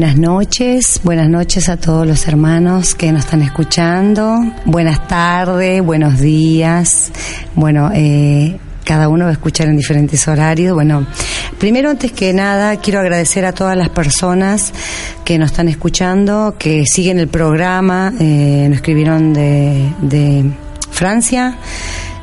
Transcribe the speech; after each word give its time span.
buenas 0.00 0.16
noches. 0.16 1.00
Buenas 1.04 1.28
noches 1.28 1.68
a 1.68 1.76
todos 1.76 2.06
los 2.06 2.26
hermanos 2.26 2.94
que 2.94 3.12
nos 3.12 3.26
están 3.26 3.42
escuchando. 3.42 4.40
Buenas 4.64 5.06
tardes, 5.06 5.84
buenos 5.84 6.18
días. 6.18 7.12
Bueno, 7.54 7.90
eh, 7.92 8.56
cada 8.82 9.10
uno 9.10 9.24
va 9.24 9.30
a 9.30 9.34
escuchar 9.34 9.68
en 9.68 9.76
diferentes 9.76 10.26
horarios. 10.26 10.72
Bueno, 10.72 11.06
primero, 11.58 11.90
antes 11.90 12.12
que 12.12 12.32
nada, 12.32 12.76
quiero 12.76 13.00
agradecer 13.00 13.44
a 13.44 13.52
todas 13.52 13.76
las 13.76 13.90
personas 13.90 14.72
que 15.22 15.38
nos 15.38 15.50
están 15.50 15.68
escuchando, 15.68 16.54
que 16.58 16.86
siguen 16.86 17.18
el 17.18 17.28
programa. 17.28 18.10
Eh, 18.18 18.68
nos 18.70 18.76
escribieron 18.76 19.34
de, 19.34 19.92
de 20.00 20.50
Francia 20.90 21.58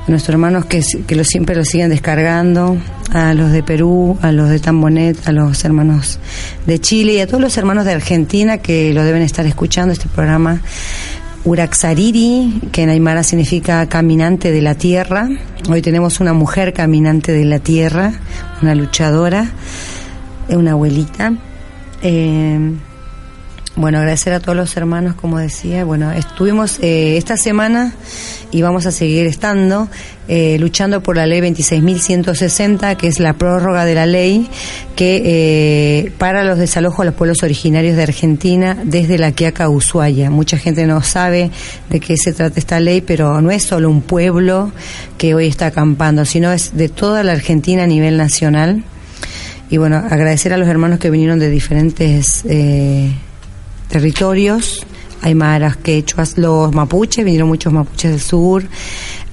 nuestros 0.07 0.33
hermanos 0.33 0.65
que, 0.65 0.81
que 1.05 1.15
lo, 1.15 1.23
siempre 1.23 1.55
lo 1.55 1.65
siguen 1.65 1.89
descargando, 1.89 2.77
a 3.11 3.33
los 3.33 3.51
de 3.51 3.63
Perú, 3.63 4.17
a 4.21 4.31
los 4.31 4.49
de 4.49 4.59
Tambonet, 4.59 5.27
a 5.27 5.31
los 5.31 5.63
hermanos 5.63 6.19
de 6.65 6.79
Chile 6.79 7.13
y 7.13 7.19
a 7.19 7.27
todos 7.27 7.41
los 7.41 7.57
hermanos 7.57 7.85
de 7.85 7.93
Argentina 7.93 8.57
que 8.57 8.93
lo 8.93 9.03
deben 9.03 9.21
estar 9.21 9.45
escuchando 9.45 9.93
este 9.93 10.07
programa. 10.09 10.61
Uraxariri, 11.45 12.61
que 12.73 12.83
en 12.83 12.89
Aymara 12.89 13.23
significa 13.23 13.87
caminante 13.87 14.51
de 14.51 14.61
la 14.61 14.75
tierra. 14.75 15.29
Hoy 15.69 15.81
tenemos 15.81 16.19
una 16.19 16.33
mujer 16.33 16.73
caminante 16.73 17.31
de 17.31 17.45
la 17.45 17.59
tierra, 17.59 18.11
una 18.61 18.75
luchadora, 18.75 19.51
una 20.49 20.71
abuelita. 20.71 21.33
Eh, 22.01 22.73
bueno, 23.77 23.99
agradecer 23.99 24.33
a 24.33 24.39
todos 24.39 24.55
los 24.55 24.75
hermanos, 24.75 25.13
como 25.13 25.37
decía. 25.37 25.85
Bueno, 25.85 26.11
estuvimos 26.11 26.79
eh, 26.81 27.15
esta 27.15 27.37
semana 27.37 27.93
y 28.49 28.63
vamos 28.63 28.87
a 28.87 28.91
seguir 28.91 29.27
estando 29.27 29.87
eh, 30.27 30.57
luchando 30.59 31.03
por 31.03 31.15
la 31.15 31.27
ley 31.27 31.41
26.160, 31.41 32.97
que 32.97 33.07
es 33.07 33.19
la 33.19 33.33
prórroga 33.33 33.85
de 33.85 33.93
la 33.93 34.07
ley 34.07 34.49
que 34.95 35.21
eh, 35.23 36.11
para 36.17 36.43
los 36.43 36.57
desalojos 36.57 37.01
a 37.01 37.05
los 37.05 37.13
pueblos 37.13 37.43
originarios 37.43 37.95
de 37.95 38.01
Argentina 38.01 38.75
desde 38.83 39.19
la 39.19 39.31
Quiaca 39.31 39.69
Ushuaia. 39.69 40.31
Mucha 40.31 40.57
gente 40.57 40.87
no 40.87 41.03
sabe 41.03 41.51
de 41.91 41.99
qué 41.99 42.17
se 42.17 42.33
trata 42.33 42.59
esta 42.59 42.79
ley, 42.79 43.01
pero 43.01 43.41
no 43.41 43.51
es 43.51 43.61
solo 43.61 43.91
un 43.91 44.01
pueblo 44.01 44.71
que 45.19 45.35
hoy 45.35 45.45
está 45.45 45.67
acampando, 45.67 46.25
sino 46.25 46.51
es 46.51 46.75
de 46.75 46.89
toda 46.89 47.23
la 47.23 47.33
Argentina 47.33 47.83
a 47.83 47.87
nivel 47.87 48.17
nacional. 48.17 48.83
Y 49.69 49.77
bueno, 49.77 49.97
agradecer 49.97 50.51
a 50.51 50.57
los 50.57 50.67
hermanos 50.67 50.97
que 50.97 51.11
vinieron 51.11 51.37
de 51.37 51.51
diferentes 51.51 52.43
territorios, 53.87 54.85
aymaras, 55.21 55.77
quechuas, 55.77 56.37
los 56.37 56.73
mapuches, 56.73 57.25
vinieron 57.25 57.47
muchos 57.47 57.73
mapuches 57.73 58.11
del 58.11 58.19
sur, 58.19 58.63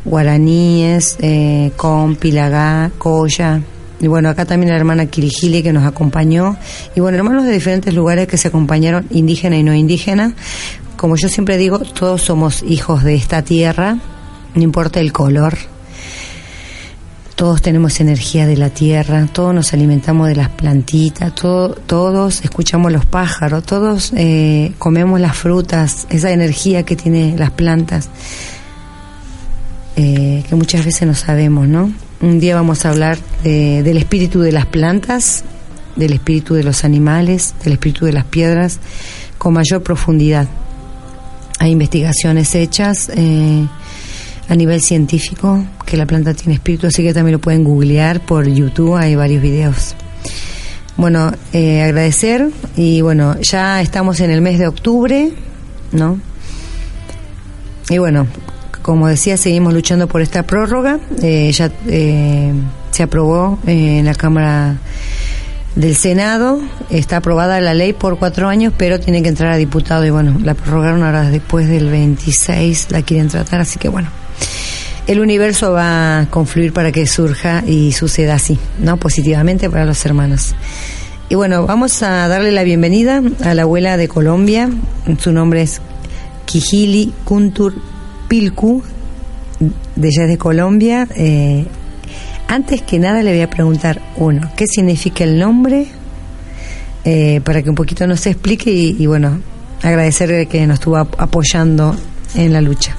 guaraníes, 0.04 1.16
eh, 1.20 1.72
Compi, 1.76 2.32
Lagá, 2.32 2.90
Coya, 2.98 3.60
y 4.00 4.06
bueno, 4.06 4.28
acá 4.28 4.44
también 4.44 4.70
la 4.70 4.76
hermana 4.76 5.06
Kirijili 5.06 5.62
que 5.62 5.72
nos 5.72 5.84
acompañó, 5.84 6.56
y 6.94 7.00
bueno, 7.00 7.18
hermanos 7.18 7.44
de 7.44 7.52
diferentes 7.52 7.94
lugares 7.94 8.26
que 8.26 8.36
se 8.36 8.48
acompañaron, 8.48 9.06
indígena 9.10 9.56
y 9.56 9.62
no 9.62 9.74
indígena. 9.74 10.34
Como 10.96 11.16
yo 11.16 11.28
siempre 11.28 11.56
digo, 11.56 11.78
todos 11.78 12.22
somos 12.22 12.62
hijos 12.62 13.02
de 13.02 13.14
esta 13.14 13.42
tierra, 13.42 13.98
no 14.54 14.62
importa 14.62 15.00
el 15.00 15.12
color, 15.12 15.56
todos 17.34 17.60
tenemos 17.62 17.98
energía 18.00 18.46
de 18.46 18.56
la 18.56 18.70
tierra, 18.70 19.26
todos 19.32 19.52
nos 19.54 19.72
alimentamos 19.72 20.28
de 20.28 20.36
las 20.36 20.50
plantitas, 20.50 21.34
todo, 21.34 21.70
todos 21.74 22.42
escuchamos 22.44 22.92
los 22.92 23.06
pájaros, 23.06 23.64
todos 23.64 24.12
eh, 24.16 24.72
comemos 24.78 25.20
las 25.20 25.36
frutas, 25.36 26.06
esa 26.10 26.30
energía 26.30 26.84
que 26.84 26.94
tienen 26.94 27.38
las 27.38 27.50
plantas, 27.50 28.08
eh, 29.96 30.44
que 30.48 30.54
muchas 30.54 30.84
veces 30.84 31.06
no 31.06 31.14
sabemos, 31.14 31.66
¿no? 31.68 31.92
Un 32.20 32.40
día 32.40 32.54
vamos 32.54 32.84
a 32.84 32.90
hablar 32.90 33.18
de- 33.42 33.82
del 33.82 33.96
espíritu 33.96 34.40
de 34.40 34.52
las 34.52 34.66
plantas, 34.66 35.44
del 35.96 36.12
espíritu 36.12 36.54
de 36.54 36.64
los 36.64 36.84
animales, 36.84 37.54
del 37.62 37.74
espíritu 37.74 38.04
de 38.06 38.12
las 38.12 38.24
piedras, 38.24 38.78
con 39.38 39.54
mayor 39.54 39.82
profundidad. 39.82 40.48
Hay 41.60 41.70
investigaciones 41.70 42.54
hechas. 42.54 43.10
Eh, 43.14 43.66
a 44.48 44.54
nivel 44.54 44.80
científico 44.80 45.64
que 45.86 45.96
la 45.96 46.06
planta 46.06 46.34
tiene 46.34 46.54
espíritu, 46.54 46.86
así 46.86 47.02
que 47.02 47.14
también 47.14 47.32
lo 47.32 47.40
pueden 47.40 47.64
googlear 47.64 48.20
por 48.20 48.46
YouTube, 48.46 48.96
hay 48.96 49.14
varios 49.14 49.42
videos. 49.42 49.94
Bueno, 50.96 51.32
eh, 51.52 51.82
agradecer 51.82 52.50
y 52.76 53.00
bueno, 53.00 53.40
ya 53.40 53.80
estamos 53.82 54.20
en 54.20 54.30
el 54.30 54.40
mes 54.40 54.58
de 54.58 54.68
octubre, 54.68 55.32
¿no? 55.92 56.20
Y 57.90 57.98
bueno, 57.98 58.26
como 58.84 59.08
decía, 59.08 59.38
seguimos 59.38 59.72
luchando 59.72 60.08
por 60.08 60.20
esta 60.20 60.42
prórroga, 60.42 60.98
eh, 61.22 61.50
ya 61.52 61.70
eh, 61.86 62.52
se 62.90 63.02
aprobó 63.02 63.58
eh, 63.66 63.98
en 64.00 64.04
la 64.04 64.14
Cámara 64.14 64.76
del 65.74 65.96
Senado, 65.96 66.60
está 66.90 67.16
aprobada 67.16 67.60
la 67.60 67.72
ley 67.72 67.94
por 67.94 68.18
cuatro 68.18 68.48
años, 68.48 68.72
pero 68.76 69.00
tiene 69.00 69.22
que 69.22 69.30
entrar 69.30 69.52
a 69.52 69.56
diputado 69.56 70.04
y 70.04 70.10
bueno, 70.10 70.38
la 70.42 70.54
prorrogaron 70.54 71.02
ahora 71.02 71.30
después 71.30 71.66
del 71.66 71.88
26, 71.90 72.88
la 72.90 73.00
quieren 73.00 73.28
tratar, 73.28 73.62
así 73.62 73.78
que 73.78 73.88
bueno, 73.88 74.10
el 75.06 75.20
universo 75.20 75.72
va 75.72 76.20
a 76.20 76.26
confluir 76.30 76.72
para 76.72 76.90
que 76.90 77.06
surja 77.06 77.62
y 77.66 77.92
suceda 77.92 78.34
así, 78.34 78.58
¿no? 78.78 78.96
Positivamente 78.96 79.68
para 79.68 79.84
los 79.84 80.04
hermanos. 80.06 80.54
Y 81.28 81.34
bueno, 81.34 81.66
vamos 81.66 82.02
a 82.02 82.28
darle 82.28 82.52
la 82.52 82.64
bienvenida 82.64 83.22
a 83.44 83.54
la 83.54 83.62
abuela 83.62 83.96
de 83.96 84.08
Colombia, 84.08 84.70
su 85.18 85.32
nombre 85.32 85.62
es 85.62 85.80
Kijili 86.44 87.12
Kuntur 87.24 87.74
Pilku, 88.28 88.82
de 89.96 90.08
ella 90.08 90.26
de 90.26 90.38
Colombia. 90.38 91.08
Eh, 91.16 91.64
antes 92.48 92.82
que 92.82 92.98
nada 92.98 93.22
le 93.22 93.32
voy 93.32 93.40
a 93.40 93.50
preguntar, 93.50 94.00
uno, 94.16 94.50
¿qué 94.56 94.66
significa 94.66 95.24
el 95.24 95.38
nombre? 95.38 95.86
Eh, 97.04 97.40
para 97.44 97.62
que 97.62 97.68
un 97.68 97.74
poquito 97.74 98.06
nos 98.06 98.26
explique 98.26 98.70
y, 98.70 98.96
y 98.98 99.06
bueno, 99.06 99.40
agradecerle 99.82 100.46
que 100.46 100.66
nos 100.66 100.74
estuvo 100.74 100.96
apoyando 100.96 101.96
en 102.34 102.52
la 102.52 102.60
lucha. 102.60 102.96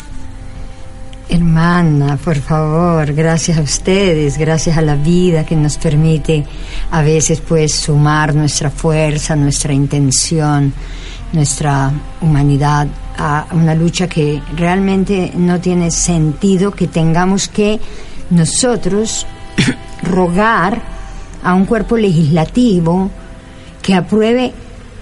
Hermana, 1.28 2.18
por 2.18 2.38
favor, 2.38 3.12
gracias 3.14 3.58
a 3.58 3.62
ustedes, 3.62 4.38
gracias 4.38 4.78
a 4.78 4.82
la 4.82 4.96
vida 4.96 5.44
que 5.44 5.56
nos 5.56 5.78
permite 5.78 6.46
a 6.92 7.02
veces 7.02 7.42
pues 7.42 7.74
sumar 7.74 8.36
nuestra 8.36 8.70
fuerza, 8.70 9.36
nuestra 9.36 9.74
intención, 9.74 10.72
nuestra 11.34 11.92
humanidad 12.22 12.88
a 13.18 13.48
una 13.52 13.74
lucha 13.74 14.08
que 14.08 14.42
realmente 14.56 15.32
no 15.36 15.60
tiene 15.60 15.90
sentido 15.90 16.72
que 16.72 16.88
tengamos 16.88 17.48
que 17.48 17.80
nosotros 18.30 19.26
rogar 20.04 20.82
a 21.44 21.54
un 21.56 21.66
cuerpo 21.66 21.98
legislativo 21.98 23.10
que 23.82 23.96
apruebe 23.96 24.54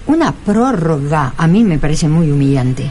una 0.06 0.32
prórroga. 0.32 1.34
A 1.36 1.46
mí 1.46 1.64
me 1.64 1.78
parece 1.78 2.08
muy 2.08 2.30
humillante. 2.30 2.90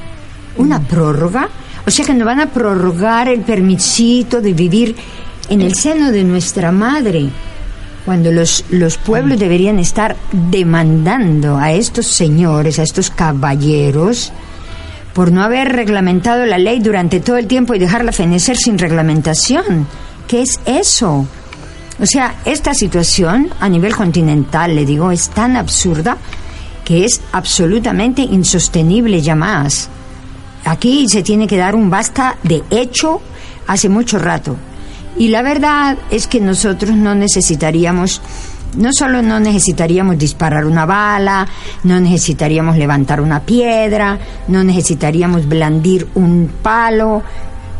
Una 0.57 0.79
mm. 0.79 0.85
prórroga. 0.85 1.49
O 1.85 1.91
sea 1.91 2.05
que 2.05 2.13
nos 2.13 2.25
van 2.25 2.39
a 2.39 2.47
prorrogar 2.47 3.27
el 3.27 3.41
permisito 3.41 4.41
de 4.41 4.53
vivir 4.53 4.95
en 5.49 5.61
el 5.61 5.75
seno 5.75 6.11
de 6.11 6.23
nuestra 6.23 6.71
madre, 6.71 7.29
cuando 8.05 8.31
los, 8.31 8.65
los 8.69 8.97
pueblos 8.97 9.39
deberían 9.39 9.79
estar 9.79 10.15
demandando 10.31 11.57
a 11.57 11.71
estos 11.71 12.07
señores, 12.07 12.79
a 12.79 12.83
estos 12.83 13.09
caballeros, 13.09 14.31
por 15.13 15.31
no 15.31 15.43
haber 15.43 15.69
reglamentado 15.69 16.45
la 16.45 16.57
ley 16.57 16.79
durante 16.79 17.19
todo 17.19 17.37
el 17.37 17.47
tiempo 17.47 17.75
y 17.75 17.79
dejarla 17.79 18.11
fenecer 18.11 18.57
sin 18.57 18.77
reglamentación. 18.77 19.87
¿Qué 20.27 20.41
es 20.41 20.59
eso? 20.65 21.27
O 21.99 22.05
sea, 22.05 22.35
esta 22.45 22.73
situación 22.73 23.49
a 23.59 23.69
nivel 23.69 23.95
continental, 23.95 24.75
le 24.75 24.85
digo, 24.85 25.11
es 25.11 25.29
tan 25.29 25.55
absurda 25.55 26.17
que 26.83 27.05
es 27.05 27.21
absolutamente 27.31 28.23
insostenible 28.23 29.21
ya 29.21 29.35
más. 29.35 29.89
Aquí 30.65 31.07
se 31.09 31.23
tiene 31.23 31.47
que 31.47 31.57
dar 31.57 31.75
un 31.75 31.89
basta 31.89 32.37
de 32.43 32.63
hecho 32.69 33.21
hace 33.67 33.89
mucho 33.89 34.19
rato. 34.19 34.55
Y 35.17 35.27
la 35.29 35.41
verdad 35.41 35.97
es 36.09 36.27
que 36.27 36.39
nosotros 36.39 36.95
no 36.95 37.13
necesitaríamos, 37.13 38.21
no 38.77 38.91
solo 38.93 39.21
no 39.21 39.39
necesitaríamos 39.39 40.17
disparar 40.17 40.65
una 40.65 40.85
bala, 40.85 41.47
no 41.83 41.99
necesitaríamos 41.99 42.77
levantar 42.77 43.21
una 43.21 43.41
piedra, 43.41 44.17
no 44.47 44.63
necesitaríamos 44.63 45.47
blandir 45.47 46.07
un 46.15 46.49
palo, 46.63 47.21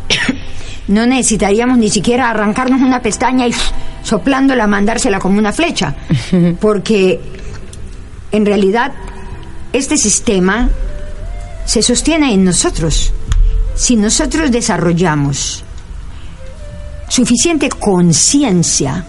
no 0.87 1.07
necesitaríamos 1.07 1.77
ni 1.77 1.89
siquiera 1.89 2.29
arrancarnos 2.29 2.81
una 2.81 3.01
pestaña 3.01 3.47
y 3.47 3.53
soplándola, 4.03 4.67
mandársela 4.67 5.19
como 5.19 5.39
una 5.39 5.53
flecha, 5.53 5.95
porque 6.59 7.19
en 8.31 8.45
realidad 8.45 8.91
este 9.71 9.97
sistema 9.97 10.69
se 11.65 11.81
sostiene 11.81 12.33
en 12.33 12.43
nosotros. 12.43 13.11
Si 13.75 13.95
nosotros 13.95 14.51
desarrollamos 14.51 15.63
suficiente 17.09 17.69
conciencia 17.69 19.05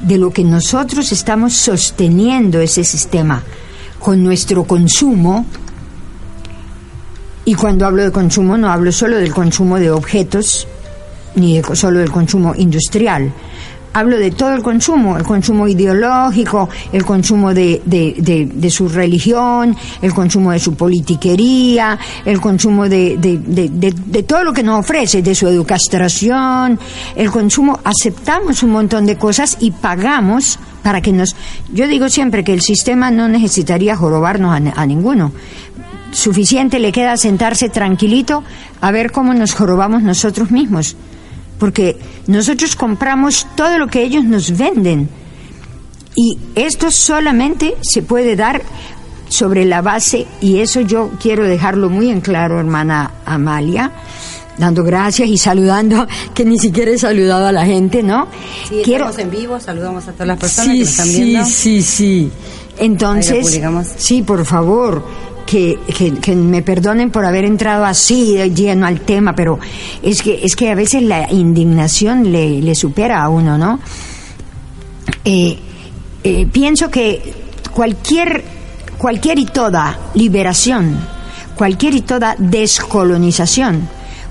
de 0.00 0.18
lo 0.18 0.30
que 0.30 0.44
nosotros 0.44 1.12
estamos 1.12 1.54
sosteniendo 1.54 2.60
ese 2.60 2.84
sistema 2.84 3.42
con 3.98 4.22
nuestro 4.22 4.64
consumo, 4.64 5.46
y 7.46 7.54
cuando 7.54 7.86
hablo 7.86 8.02
de 8.02 8.10
consumo 8.10 8.56
no 8.56 8.70
hablo 8.70 8.92
solo 8.92 9.16
del 9.16 9.32
consumo 9.32 9.78
de 9.78 9.90
objetos, 9.90 10.66
ni 11.36 11.62
solo 11.74 12.00
del 12.00 12.10
consumo 12.10 12.54
industrial. 12.56 13.32
Hablo 13.96 14.18
de 14.18 14.32
todo 14.32 14.52
el 14.54 14.62
consumo, 14.62 15.16
el 15.16 15.22
consumo 15.22 15.68
ideológico, 15.68 16.68
el 16.92 17.04
consumo 17.04 17.54
de, 17.54 17.80
de, 17.86 18.70
su 18.70 18.88
religión, 18.88 19.76
el 20.02 20.12
consumo 20.12 20.50
de 20.50 20.58
su 20.58 20.74
politiquería, 20.74 21.96
el 22.24 22.40
consumo 22.40 22.88
de, 22.88 24.24
todo 24.26 24.42
lo 24.42 24.52
que 24.52 24.64
nos 24.64 24.80
ofrece, 24.80 25.22
de 25.22 25.32
su 25.32 25.46
educación, 25.46 26.76
el 27.14 27.30
consumo. 27.30 27.78
Aceptamos 27.84 28.64
un 28.64 28.70
montón 28.70 29.06
de 29.06 29.16
cosas 29.16 29.58
y 29.60 29.70
pagamos 29.70 30.58
para 30.82 31.00
que 31.00 31.12
nos... 31.12 31.36
Yo 31.72 31.86
digo 31.86 32.08
siempre 32.08 32.42
que 32.42 32.52
el 32.52 32.62
sistema 32.62 33.12
no 33.12 33.28
necesitaría 33.28 33.94
jorobarnos 33.94 34.50
a, 34.52 34.80
a 34.80 34.86
ninguno 34.86 35.30
suficiente 36.10 36.78
le 36.78 36.92
queda 36.92 37.16
sentarse 37.16 37.68
tranquilito 37.68 38.44
a 38.80 38.92
ver 38.92 39.10
cómo 39.10 39.34
nos 39.34 39.52
jorobamos 39.52 40.02
nosotros 40.02 40.52
mismos 40.52 40.96
porque 41.58 41.98
nosotros 42.26 42.76
compramos 42.76 43.46
todo 43.56 43.78
lo 43.78 43.86
que 43.86 44.02
ellos 44.02 44.24
nos 44.24 44.56
venden. 44.56 45.08
Y 46.16 46.38
esto 46.54 46.90
solamente 46.90 47.74
se 47.82 48.02
puede 48.02 48.36
dar 48.36 48.62
sobre 49.28 49.64
la 49.64 49.82
base, 49.82 50.26
y 50.40 50.60
eso 50.60 50.80
yo 50.80 51.10
quiero 51.20 51.44
dejarlo 51.44 51.90
muy 51.90 52.10
en 52.10 52.20
claro, 52.20 52.60
hermana 52.60 53.14
Amalia, 53.24 53.90
dando 54.58 54.84
gracias 54.84 55.28
y 55.28 55.38
saludando, 55.38 56.06
que 56.34 56.44
ni 56.44 56.58
siquiera 56.58 56.92
he 56.92 56.98
saludado 56.98 57.46
a 57.46 57.52
la 57.52 57.64
gente, 57.64 58.02
¿no? 58.02 58.28
Sí, 58.68 58.82
quiero... 58.84 59.08
estamos 59.08 59.18
en 59.18 59.30
vivo, 59.30 59.60
saludamos 59.60 60.06
a 60.06 60.12
todas 60.12 60.28
las 60.28 60.38
personas 60.38 60.72
que 60.72 60.80
nos 60.80 60.88
están 60.88 61.08
viendo. 61.08 61.44
Sí, 61.46 61.52
sí, 61.52 61.82
sí. 61.82 62.30
Entonces, 62.78 63.60
sí, 63.96 64.22
por 64.22 64.44
favor 64.44 65.04
que, 65.46 65.78
que, 66.20 66.34
me 66.34 66.62
perdonen 66.62 67.10
por 67.10 67.24
haber 67.24 67.44
entrado 67.44 67.84
así 67.84 68.36
lleno 68.54 68.86
al 68.86 69.00
tema, 69.00 69.34
pero 69.34 69.58
es 70.02 70.22
que, 70.22 70.40
es 70.42 70.56
que 70.56 70.70
a 70.70 70.74
veces 70.74 71.02
la 71.02 71.30
indignación 71.30 72.32
le, 72.32 72.60
le 72.60 72.74
supera 72.74 73.22
a 73.22 73.28
uno, 73.28 73.58
¿no? 73.58 73.80
Eh, 75.24 75.58
eh, 76.22 76.46
pienso 76.50 76.90
que 76.90 77.34
cualquier, 77.72 78.44
cualquier 78.98 79.38
y 79.38 79.46
toda 79.46 79.98
liberación, 80.14 80.98
cualquier 81.56 81.94
y 81.94 82.00
toda 82.02 82.34
descolonización, 82.38 83.88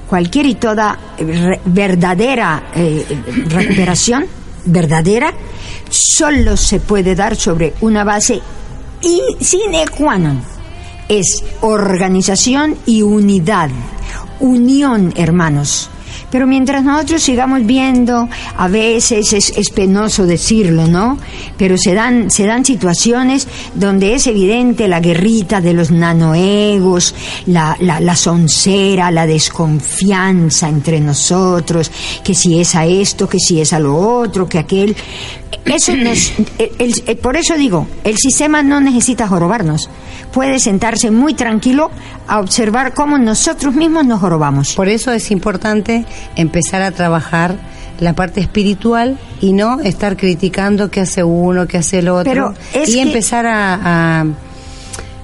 cualquier 0.07 0.45
y 0.47 0.55
toda 0.55 0.97
verdadera 1.65 2.71
eh, 2.75 3.05
recuperación, 3.47 4.25
verdadera, 4.65 5.33
solo 5.89 6.57
se 6.57 6.79
puede 6.79 7.15
dar 7.15 7.35
sobre 7.35 7.73
una 7.81 8.03
base 8.03 8.41
y 9.01 9.19
sine 9.43 9.85
qua 9.89 10.17
non 10.17 10.52
es 11.09 11.43
organización 11.61 12.75
y 12.85 13.01
unidad. 13.01 13.69
Unión, 14.39 15.13
hermanos. 15.15 15.89
Pero 16.33 16.47
mientras 16.47 16.83
nosotros 16.83 17.21
sigamos 17.21 17.63
viendo, 17.63 18.27
a 18.57 18.67
veces 18.67 19.33
es, 19.33 19.69
penoso 19.69 20.25
decirlo, 20.25 20.87
¿no? 20.87 21.19
Pero 21.59 21.77
se 21.77 21.93
dan, 21.93 22.31
se 22.31 22.47
dan 22.47 22.65
situaciones 22.65 23.47
donde 23.75 24.15
es 24.15 24.25
evidente 24.25 24.87
la 24.87 24.99
guerrita 24.99 25.61
de 25.61 25.73
los 25.73 25.91
nanoegos, 25.91 27.13
la, 27.45 27.77
la, 27.79 27.99
la 27.99 28.15
soncera, 28.15 29.11
la 29.11 29.27
desconfianza 29.27 30.67
entre 30.67 30.99
nosotros, 30.99 31.91
que 32.23 32.33
si 32.33 32.59
es 32.59 32.73
a 32.73 32.87
esto, 32.87 33.29
que 33.29 33.37
si 33.37 33.61
es 33.61 33.71
a 33.71 33.79
lo 33.79 33.95
otro, 33.95 34.49
que 34.49 34.57
aquel. 34.57 34.95
Eso 35.65 35.95
nos, 35.95 36.33
por 37.21 37.37
eso 37.37 37.55
digo, 37.55 37.87
el 38.03 38.17
sistema 38.17 38.63
no 38.63 38.79
necesita 38.79 39.27
jorobarnos 39.27 39.89
puede 40.33 40.59
sentarse 40.59 41.11
muy 41.11 41.35
tranquilo 41.35 41.91
a 42.27 42.39
observar 42.39 42.93
cómo 42.93 43.17
nosotros 43.17 43.75
mismos 43.75 44.05
nos 44.05 44.19
jorobamos. 44.19 44.73
Por 44.73 44.89
eso 44.89 45.11
es 45.11 45.31
importante 45.31 46.05
empezar 46.35 46.81
a 46.81 46.91
trabajar 46.91 47.55
la 47.99 48.13
parte 48.13 48.41
espiritual 48.41 49.17
y 49.39 49.53
no 49.53 49.79
estar 49.79 50.17
criticando 50.17 50.89
qué 50.89 51.01
hace 51.01 51.23
uno, 51.23 51.67
qué 51.67 51.77
hace 51.77 51.99
el 51.99 52.09
otro. 52.09 52.53
y 52.87 52.99
empezar 52.99 53.45
a, 53.45 54.25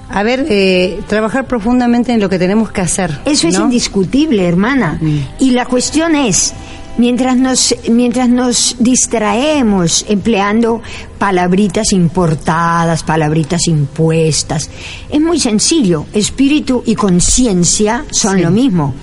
a, 0.08 0.22
ver, 0.22 0.46
eh, 0.48 1.00
trabajar 1.08 1.46
profundamente 1.46 2.12
en 2.12 2.20
lo 2.20 2.28
que 2.28 2.38
tenemos 2.38 2.70
que 2.70 2.80
hacer. 2.80 3.18
Eso 3.24 3.48
es 3.48 3.58
indiscutible, 3.58 4.46
hermana. 4.46 4.98
Mm. 5.00 5.18
Y 5.40 5.50
la 5.50 5.66
cuestión 5.66 6.14
es, 6.14 6.54
mientras 7.00 7.34
nos, 7.38 7.74
mientras 7.88 8.28
nos 8.28 8.76
distraemos 8.78 10.04
empleando 10.06 10.82
palabritas 11.18 11.92
importadas, 11.92 13.02
palabritas 13.02 13.66
impuestas, 13.68 14.68
es 15.08 15.20
muy 15.20 15.40
sencillo, 15.40 16.04
espíritu 16.12 16.82
y 16.84 16.94
conciencia 16.94 18.04
son 18.10 18.42
lo 18.42 18.50
mismo. 18.50 18.94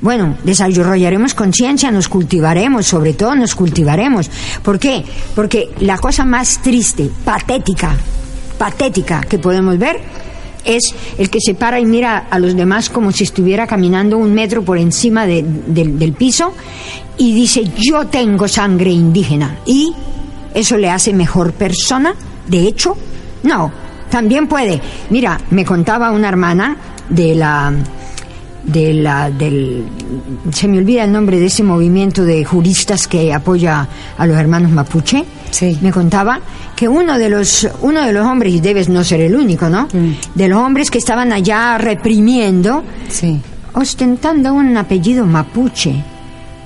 Bueno, 0.00 0.36
desarrollaremos 0.42 1.34
conciencia, 1.34 1.92
nos 1.92 2.08
cultivaremos, 2.08 2.84
sobre 2.84 3.14
todo 3.14 3.36
nos 3.36 3.54
cultivaremos. 3.54 4.28
¿Por 4.64 4.80
qué? 4.80 5.04
Porque 5.36 5.70
la 5.80 5.98
cosa 5.98 6.24
más 6.24 6.60
triste, 6.62 7.08
patética, 7.24 7.96
patética 8.58 9.20
que 9.20 9.38
podemos 9.38 9.78
ver 9.78 10.00
es 10.64 10.94
el 11.18 11.30
que 11.30 11.40
se 11.40 11.54
para 11.54 11.80
y 11.80 11.86
mira 11.86 12.26
a 12.30 12.38
los 12.38 12.56
demás 12.56 12.90
como 12.90 13.12
si 13.12 13.24
estuviera 13.24 13.66
caminando 13.66 14.18
un 14.18 14.32
metro 14.32 14.62
por 14.62 14.78
encima 14.78 15.26
del 15.26 16.14
piso 16.16 16.52
y 17.16 17.34
dice 17.34 17.64
yo 17.76 18.06
tengo 18.06 18.48
sangre 18.48 18.90
indígena 18.90 19.58
y 19.66 19.92
eso 20.54 20.76
le 20.76 20.88
hace 20.88 21.12
mejor 21.12 21.52
persona, 21.52 22.14
de 22.46 22.60
hecho, 22.68 22.96
no, 23.42 23.72
también 24.08 24.46
puede. 24.46 24.80
Mira, 25.10 25.40
me 25.50 25.64
contaba 25.64 26.12
una 26.12 26.28
hermana 26.28 26.76
de 27.08 27.34
la 27.34 27.72
de 28.66 28.94
la 28.94 29.30
del 29.30 29.84
se 30.52 30.68
me 30.68 30.78
olvida 30.78 31.04
el 31.04 31.12
nombre 31.12 31.38
de 31.38 31.46
ese 31.46 31.62
movimiento 31.62 32.24
de 32.24 32.44
juristas 32.44 33.06
que 33.06 33.32
apoya 33.32 33.86
a 34.16 34.26
los 34.26 34.36
hermanos 34.38 34.70
mapuche 34.70 35.24
sí. 35.50 35.78
me 35.82 35.92
contaba 35.92 36.40
que 36.74 36.88
uno 36.88 37.18
de 37.18 37.28
los 37.28 37.68
uno 37.82 38.02
de 38.02 38.12
los 38.12 38.26
hombres 38.26 38.54
y 38.54 38.60
debes 38.60 38.88
no 38.88 39.04
ser 39.04 39.20
el 39.20 39.36
único 39.36 39.68
no 39.68 39.86
de 40.34 40.48
los 40.48 40.58
hombres 40.58 40.90
que 40.90 40.98
estaban 40.98 41.32
allá 41.32 41.76
reprimiendo 41.78 42.82
Sí. 43.08 43.40
ostentando 43.74 44.54
un 44.54 44.76
apellido 44.76 45.26
mapuche 45.26 46.02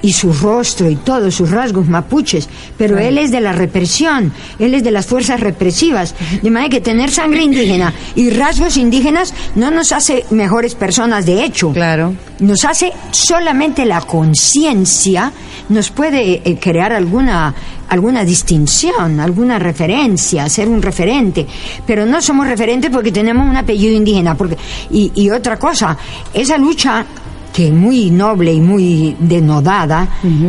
y 0.02 0.12
su 0.12 0.32
rostro 0.32 0.88
y 0.90 0.96
todos 0.96 1.34
sus 1.34 1.50
rasgos 1.50 1.88
mapuches, 1.88 2.48
pero 2.76 2.98
él 2.98 3.18
es 3.18 3.30
de 3.30 3.40
la 3.40 3.52
represión, 3.52 4.32
él 4.58 4.74
es 4.74 4.84
de 4.84 4.90
las 4.90 5.06
fuerzas 5.06 5.40
represivas. 5.40 6.14
De 6.42 6.50
manera 6.50 6.70
que 6.70 6.80
tener 6.80 7.10
sangre 7.10 7.42
indígena 7.42 7.92
y 8.14 8.30
rasgos 8.30 8.76
indígenas 8.76 9.34
no 9.54 9.70
nos 9.70 9.92
hace 9.92 10.24
mejores 10.30 10.74
personas, 10.74 11.26
de 11.26 11.44
hecho. 11.44 11.72
Claro. 11.72 12.14
Nos 12.40 12.64
hace 12.64 12.92
solamente 13.10 13.84
la 13.84 14.00
conciencia, 14.00 15.32
nos 15.68 15.90
puede 15.90 16.42
eh, 16.44 16.58
crear 16.60 16.92
alguna, 16.92 17.52
alguna 17.88 18.24
distinción, 18.24 19.18
alguna 19.18 19.58
referencia, 19.58 20.48
ser 20.48 20.68
un 20.68 20.80
referente, 20.80 21.46
pero 21.86 22.06
no 22.06 22.22
somos 22.22 22.46
referentes 22.46 22.90
porque 22.90 23.10
tenemos 23.10 23.48
un 23.48 23.56
apellido 23.56 23.94
indígena. 23.94 24.36
Porque, 24.36 24.56
y, 24.90 25.10
y 25.14 25.30
otra 25.30 25.58
cosa, 25.58 25.96
esa 26.32 26.56
lucha 26.56 27.04
que 27.52 27.70
muy 27.72 28.10
noble 28.10 28.52
y 28.52 28.60
muy 28.60 29.16
denodada 29.18 30.06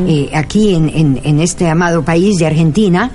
eh, 0.08 0.29
aquí 0.34 0.75
en, 0.75 0.89
en- 0.89 1.22
en 1.24 1.39
este 1.39 1.68
amado 1.70 2.03
país 2.03 2.36
de 2.38 2.46
Argentina, 2.48 3.10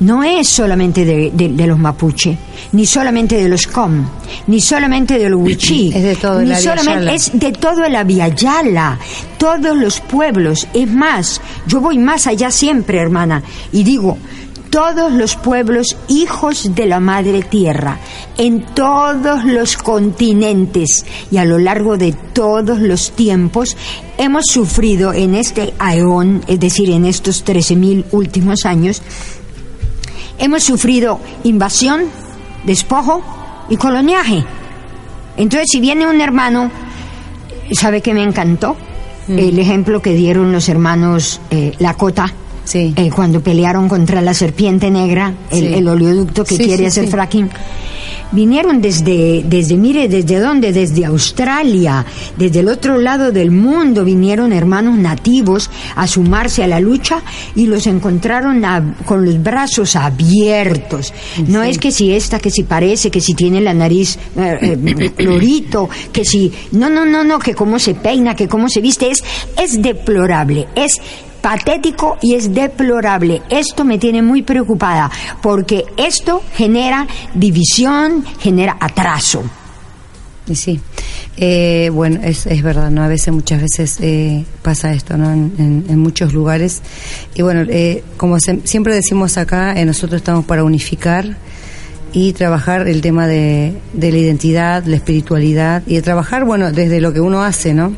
no 0.00 0.22
es 0.22 0.48
solamente 0.48 1.04
de, 1.04 1.30
de- 1.32 1.48
de 1.48 1.66
los 1.66 1.78
mapuche, 1.78 2.36
ni 2.72 2.86
solamente 2.86 3.36
de 3.36 3.48
los 3.48 3.66
com, 3.66 4.04
ni 4.46 4.60
solamente 4.60 5.18
de 5.18 5.28
los 5.28 5.40
huichí, 5.40 5.92
Es 5.94 6.02
de 6.02 6.16
todo 6.16 6.40
el 6.40 6.48
ni 6.48 6.54
solamente 6.62 7.14
es 7.14 7.38
de 7.38 7.52
todo 7.52 7.84
el 7.84 7.96
Aviala, 7.96 8.98
todos 9.38 9.76
los 9.76 10.00
pueblos. 10.00 10.66
Es 10.74 10.90
más, 10.90 11.40
yo 11.66 11.80
voy 11.80 11.98
más 11.98 12.26
allá 12.26 12.50
siempre, 12.50 12.98
hermana, 13.00 13.42
y 13.72 13.82
digo, 13.82 14.18
todos 14.72 15.12
los 15.12 15.36
pueblos 15.36 15.98
hijos 16.08 16.74
de 16.74 16.86
la 16.86 16.98
madre 16.98 17.42
tierra, 17.42 17.98
en 18.38 18.62
todos 18.74 19.44
los 19.44 19.76
continentes 19.76 21.04
y 21.30 21.36
a 21.36 21.44
lo 21.44 21.58
largo 21.58 21.98
de 21.98 22.12
todos 22.12 22.78
los 22.78 23.10
tiempos, 23.10 23.76
hemos 24.16 24.46
sufrido 24.46 25.12
en 25.12 25.34
este 25.34 25.74
aeón, 25.78 26.42
es 26.46 26.58
decir, 26.58 26.90
en 26.90 27.04
estos 27.04 27.44
13.000 27.44 28.06
últimos 28.12 28.64
años, 28.64 29.02
hemos 30.38 30.64
sufrido 30.64 31.20
invasión, 31.44 32.04
despojo 32.64 33.22
y 33.68 33.76
coloniaje. 33.76 34.42
Entonces, 35.36 35.68
si 35.70 35.80
viene 35.80 36.06
un 36.06 36.22
hermano, 36.22 36.70
¿sabe 37.72 38.00
que 38.00 38.14
me 38.14 38.22
encantó? 38.22 38.74
El 39.28 39.58
ejemplo 39.58 40.00
que 40.00 40.14
dieron 40.14 40.50
los 40.50 40.68
hermanos 40.70 41.40
eh, 41.50 41.74
Lakota 41.78 42.32
Sí. 42.64 42.94
eh, 42.96 43.10
cuando 43.14 43.40
pelearon 43.40 43.88
contra 43.88 44.20
la 44.20 44.34
serpiente 44.34 44.90
negra, 44.90 45.34
el, 45.50 45.58
Sí. 45.58 45.66
el 45.74 45.88
oleoducto 45.88 46.44
que 46.44 46.56
Sí, 46.56 46.64
quiere 46.64 46.86
hacer 46.86 47.08
fracking. 47.08 47.50
Vinieron 48.34 48.80
desde, 48.80 49.42
desde, 49.46 49.76
mire, 49.76 50.08
¿desde 50.08 50.40
dónde? 50.40 50.72
Desde 50.72 51.04
Australia, 51.04 52.06
desde 52.38 52.60
el 52.60 52.68
otro 52.68 52.96
lado 52.96 53.30
del 53.30 53.50
mundo 53.50 54.06
vinieron 54.06 54.54
hermanos 54.54 54.96
nativos 54.96 55.68
a 55.96 56.06
sumarse 56.06 56.64
a 56.64 56.66
la 56.66 56.80
lucha 56.80 57.20
y 57.54 57.66
los 57.66 57.86
encontraron 57.86 58.64
a- 58.64 58.94
con 59.04 59.26
los 59.26 59.42
brazos 59.42 59.96
abiertos. 59.96 61.12
No 61.46 61.62
es 61.62 61.76
que 61.78 61.90
si 61.92 62.12
esta, 62.14 62.38
que 62.38 62.50
si 62.50 62.62
parece, 62.62 63.10
que 63.10 63.20
si 63.20 63.34
tiene 63.34 63.60
la 63.60 63.74
nariz 63.74 64.18
eh, 64.36 64.78
eh, 64.86 65.10
clorito, 65.16 65.90
que 66.10 66.24
si... 66.24 66.50
No, 66.72 66.88
no, 66.88 67.04
no, 67.04 67.24
no, 67.24 67.38
que 67.38 67.54
cómo 67.54 67.78
se 67.78 67.94
peina, 67.94 68.34
que 68.34 68.48
cómo 68.48 68.70
se 68.70 68.80
viste, 68.80 69.10
es, 69.10 69.22
es 69.62 69.82
deplorable, 69.82 70.68
es 70.74 70.92
patético 71.42 72.16
y 72.22 72.34
es 72.36 72.54
deplorable. 72.54 73.42
Esto 73.50 73.84
me 73.84 73.98
tiene 73.98 74.22
muy 74.22 74.42
preocupada 74.42 75.10
porque 75.42 75.84
esto 75.98 76.42
genera 76.54 77.06
división, 77.34 78.24
genera 78.40 78.76
atraso. 78.80 79.42
Y 80.46 80.54
sí, 80.56 80.80
Eh, 81.38 81.88
bueno, 81.94 82.20
es, 82.22 82.44
es 82.46 82.62
verdad, 82.62 82.90
¿no? 82.90 83.02
A 83.02 83.08
veces, 83.08 83.32
muchas 83.32 83.62
veces 83.62 83.96
eh, 84.02 84.44
pasa 84.60 84.92
esto, 84.92 85.16
¿no? 85.16 85.32
En, 85.32 85.84
en- 85.88 85.98
muchos 85.98 86.34
lugares. 86.34 86.82
Y 87.34 87.40
bueno, 87.40 87.62
eh, 87.70 88.04
como 88.18 88.38
se- 88.38 88.60
siempre 88.64 88.94
decimos 88.94 89.38
acá, 89.38 89.72
eh, 89.80 89.86
nosotros 89.86 90.20
estamos 90.20 90.44
para 90.44 90.62
unificar 90.62 91.36
y 92.12 92.34
trabajar 92.34 92.86
el 92.86 93.00
tema 93.00 93.26
de, 93.26 93.72
de 93.94 94.12
la 94.12 94.18
identidad, 94.18 94.84
la 94.84 94.96
espiritualidad 94.96 95.82
y 95.86 95.94
de 95.94 96.02
trabajar, 96.02 96.44
bueno, 96.44 96.70
desde 96.70 97.00
lo 97.00 97.14
que 97.14 97.20
uno 97.20 97.42
hace, 97.42 97.72
¿no? 97.72 97.94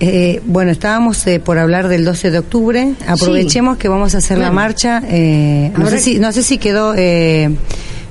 Eh, 0.00 0.40
bueno, 0.46 0.70
estábamos 0.70 1.26
eh, 1.26 1.40
por 1.40 1.58
hablar 1.58 1.88
del 1.88 2.04
12 2.04 2.30
de 2.30 2.38
octubre. 2.38 2.94
Aprovechemos 3.06 3.78
que 3.78 3.88
vamos 3.88 4.14
a 4.14 4.18
hacer 4.18 4.38
la 4.38 4.50
marcha. 4.52 5.02
eh, 5.06 5.72
no, 5.76 5.88
sé 5.90 5.98
si, 5.98 6.18
no 6.18 6.32
sé 6.32 6.42
si 6.44 6.58
quedó 6.58 6.94
eh, 6.96 7.50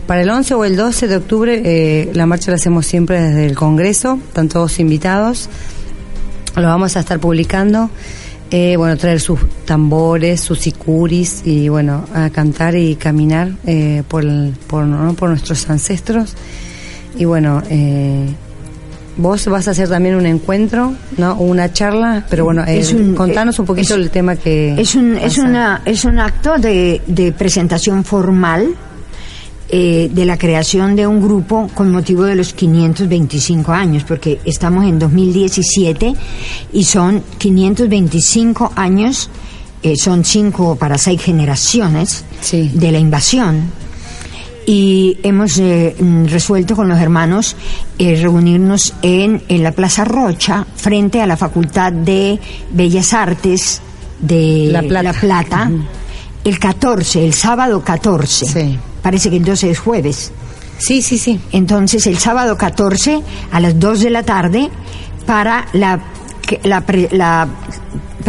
para 0.06 0.22
el 0.22 0.30
11 0.30 0.54
o 0.56 0.66
el 0.66 0.76
12 0.76 1.08
de 1.08 1.16
octubre. 1.16 1.62
eh, 1.64 2.12
la 2.14 2.26
marcha 2.26 2.52
la 2.52 2.56
hacemos 2.56 2.86
siempre 2.86 3.22
desde 3.22 3.46
el 3.46 3.56
Congreso. 3.56 4.20
Están 4.28 4.50
todos 4.50 4.80
invitados. 4.80 5.50
Lo 6.56 6.64
vamos 6.64 6.98
a 6.98 7.00
estar 7.00 7.20
publicando. 7.20 7.90
Eh, 8.52 8.76
bueno, 8.78 8.96
traer 8.98 9.20
sus 9.20 9.40
tambores, 9.66 10.40
sus 10.42 10.60
sicuris 10.60 11.42
y 11.46 11.68
bueno, 11.70 12.06
a 12.14 12.30
cantar 12.30 12.76
y 12.76 12.96
caminar 12.96 13.52
eh, 13.66 14.04
por, 14.08 14.24
el- 14.24 14.54
por, 14.68 14.86
¿no? 14.86 15.14
por 15.14 15.30
nuestros 15.30 15.70
ancestros. 15.70 16.34
Y 17.18 17.26
bueno, 17.26 17.62
eh, 17.70 18.26
vos 19.18 19.46
vas 19.48 19.68
a 19.68 19.72
hacer 19.72 19.90
también 19.90 20.16
un 20.16 20.26
encuentro, 20.26 20.94
¿no? 21.18 21.36
Una 21.36 21.74
charla, 21.74 22.26
pero 22.30 22.46
bueno, 22.46 22.64
eh, 22.68 22.84
un- 22.94 23.16
contanos 23.16 23.58
un 23.60 23.66
poquito 23.66 23.96
es- 23.96 24.00
el 24.02 24.10
tema 24.10 24.36
que... 24.36 24.80
Es 24.80 24.96
un, 24.96 25.18
es 25.18 25.38
una, 25.38 25.82
es 25.86 26.06
un 26.06 26.20
acto 26.20 26.58
de, 26.58 27.02
de 27.08 27.32
presentación 27.32 28.04
formal 28.04 28.68
eh, 29.70 30.10
de 30.14 30.26
la 30.26 30.38
creación 30.38 30.96
de 30.96 31.06
un 31.06 31.22
grupo 31.22 31.70
con 31.74 31.92
motivo 31.92 32.24
de 32.24 32.36
los 32.36 32.54
525 32.54 33.72
años, 33.74 34.04
porque 34.08 34.40
estamos 34.46 34.86
en 34.86 34.98
2017 34.98 36.14
y 36.72 36.84
son 36.86 37.22
525 37.38 38.72
años, 38.76 39.30
eh, 39.84 39.96
son 39.98 40.24
cinco 40.24 40.76
para 40.76 40.98
seis 40.98 41.22
generaciones 41.22 42.24
Sí. 42.42 42.72
de 42.74 42.92
la 42.92 43.00
invasión. 43.00 43.72
Y 44.70 45.18
hemos 45.24 45.58
eh, 45.60 45.96
resuelto 46.26 46.76
con 46.76 46.90
los 46.90 47.00
hermanos 47.00 47.56
eh, 47.98 48.20
reunirnos 48.22 48.94
en, 49.02 49.42
en 49.48 49.64
la 49.64 49.72
Plaza 49.72 50.04
Rocha, 50.04 50.68
frente 50.76 51.22
a 51.22 51.26
la 51.26 51.38
Facultad 51.38 51.94
de 51.94 52.38
Bellas 52.72 53.14
Artes 53.14 53.82
de 54.20 54.68
La 54.70 54.84
Plata. 54.84 55.14
Plata, 55.14 55.70
Ujú. 55.74 55.84
el 56.44 56.60
14, 56.60 57.24
el 57.26 57.34
sábado 57.34 57.82
14. 57.82 58.46
Sí. 58.46 58.78
Parece 59.02 59.30
que 59.30 59.40
12 59.40 59.72
es 59.72 59.80
jueves. 59.80 60.34
Sí, 60.80 61.02
sí, 61.02 61.18
sí. 61.18 61.40
Entonces, 61.54 62.06
el 62.06 62.18
sábado 62.18 62.58
14 62.58 63.22
a 63.54 63.60
las 63.62 63.80
2 63.80 64.02
de 64.02 64.10
la 64.10 64.24
tarde 64.24 64.70
para 65.26 65.66
la, 65.72 66.02
la, 66.64 66.84
la 67.12 67.48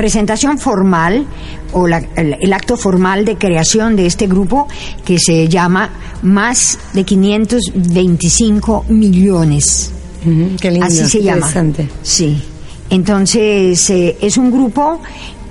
presentación 0.02 0.58
formal 0.60 1.26
o 1.72 1.88
la- 1.88 1.98
el, 2.14 2.36
el 2.40 2.52
acto 2.52 2.76
formal 2.76 3.24
de 3.24 3.36
creación 3.36 3.96
de 3.96 4.06
este 4.06 4.28
grupo 4.28 4.68
que 5.04 5.18
se 5.18 5.48
llama 5.48 5.90
Más 6.22 6.78
de 6.94 7.02
525 7.04 8.84
millones. 8.90 9.90
Qué 10.60 10.70
lindo, 10.70 10.86
Así 10.86 11.04
se 11.08 11.20
llama. 11.22 11.38
interesante. 11.38 11.88
Sí. 12.02 12.40
Entonces, 12.90 13.90
eh, 13.90 14.16
es 14.20 14.36
un 14.36 14.50
grupo 14.52 15.00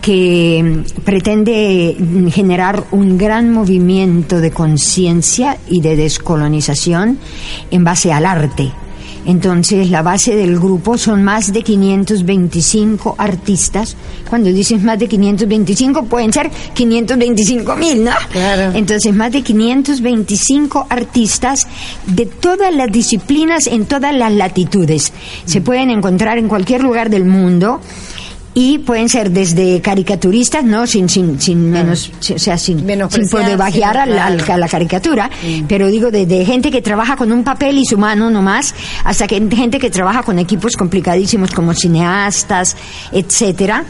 que 0.01 0.63
mm, 0.63 1.01
pretende 1.01 1.98
generar 2.32 2.86
un 2.92 3.18
gran 3.18 3.51
movimiento 3.51 4.39
de 4.39 4.51
conciencia 4.51 5.58
y 5.68 5.82
de 5.82 5.96
descolonización 5.98 7.18
en 7.72 7.84
base 7.84 8.13
al 8.13 8.25
arte, 8.25 8.72
Entonces, 9.27 9.89
la 9.89 10.01
base 10.01 10.38
del 10.38 10.57
grupo 10.57 10.98
son 10.98 11.22
más 11.22 11.51
de 11.51 11.62
525 11.62 13.15
artistas. 13.17 13.98
Cuando 14.29 14.50
dices 14.50 14.81
más 14.81 14.98
de 14.98 15.10
525, 15.10 16.05
pueden 16.05 16.31
ser 16.31 16.50
525 16.74 17.75
mil, 17.75 18.05
¿no? 18.05 18.12
Claro. 18.31 18.72
Entonces, 18.74 19.13
más 19.13 19.34
de 19.34 19.41
525 19.41 20.88
artistas 20.89 21.67
de 22.05 22.25
todas 22.25 22.74
las 22.74 22.89
disciplinas 22.89 23.67
en 23.67 23.86
todas 23.86 24.15
las 24.15 24.31
latitudes. 24.31 25.12
Se 25.46 25.60
pueden 25.60 25.89
encontrar 25.89 26.38
en 26.38 26.48
cualquier 26.48 26.81
lugar 26.81 27.10
del 27.10 27.25
mundo 27.25 27.81
y 28.60 28.80
pueden 28.80 29.08
ser 29.08 29.30
desde 29.30 29.82
caricaturistas, 29.82 30.64
no 30.64 30.88
sin 30.88 31.10
sin 31.10 31.40
sin 31.40 31.70
menos, 31.70 32.10
o 32.34 32.40
sea, 32.40 32.58
sin, 32.58 32.80
sin 32.80 33.30
poder 33.30 33.56
bajar 33.56 33.72
sí, 33.74 33.84
a, 33.84 33.94
la, 34.08 34.36
claro. 34.36 34.54
a 34.54 34.58
la 34.58 34.68
caricatura, 34.68 35.30
pero 35.68 35.86
digo 35.90 36.10
de, 36.10 36.26
de 36.26 36.44
gente 36.44 36.72
que 36.72 36.82
trabaja 36.82 37.16
con 37.16 37.32
un 37.32 37.44
papel 37.44 37.78
y 37.78 37.86
su 37.86 38.00
mano 38.00 38.32
nomás, 38.32 38.74
hasta 39.04 39.28
que 39.28 39.40
gente 39.56 39.78
que 39.78 39.92
trabaja 39.92 40.24
con 40.24 40.40
equipos 40.40 40.76
complicadísimos 40.76 41.52
como 41.52 41.76
cineastas, 41.76 42.76
etcétera. 43.12 43.84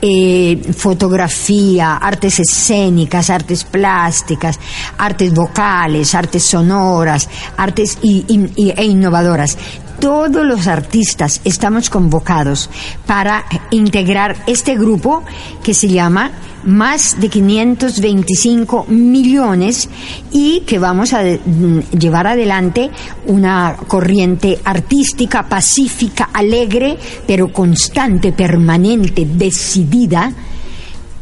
Eh, 0.00 0.60
fotografía, 0.76 1.96
artes 1.96 2.38
escénicas, 2.38 3.30
artes 3.30 3.64
plásticas, 3.64 4.60
artes 4.96 5.34
vocales, 5.34 6.14
artes 6.14 6.44
sonoras, 6.44 7.28
artes 7.56 7.98
y- 8.00 8.24
y- 8.28 8.52
y- 8.68 8.70
e 8.76 8.84
innovadoras. 8.84 9.58
Todos 10.00 10.46
los 10.46 10.68
artistas 10.68 11.40
estamos 11.44 11.90
convocados 11.90 12.70
para 13.06 13.44
integrar 13.70 14.36
este 14.46 14.76
grupo 14.76 15.24
que 15.62 15.74
se 15.74 15.88
llama 15.88 16.30
más 16.64 17.20
de 17.20 17.28
525 17.28 18.86
millones 18.88 19.88
y 20.30 20.60
que 20.60 20.78
vamos 20.78 21.12
a 21.12 21.22
mm, 21.22 21.98
llevar 21.98 22.28
adelante 22.28 22.90
una 23.26 23.76
corriente 23.88 24.58
artística, 24.64 25.48
pacífica, 25.48 26.30
alegre, 26.32 26.96
pero 27.26 27.52
constante, 27.52 28.32
permanente, 28.32 29.26
decidida 29.26 30.32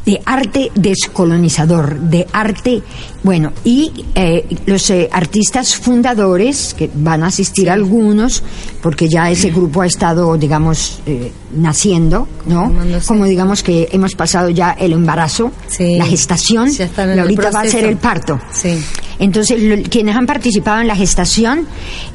de 0.07 0.21
arte 0.25 0.71
descolonizador, 0.73 1.99
de 1.99 2.25
arte, 2.31 2.81
bueno, 3.23 3.51
y 3.65 4.05
eh, 4.15 4.45
los 4.65 4.89
eh, 4.89 5.09
artistas 5.11 5.75
fundadores, 5.75 6.73
que 6.73 6.89
van 6.95 7.23
a 7.23 7.27
asistir 7.27 7.69
algunos, 7.69 8.41
porque 8.81 9.09
ya 9.09 9.29
ese 9.29 9.51
grupo 9.51 9.81
ha 9.81 9.85
estado, 9.85 10.37
digamos, 10.37 11.01
eh, 11.05 11.33
naciendo, 11.53 12.25
¿no? 12.45 12.73
Como 13.05 13.25
digamos 13.25 13.63
que 13.63 13.89
hemos 13.91 14.15
pasado 14.15 14.49
ya 14.49 14.71
el 14.79 14.93
embarazo, 14.93 15.51
Sí. 15.67 15.97
la 15.97 16.05
gestación, 16.05 16.69
y 16.71 17.19
ahorita 17.19 17.51
va 17.51 17.61
a 17.61 17.67
ser 17.67 17.83
el 17.83 17.97
parto. 17.97 18.39
Sí. 18.53 18.81
Entonces, 19.19 19.61
lo- 19.61 19.81
quienes 19.89 20.15
han 20.15 20.25
participado 20.25 20.81
en 20.81 20.87
la 20.87 20.95
gestación 20.95 21.65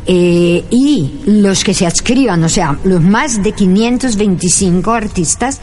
eh, 0.06 0.64
y 0.70 1.20
los 1.26 1.64
que 1.64 1.74
se 1.74 1.86
adscriban, 1.86 2.42
o 2.44 2.48
sea, 2.48 2.78
los 2.84 3.00
más 3.02 3.42
de 3.42 3.52
525 3.52 4.90
artistas, 4.92 5.60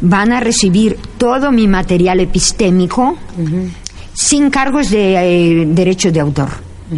van 0.00 0.32
a 0.32 0.40
recibir 0.40 0.96
todo 1.18 1.50
mi 1.50 1.66
material 1.68 2.20
epistémico 2.20 3.16
sin 4.12 4.48
cargos 4.50 4.90
de 4.90 5.14
eh, 5.62 5.66
derecho 5.66 6.10
de 6.12 6.20
autor. 6.20 6.48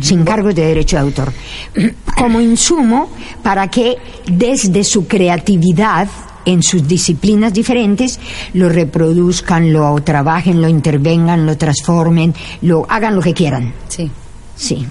Sin 0.02 0.22
cargos 0.22 0.54
de 0.54 0.66
derecho 0.66 0.96
de 0.96 1.02
autor. 1.02 1.32
Como 2.18 2.40
insumo 2.42 3.08
para 3.42 3.68
que 3.68 3.96
desde 4.30 4.84
su 4.84 5.06
creatividad 5.06 6.08
en 6.44 6.62
sus 6.62 6.86
disciplinas 6.88 7.52
diferentes 7.52 8.18
lo 8.54 8.68
reproduzcan, 8.68 9.72
lo 9.72 9.94
trabajen, 10.02 10.60
lo 10.62 10.68
intervengan, 10.68 11.44
lo 11.46 11.56
transformen, 11.56 12.34
lo 12.62 12.86
hagan 12.88 13.14
lo 13.16 13.22
que 13.22 13.34
quieran. 13.34 13.72
Sí. 13.88 14.10
Sí, 14.56 14.86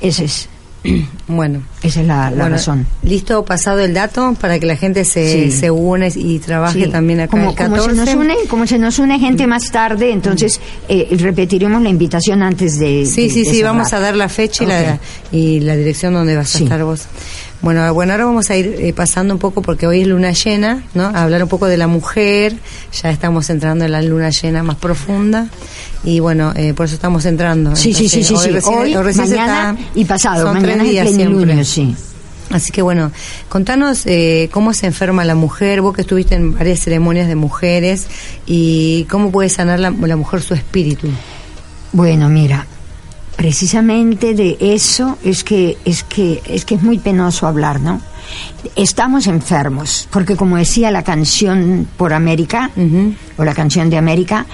esa 0.00 0.24
es, 0.24 0.48
Bueno. 1.26 1.62
esa 1.82 2.00
es 2.02 2.06
la, 2.06 2.30
la 2.30 2.36
Bueno, 2.36 2.48
razón. 2.56 2.86
Listo, 3.02 3.44
pasado 3.44 3.80
el 3.80 3.92
dato 3.94 4.34
para 4.40 4.58
que 4.58 4.66
la 4.66 4.76
gente 4.76 5.04
se, 5.04 5.50
Sí. 5.50 5.50
se 5.50 5.70
une 5.70 6.10
y 6.14 6.38
trabaje 6.38 6.84
Sí, 6.84 6.90
también 6.90 7.20
acá 7.20 7.30
como, 7.30 7.50
el 7.50 7.56
como 7.56 7.76
14. 7.76 7.90
se 7.90 7.96
nos 7.96 8.14
une, 8.14 8.34
como 8.48 8.66
se 8.66 8.78
nos 8.78 8.98
une 8.98 9.18
gente 9.18 9.46
más 9.46 9.70
tarde, 9.70 10.10
entonces 10.12 10.60
eh, 10.88 11.08
repetiremos 11.18 11.82
la 11.82 11.88
invitación 11.88 12.42
antes 12.42 12.78
de. 12.78 13.06
Sí, 13.06 13.22
de- 13.22 13.30
sí, 13.30 13.38
de 13.40 13.50
sí, 13.50 13.56
cerrar. 13.56 13.72
vamos 13.74 13.92
a 13.92 14.00
dar 14.00 14.14
la 14.16 14.28
fecha 14.28 14.64
y, 14.64 14.66
la, 14.66 14.98
y 15.32 15.60
la 15.60 15.76
dirección 15.76 16.12
donde 16.14 16.36
vas 16.36 16.54
a 16.54 16.58
Sí. 16.58 16.64
estar 16.64 16.84
vos. 16.84 17.02
Bueno, 17.64 17.94
bueno, 17.94 18.12
ahora 18.12 18.26
vamos 18.26 18.50
a 18.50 18.56
ir 18.56 18.76
eh, 18.78 18.92
pasando 18.92 19.32
un 19.32 19.40
poco 19.40 19.62
porque 19.62 19.86
hoy 19.86 20.02
es 20.02 20.06
luna 20.06 20.32
llena, 20.32 20.82
¿no? 20.92 21.04
A 21.04 21.22
hablar 21.22 21.42
un 21.42 21.48
poco 21.48 21.66
de 21.66 21.78
la 21.78 21.86
mujer. 21.86 22.54
Ya 23.02 23.10
estamos 23.10 23.48
entrando 23.48 23.86
en 23.86 23.92
la 23.92 24.02
luna 24.02 24.28
llena 24.28 24.62
más 24.62 24.76
profunda 24.76 25.48
y 26.04 26.20
bueno, 26.20 26.52
eh, 26.56 26.74
por 26.74 26.84
eso 26.86 26.94
estamos 26.94 27.24
entrando. 27.24 27.74
Sí, 27.74 27.94
sí, 27.94 28.06
sí, 28.08 28.22
sí, 28.22 28.36
sí. 28.36 28.50
recién- 28.50 28.78
Hoy, 28.78 28.94
recién 28.94 29.30
mañana 29.30 29.70
está- 29.78 29.98
y 29.98 30.04
pasado. 30.04 30.44
son 30.44 30.54
Mañana 30.60 30.74
tres 30.82 30.90
días 30.90 31.10
siempre. 31.10 31.64
sí. 31.64 31.96
Así 32.50 32.70
que 32.70 32.82
bueno, 32.82 33.10
contanos 33.48 34.02
eh, 34.04 34.50
cómo 34.52 34.74
se 34.74 34.84
enferma 34.86 35.24
la 35.24 35.34
mujer, 35.34 35.80
vos 35.80 35.94
que 35.94 36.02
estuviste 36.02 36.34
en 36.34 36.52
varias 36.54 36.80
ceremonias 36.80 37.26
de 37.28 37.34
mujeres 37.34 38.06
y 38.46 39.04
cómo 39.08 39.30
puede 39.32 39.48
sanar 39.48 39.80
la, 39.80 39.90
la 39.90 40.16
mujer 40.16 40.42
su 40.42 40.52
espíritu. 40.52 41.08
Bueno, 41.92 42.28
mira, 42.28 42.66
precisamente 43.36 44.34
de 44.34 44.56
eso 44.60 45.18
es 45.24 45.44
que 45.44 45.76
es 45.84 46.02
que 46.04 46.42
es 46.46 46.64
que 46.64 46.76
es 46.76 46.82
muy 46.82 46.98
penoso 46.98 47.46
hablar, 47.46 47.80
¿no? 47.80 48.00
Estamos 48.76 49.26
enfermos, 49.26 50.08
porque 50.10 50.36
como 50.36 50.56
decía 50.56 50.90
la 50.90 51.02
canción 51.02 51.86
por 51.96 52.12
América 52.12 52.70
o 53.36 53.44
la 53.44 53.54
canción 53.54 53.90
de 53.90 53.98
América, 53.98 54.46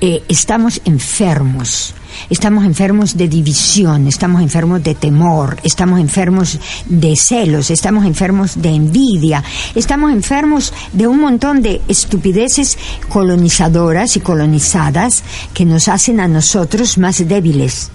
eh, 0.00 0.22
estamos 0.28 0.82
enfermos. 0.84 1.94
Estamos 2.30 2.64
enfermos 2.64 3.16
de 3.16 3.26
división, 3.26 4.06
estamos 4.06 4.42
enfermos 4.42 4.82
de 4.84 4.94
temor, 4.94 5.56
estamos 5.64 5.98
enfermos 5.98 6.58
de 6.86 7.16
celos, 7.16 7.70
estamos 7.70 8.04
enfermos 8.04 8.60
de 8.60 8.68
envidia, 8.68 9.42
estamos 9.74 10.12
enfermos 10.12 10.72
de 10.92 11.06
un 11.06 11.20
montón 11.20 11.62
de 11.62 11.80
estupideces 11.88 12.78
colonizadoras 13.08 14.16
y 14.16 14.20
colonizadas 14.20 15.24
que 15.54 15.64
nos 15.64 15.88
hacen 15.88 16.20
a 16.20 16.28
nosotros 16.28 16.98
más 16.98 17.26
débiles. 17.26 17.90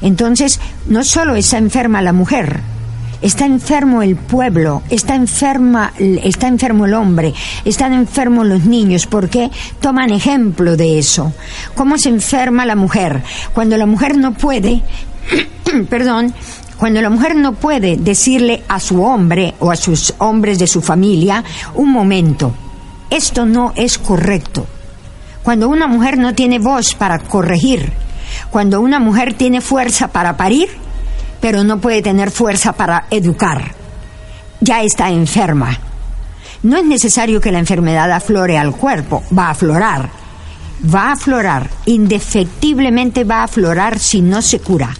Entonces, 0.00 0.60
no 0.86 1.04
solo 1.04 1.34
está 1.34 1.58
enferma 1.58 2.02
la 2.02 2.12
mujer, 2.12 2.60
está 3.22 3.46
enfermo 3.46 4.02
el 4.02 4.16
pueblo, 4.16 4.82
está 4.90 5.14
enferma, 5.14 5.92
está 5.98 6.48
enfermo 6.48 6.86
el 6.86 6.94
hombre, 6.94 7.32
están 7.64 7.92
enfermos 7.92 8.46
los 8.46 8.64
niños, 8.64 9.06
porque 9.06 9.50
toman 9.80 10.10
ejemplo 10.10 10.76
de 10.76 10.98
eso. 10.98 11.32
¿Cómo 11.74 11.96
se 11.96 12.08
enferma 12.08 12.66
la 12.66 12.76
mujer? 12.76 13.22
Cuando 13.54 13.76
la 13.78 13.86
mujer 13.86 14.18
no 14.18 14.34
puede, 14.34 14.82
perdón, 15.88 16.34
cuando 16.76 17.00
la 17.00 17.10
mujer 17.10 17.36
no 17.36 17.52
puede 17.52 17.96
decirle 17.96 18.64
a 18.68 18.80
su 18.80 19.02
hombre 19.02 19.54
o 19.60 19.70
a 19.70 19.76
sus 19.76 20.14
hombres 20.18 20.58
de 20.58 20.66
su 20.66 20.82
familia, 20.82 21.44
un 21.74 21.92
momento, 21.92 22.52
esto 23.08 23.46
no 23.46 23.72
es 23.76 23.98
correcto. 23.98 24.66
Cuando 25.44 25.68
una 25.68 25.86
mujer 25.86 26.18
no 26.18 26.34
tiene 26.34 26.58
voz 26.58 26.94
para 26.94 27.20
corregir, 27.20 27.92
cuando 28.50 28.80
una 28.80 28.98
mujer 28.98 29.34
tiene 29.34 29.60
fuerza 29.60 30.08
para 30.08 30.36
parir, 30.36 30.68
pero 31.40 31.64
no 31.64 31.80
puede 31.80 32.02
tener 32.02 32.30
fuerza 32.30 32.72
para 32.72 33.06
educar, 33.10 33.74
ya 34.60 34.82
está 34.82 35.10
enferma. 35.10 35.78
No 36.62 36.76
es 36.76 36.84
necesario 36.84 37.40
que 37.40 37.50
la 37.50 37.58
enfermedad 37.58 38.10
aflore 38.12 38.56
al 38.56 38.76
cuerpo, 38.76 39.24
va 39.36 39.46
a 39.46 39.50
aflorar, 39.50 40.08
va 40.94 41.08
a 41.08 41.12
aflorar, 41.12 41.68
indefectiblemente 41.86 43.24
va 43.24 43.40
a 43.40 43.44
aflorar 43.44 43.98
si 43.98 44.20
no 44.20 44.40
se 44.42 44.60
cura. 44.60 44.94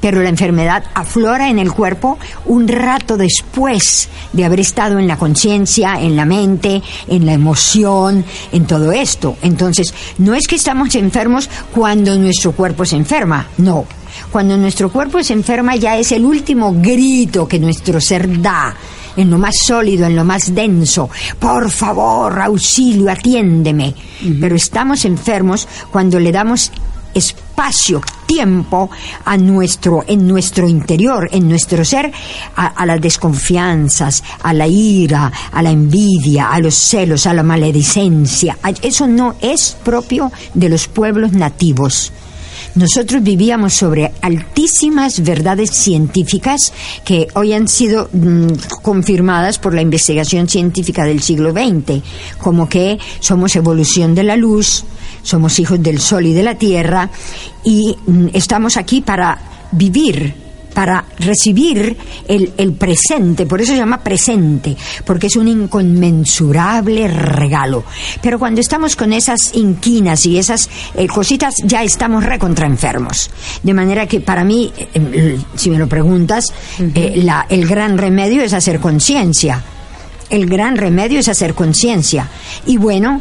Pero 0.00 0.22
la 0.22 0.28
enfermedad 0.28 0.84
aflora 0.94 1.48
en 1.50 1.58
el 1.58 1.72
cuerpo 1.72 2.18
un 2.46 2.68
rato 2.68 3.16
después 3.16 4.08
de 4.32 4.44
haber 4.44 4.60
estado 4.60 4.98
en 4.98 5.06
la 5.06 5.18
conciencia, 5.18 6.00
en 6.00 6.16
la 6.16 6.24
mente, 6.24 6.82
en 7.06 7.26
la 7.26 7.32
emoción, 7.32 8.24
en 8.52 8.66
todo 8.66 8.92
esto. 8.92 9.36
Entonces, 9.42 9.92
no 10.18 10.34
es 10.34 10.46
que 10.46 10.56
estamos 10.56 10.94
enfermos 10.94 11.48
cuando 11.74 12.16
nuestro 12.18 12.52
cuerpo 12.52 12.84
se 12.84 12.96
enferma, 12.96 13.46
no. 13.58 13.84
Cuando 14.30 14.56
nuestro 14.56 14.90
cuerpo 14.90 15.22
se 15.22 15.32
enferma 15.32 15.76
ya 15.76 15.96
es 15.96 16.12
el 16.12 16.24
último 16.24 16.74
grito 16.76 17.46
que 17.46 17.58
nuestro 17.58 18.00
ser 18.00 18.40
da 18.40 18.74
en 19.16 19.30
lo 19.30 19.38
más 19.38 19.54
sólido, 19.64 20.06
en 20.06 20.16
lo 20.16 20.24
más 20.24 20.54
denso. 20.54 21.10
Por 21.38 21.70
favor, 21.70 22.40
auxilio, 22.40 23.10
atiéndeme. 23.10 23.94
Pero 24.40 24.56
estamos 24.56 25.04
enfermos 25.04 25.66
cuando 25.90 26.18
le 26.18 26.32
damos 26.32 26.72
espacio, 27.14 28.00
tiempo 28.26 28.90
a 29.24 29.36
nuestro, 29.36 30.04
en 30.06 30.26
nuestro 30.26 30.68
interior, 30.68 31.28
en 31.32 31.48
nuestro 31.48 31.84
ser, 31.84 32.12
a, 32.56 32.86
las 32.86 33.00
desconfianzas, 33.00 34.22
a 34.42 34.52
la 34.52 34.66
ira, 34.66 35.30
a 35.52 35.62
la 35.62 35.70
envidia, 35.70 36.50
a 36.50 36.60
los 36.60 36.74
celos, 36.74 37.26
a 37.26 37.34
la 37.34 37.42
maledicencia. 37.42 38.58
Eso 38.82 39.06
no 39.06 39.34
es 39.40 39.76
propio 39.82 40.30
de 40.54 40.68
los 40.68 40.86
pueblos 40.86 41.32
nativos. 41.32 42.12
Nosotros 42.74 43.22
vivíamos 43.22 43.74
sobre 43.74 44.12
altísimas 44.22 45.20
verdades 45.24 45.70
científicas 45.70 46.72
que 47.04 47.26
hoy 47.34 47.52
han 47.52 47.66
sido 47.66 48.08
mm, 48.12 48.46
confirmadas 48.82 49.58
por 49.58 49.74
la 49.74 49.82
investigación 49.82 50.48
científica 50.48 51.04
del 51.04 51.20
siglo 51.20 51.50
XX, 51.50 52.00
como 52.38 52.68
que 52.68 52.98
somos 53.18 53.56
evolución 53.56 54.14
de 54.14 54.22
la 54.22 54.36
luz, 54.36 54.84
somos 55.22 55.58
hijos 55.58 55.82
del 55.82 56.00
sol 56.00 56.26
y 56.26 56.32
de 56.32 56.42
la 56.42 56.54
tierra 56.56 57.10
y 57.64 57.96
mm, 58.06 58.28
estamos 58.32 58.76
aquí 58.76 59.00
para 59.00 59.38
vivir 59.72 60.34
para 60.74 61.04
recibir 61.18 61.96
el, 62.26 62.52
el, 62.56 62.72
presente, 62.72 63.46
por 63.46 63.60
eso 63.60 63.72
se 63.72 63.78
llama 63.78 64.02
presente, 64.02 64.76
porque 65.04 65.26
es 65.26 65.36
un 65.36 65.48
inconmensurable 65.48 67.08
regalo. 67.08 67.84
Pero 68.22 68.38
cuando 68.38 68.60
estamos 68.60 68.96
con 68.96 69.12
esas 69.12 69.38
inquinas 69.54 70.24
y 70.26 70.38
esas 70.38 70.68
eh, 70.94 71.06
cositas, 71.06 71.54
ya 71.64 71.82
estamos 71.82 72.24
recontra 72.24 72.66
enfermos. 72.66 73.30
De 73.62 73.74
manera 73.74 74.06
que 74.06 74.20
para 74.20 74.44
mí, 74.44 74.72
eh, 74.94 75.38
si 75.54 75.70
me 75.70 75.78
lo 75.78 75.88
preguntas, 75.88 76.46
eh, 76.78 77.14
la, 77.16 77.46
el 77.48 77.66
gran 77.66 77.98
remedio 77.98 78.42
es 78.42 78.52
hacer 78.52 78.80
conciencia. 78.80 79.62
El 80.28 80.46
gran 80.46 80.76
remedio 80.76 81.18
es 81.18 81.28
hacer 81.28 81.54
conciencia. 81.54 82.28
Y 82.66 82.76
bueno, 82.76 83.20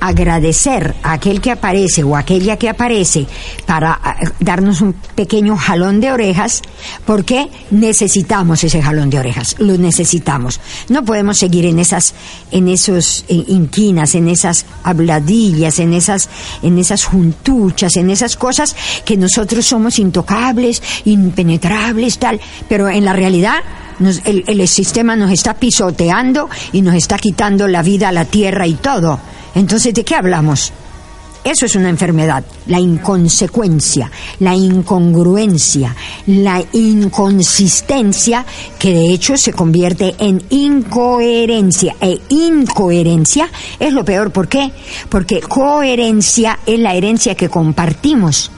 agradecer 0.00 0.94
a 1.02 1.14
aquel 1.14 1.40
que 1.40 1.50
aparece 1.50 2.04
o 2.04 2.16
a 2.16 2.20
aquella 2.20 2.56
que 2.56 2.68
aparece 2.68 3.26
para 3.66 4.00
eh, 4.20 4.28
darnos 4.40 4.80
un 4.80 4.92
pequeño 4.92 5.56
jalón 5.56 6.00
de 6.00 6.12
orejas, 6.12 6.62
porque 7.04 7.48
necesitamos 7.70 8.62
ese 8.64 8.82
jalón 8.82 9.10
de 9.10 9.18
orejas, 9.18 9.56
lo 9.58 9.76
necesitamos. 9.76 10.60
No 10.88 11.04
podemos 11.04 11.38
seguir 11.38 11.66
en 11.66 11.78
esas, 11.78 12.14
en 12.50 12.68
esos 12.68 13.24
eh, 13.28 13.44
inquinas, 13.48 14.14
en 14.14 14.28
esas 14.28 14.66
habladillas, 14.82 15.78
en 15.78 15.92
esas, 15.92 16.28
en 16.62 16.78
esas 16.78 17.04
juntuchas, 17.04 17.96
en 17.96 18.10
esas 18.10 18.36
cosas 18.36 18.76
que 19.04 19.16
nosotros 19.16 19.66
somos 19.66 19.98
intocables, 19.98 20.82
impenetrables, 21.04 22.18
tal, 22.18 22.40
pero 22.68 22.88
en 22.88 23.04
la 23.04 23.12
realidad 23.12 23.62
el, 24.00 24.44
el 24.46 24.68
sistema 24.68 25.16
nos 25.16 25.30
está 25.30 25.54
pisoteando 25.54 26.48
y 26.72 26.82
nos 26.82 26.94
está 26.94 27.16
quitando 27.18 27.66
la 27.68 27.82
vida 27.82 28.12
la 28.12 28.24
tierra 28.24 28.66
y 28.66 28.74
todo. 28.74 29.18
Entonces, 29.54 29.94
¿de 29.94 30.04
qué 30.04 30.14
hablamos? 30.14 30.72
Eso 31.46 31.64
es 31.64 31.76
una 31.76 31.90
enfermedad, 31.90 32.44
la 32.66 32.80
inconsecuencia, 32.80 34.10
la 34.40 34.56
incongruencia, 34.56 35.94
la 36.26 36.60
inconsistencia, 36.72 38.44
que 38.80 38.92
de 38.92 39.12
hecho 39.12 39.36
se 39.36 39.52
convierte 39.52 40.16
en 40.18 40.42
incoherencia. 40.50 41.94
E 42.00 42.18
incoherencia 42.30 43.48
es 43.78 43.92
lo 43.92 44.04
peor, 44.04 44.32
¿por 44.32 44.48
qué? 44.48 44.72
Porque 45.08 45.38
coherencia 45.38 46.58
es 46.66 46.80
la 46.80 46.94
herencia 46.94 47.36
que 47.36 47.48
compartimos. 47.48 48.50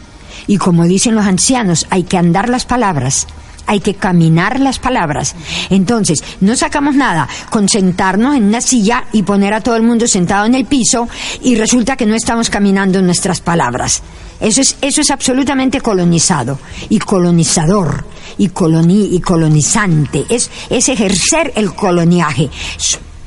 Y 0.46 0.56
como 0.56 0.84
dicen 0.84 1.14
los 1.14 1.26
ancianos, 1.26 1.86
hay 1.90 2.04
que 2.04 2.16
andar 2.16 2.48
las 2.48 2.64
palabras 2.64 3.26
hay 3.68 3.80
que 3.80 3.94
caminar 3.94 4.58
las 4.58 4.78
palabras. 4.78 5.36
Entonces, 5.70 6.24
no 6.40 6.56
sacamos 6.56 6.96
nada 6.96 7.28
con 7.50 7.68
sentarnos 7.68 8.34
en 8.34 8.44
una 8.44 8.60
silla 8.60 9.04
y 9.12 9.22
poner 9.22 9.54
a 9.54 9.60
todo 9.60 9.76
el 9.76 9.82
mundo 9.82 10.08
sentado 10.08 10.46
en 10.46 10.54
el 10.54 10.64
piso 10.64 11.06
y 11.42 11.54
resulta 11.54 11.94
que 11.96 12.06
no 12.06 12.14
estamos 12.14 12.50
caminando 12.50 13.00
nuestras 13.02 13.40
palabras. 13.40 14.02
Eso 14.40 14.60
es, 14.60 14.76
eso 14.80 15.00
es 15.00 15.10
absolutamente 15.10 15.80
colonizado 15.80 16.58
y 16.88 16.98
colonizador 16.98 18.04
y, 18.38 18.48
coloni, 18.48 19.10
y 19.12 19.20
colonizante. 19.20 20.24
Es, 20.28 20.50
es 20.70 20.88
ejercer 20.88 21.52
el 21.56 21.74
coloniaje, 21.74 22.48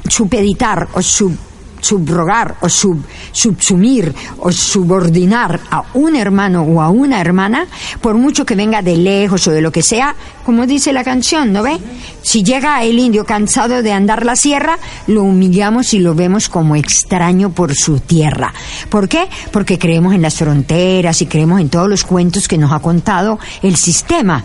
supeditar 0.07 0.87
o 0.93 1.01
sub 1.01 1.37
subrogar 1.81 2.55
o 2.61 2.69
sub, 2.69 3.03
subsumir 3.31 4.13
o 4.37 4.51
subordinar 4.51 5.59
a 5.69 5.83
un 5.93 6.15
hermano 6.15 6.63
o 6.63 6.81
a 6.81 6.89
una 6.89 7.19
hermana, 7.19 7.67
por 7.99 8.15
mucho 8.15 8.45
que 8.45 8.55
venga 8.55 8.81
de 8.81 8.95
lejos 8.95 9.47
o 9.47 9.51
de 9.51 9.61
lo 9.61 9.71
que 9.71 9.81
sea, 9.81 10.15
como 10.45 10.65
dice 10.65 10.93
la 10.93 11.03
canción, 11.03 11.51
¿no 11.51 11.63
ve? 11.63 11.77
Si 12.21 12.43
llega 12.43 12.83
el 12.83 12.99
indio 12.99 13.25
cansado 13.25 13.81
de 13.81 13.91
andar 13.91 14.25
la 14.25 14.35
sierra, 14.35 14.77
lo 15.07 15.23
humillamos 15.23 15.93
y 15.93 15.99
lo 15.99 16.15
vemos 16.15 16.49
como 16.49 16.75
extraño 16.75 17.51
por 17.51 17.75
su 17.75 17.99
tierra. 17.99 18.53
¿Por 18.89 19.09
qué? 19.09 19.27
Porque 19.51 19.77
creemos 19.77 20.13
en 20.13 20.21
las 20.21 20.35
fronteras 20.35 21.21
y 21.21 21.25
creemos 21.25 21.59
en 21.59 21.69
todos 21.69 21.89
los 21.89 22.03
cuentos 22.03 22.47
que 22.47 22.57
nos 22.57 22.71
ha 22.71 22.79
contado 22.79 23.39
el 23.61 23.75
sistema. 23.75 24.43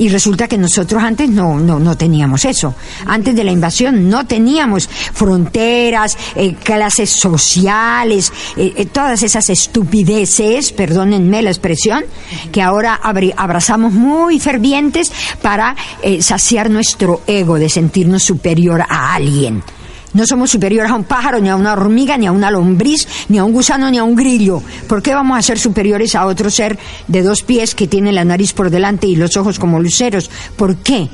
Y 0.00 0.08
resulta 0.08 0.48
que 0.48 0.56
nosotros 0.56 1.02
antes 1.02 1.28
no, 1.28 1.60
no, 1.60 1.78
no 1.78 1.94
teníamos 1.94 2.46
eso. 2.46 2.74
Antes 3.04 3.36
de 3.36 3.44
la 3.44 3.52
invasión 3.52 4.08
no 4.08 4.26
teníamos 4.26 4.88
fronteras, 4.88 6.16
eh, 6.34 6.54
clases 6.54 7.10
sociales, 7.10 8.32
eh, 8.56 8.72
eh, 8.76 8.86
todas 8.86 9.22
esas 9.22 9.50
estupideces, 9.50 10.72
perdónenme 10.72 11.42
la 11.42 11.50
expresión, 11.50 12.04
que 12.50 12.62
ahora 12.62 12.98
abrazamos 13.36 13.92
muy 13.92 14.40
fervientes 14.40 15.12
para 15.42 15.76
saciar 16.20 16.70
nuestro 16.70 17.20
ego 17.26 17.58
de 17.58 17.68
sentirnos 17.68 18.22
superior 18.22 18.80
a 18.88 19.12
alguien. 19.12 19.62
No 20.12 20.26
somos 20.26 20.50
superiores 20.50 20.90
a 20.90 20.96
un 20.96 21.04
pájaro, 21.04 21.38
ni 21.38 21.48
a 21.48 21.56
una 21.56 21.72
hormiga, 21.72 22.16
ni 22.18 22.26
a 22.26 22.32
una 22.32 22.50
lombriz, 22.50 23.06
ni 23.28 23.38
a 23.38 23.44
un 23.44 23.52
gusano, 23.52 23.90
ni 23.90 23.98
a 23.98 24.04
un 24.04 24.16
grillo. 24.16 24.60
¿Por 24.88 25.02
qué 25.02 25.14
vamos 25.14 25.38
a 25.38 25.42
ser 25.42 25.58
superiores 25.58 26.16
a 26.16 26.26
otro 26.26 26.50
ser 26.50 26.78
de 27.06 27.22
dos 27.22 27.42
pies 27.42 27.74
que 27.76 27.86
tiene 27.86 28.12
la 28.12 28.24
nariz 28.24 28.52
por 28.52 28.70
delante 28.70 29.06
y 29.06 29.14
los 29.14 29.36
ojos 29.36 29.58
como 29.60 29.78
luceros? 29.78 30.28
¿Por 30.56 30.76
qué? 30.76 31.08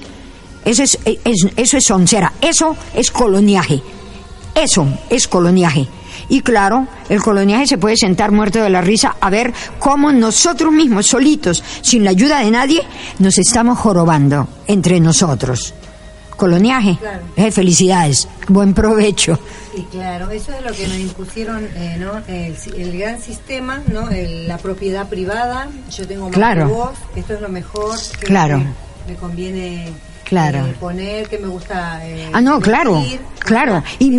Eso 0.65 0.83
es, 0.83 0.99
eso 1.57 1.77
es 1.77 1.85
soncera, 1.85 2.33
eso 2.41 2.75
es 2.95 3.11
coloniaje. 3.11 3.83
Eso 4.55 4.89
es 5.11 5.29
coloniaje. 5.29 5.87
Y 6.31 6.41
claro, 6.41 6.87
el 7.11 7.23
coloniaje 7.23 7.67
se 7.67 7.79
puede 7.79 7.99
sentar 7.99 8.33
muerto 8.33 8.63
de 8.63 8.71
la 8.71 8.81
risa 8.81 9.17
a 9.21 9.29
ver 9.29 9.53
cómo 9.79 10.11
nosotros 10.11 10.73
mismos, 10.73 11.07
solitos, 11.07 11.63
sin 11.83 12.03
la 12.03 12.11
ayuda 12.11 12.41
de 12.41 12.51
nadie, 12.51 12.83
nos 13.19 13.37
estamos 13.37 13.79
jorobando 13.79 14.49
entre 14.67 14.99
nosotros 15.01 15.75
coloniaje. 16.37 16.99
Eh, 17.37 17.51
felicidades, 17.51 18.29
buen 18.49 18.75
provecho. 18.75 19.39
Y 19.77 19.83
claro, 19.83 20.31
eso 20.31 20.53
es 20.53 20.63
lo 20.63 20.73
que 20.73 20.87
nos 20.87 20.99
impusieron, 20.99 21.69
eh, 21.75 21.97
¿no? 21.99 22.23
El, 22.29 22.99
gran 22.99 23.21
sistema, 23.21 23.83
¿no? 23.93 24.09
la 24.11 24.59
propiedad 24.59 25.09
privada. 25.09 25.69
Yo 25.91 26.07
tengo 26.07 26.27
más 26.27 26.35
claro. 26.35 26.69
voz, 26.69 26.95
esto 27.15 27.35
es 27.35 27.41
lo 27.41 27.49
mejor. 27.49 27.97
Que 28.19 28.27
claro. 28.27 28.63
Me, 29.07 29.15
conviene 29.17 29.93
claro. 30.25 30.65
Eh, 30.67 30.75
poner, 30.81 31.29
que 31.29 31.39
me 31.39 31.49
gusta. 31.49 32.01
ah, 32.33 32.41
no, 32.41 32.61
claro, 32.61 33.05
claro. 33.39 33.83
Y 33.99 34.17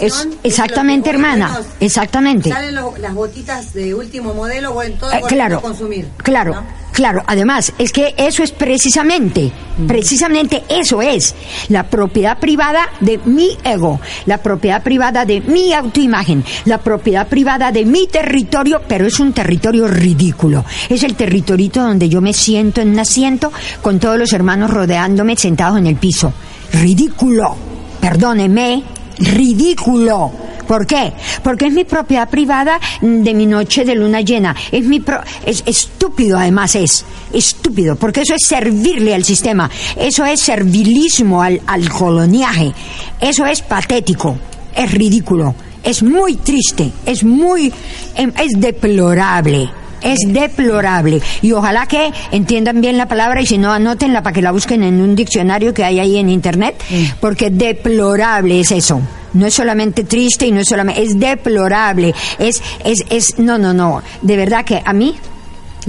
es, 0.00 0.28
exactamente, 0.42 1.10
hermana, 1.10 1.60
exactamente. 1.78 2.50
Salen 2.50 2.74
las 2.74 3.14
botitas 3.14 3.74
de 3.74 3.94
último 3.94 4.34
modelo, 4.34 4.72
o 4.72 4.82
en 4.82 4.96
todo 4.98 5.10
claro, 5.28 5.60
consumir. 5.60 6.08
Claro. 6.18 6.62
Claro, 6.96 7.22
además, 7.26 7.74
es 7.78 7.92
que 7.92 8.14
eso 8.16 8.42
es 8.42 8.52
precisamente, 8.52 9.52
precisamente 9.86 10.62
eso 10.66 11.02
es 11.02 11.34
la 11.68 11.82
propiedad 11.82 12.38
privada 12.38 12.88
de 13.00 13.20
mi 13.26 13.50
ego, 13.64 14.00
la 14.24 14.38
propiedad 14.38 14.82
privada 14.82 15.26
de 15.26 15.42
mi 15.42 15.74
autoimagen, 15.74 16.42
la 16.64 16.78
propiedad 16.78 17.28
privada 17.28 17.70
de 17.70 17.84
mi 17.84 18.06
territorio, 18.06 18.80
pero 18.88 19.06
es 19.06 19.20
un 19.20 19.34
territorio 19.34 19.86
ridículo. 19.86 20.64
Es 20.88 21.02
el 21.02 21.16
territorito 21.16 21.82
donde 21.82 22.08
yo 22.08 22.22
me 22.22 22.32
siento 22.32 22.80
en 22.80 22.92
un 22.92 23.00
asiento 23.00 23.52
con 23.82 23.98
todos 23.98 24.18
los 24.18 24.32
hermanos 24.32 24.70
rodeándome 24.70 25.36
sentados 25.36 25.76
en 25.76 25.88
el 25.88 25.96
piso. 25.96 26.32
Ridículo. 26.72 27.56
Perdóneme, 28.00 28.82
ridículo. 29.18 30.32
¿Por 30.66 30.86
qué? 30.86 31.12
Porque 31.42 31.66
es 31.66 31.72
mi 31.72 31.84
propiedad 31.84 32.28
privada 32.28 32.80
de 33.00 33.34
mi 33.34 33.46
noche 33.46 33.84
de 33.84 33.94
luna 33.94 34.20
llena. 34.20 34.54
Es 34.72 34.84
mi 34.84 35.02
es 35.44 35.62
estúpido 35.66 36.38
además 36.38 36.74
es 36.74 37.04
estúpido, 37.32 37.96
porque 37.96 38.22
eso 38.22 38.34
es 38.34 38.46
servirle 38.46 39.14
al 39.14 39.24
sistema. 39.24 39.70
Eso 39.96 40.24
es 40.24 40.40
servilismo 40.40 41.42
al, 41.42 41.60
al 41.66 41.88
coloniaje. 41.88 42.72
Eso 43.20 43.46
es 43.46 43.62
patético, 43.62 44.36
es 44.74 44.90
ridículo, 44.90 45.54
es 45.82 46.02
muy 46.02 46.36
triste, 46.36 46.90
es 47.04 47.22
muy 47.22 47.72
em, 48.14 48.32
es 48.38 48.52
deplorable 48.60 49.70
es 50.02 50.18
deplorable. 50.26 51.20
Y 51.42 51.52
ojalá 51.52 51.86
que 51.86 52.12
entiendan 52.32 52.80
bien 52.80 52.96
la 52.96 53.08
palabra 53.08 53.40
y 53.40 53.46
si 53.46 53.58
no, 53.58 53.72
anótenla 53.72 54.22
para 54.22 54.34
que 54.34 54.42
la 54.42 54.52
busquen 54.52 54.82
en 54.82 55.00
un 55.00 55.14
diccionario 55.14 55.74
que 55.74 55.84
hay 55.84 56.00
ahí 56.00 56.16
en 56.16 56.28
internet, 56.28 56.76
porque 57.20 57.50
deplorable 57.50 58.60
es 58.60 58.70
eso. 58.72 59.00
No 59.34 59.46
es 59.46 59.54
solamente 59.54 60.04
triste 60.04 60.46
y 60.46 60.52
no 60.52 60.60
es 60.60 60.68
solamente, 60.68 61.02
es 61.02 61.18
deplorable. 61.18 62.14
Es, 62.38 62.62
es, 62.84 63.04
es, 63.10 63.38
no, 63.38 63.58
no, 63.58 63.74
no. 63.74 64.02
De 64.22 64.36
verdad 64.36 64.64
que 64.64 64.82
a 64.84 64.92
mí 64.92 65.14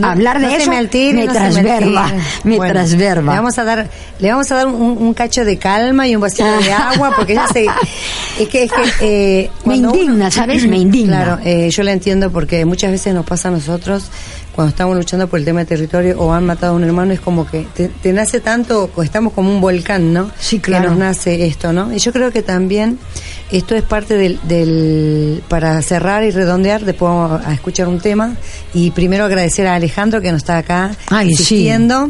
hablar 0.04 0.40
de 0.40 0.56
eso 0.56 0.70
me, 0.70 0.88
transverba, 1.28 2.12
me, 2.44 2.58
transverba. 2.58 3.32
Le 3.34 3.38
vamos 3.38 3.58
a 3.58 3.64
dar, 3.64 3.90
le 4.20 4.30
vamos 4.30 4.52
a 4.52 4.56
dar 4.56 4.68
un, 4.68 5.14
cacho 5.14 5.44
de 5.44 5.58
calma 5.58 6.08
y 6.08 6.16
un 6.16 6.22
vasito 6.22 6.46
de 6.46 6.72
agua 6.72 7.14
porque 7.16 7.36
ya 7.36 7.46
es 8.40 8.48
que, 8.48 8.64
es 8.64 8.72
que 8.72 8.92
eh, 9.02 9.50
me 9.66 9.78
indigna, 9.78 10.30
¿sabes? 10.32 10.68
Me 10.68 10.78
indigna. 10.78 11.24
Claro, 11.24 11.40
eh, 11.44 11.70
yo 11.70 11.84
la 11.84 11.92
entiendo 11.92 12.32
porque 12.32 12.66
muchas 12.66 12.92
veces 12.92 13.14
nos 13.14 13.26
pasa 13.26 13.48
a 13.48 13.52
nosotros 13.52 14.10
cuando 14.58 14.72
estamos 14.72 14.98
luchando 14.98 15.28
por 15.28 15.38
el 15.38 15.46
tema 15.46 15.60
de 15.60 15.68
territorio 15.68 16.20
o 16.20 16.34
han 16.34 16.44
matado 16.44 16.74
a 16.74 16.76
un 16.76 16.84
hermano 16.84 17.14
es 17.14 17.20
como 17.20 17.46
que 17.46 17.68
te, 17.76 18.12
nace 18.12 18.40
tanto, 18.40 18.90
estamos 19.04 19.34
como 19.34 19.52
un 19.52 19.62
volcán, 19.62 20.14
¿no? 20.14 20.32
Sí, 20.40 20.58
claro. 20.58 20.86
Que 20.86 20.90
nos 20.90 20.98
nace 20.98 21.46
esto, 21.46 21.74
¿no? 21.74 21.94
Y 21.94 22.00
yo 22.00 22.12
creo 22.12 22.32
que 22.32 22.42
también 22.42 22.98
esto 23.52 23.76
es 23.76 23.84
parte 23.84 24.16
del, 24.16 24.40
del 24.48 25.44
para 25.48 25.80
cerrar 25.84 26.24
y 26.24 26.32
redondear, 26.32 26.86
después 26.86 27.08
vamos 27.08 27.40
a 27.46 27.54
escuchar 27.54 27.88
un 27.88 28.00
tema 28.00 28.36
y 28.74 28.90
primero 28.90 29.26
agradecer 29.26 29.68
a 29.68 29.76
Alejandro 29.76 30.22
que 30.22 30.32
nos 30.32 30.40
está 30.42 30.58
acá 30.58 30.90
Ay, 31.12 31.32
asistiendo. 31.32 32.10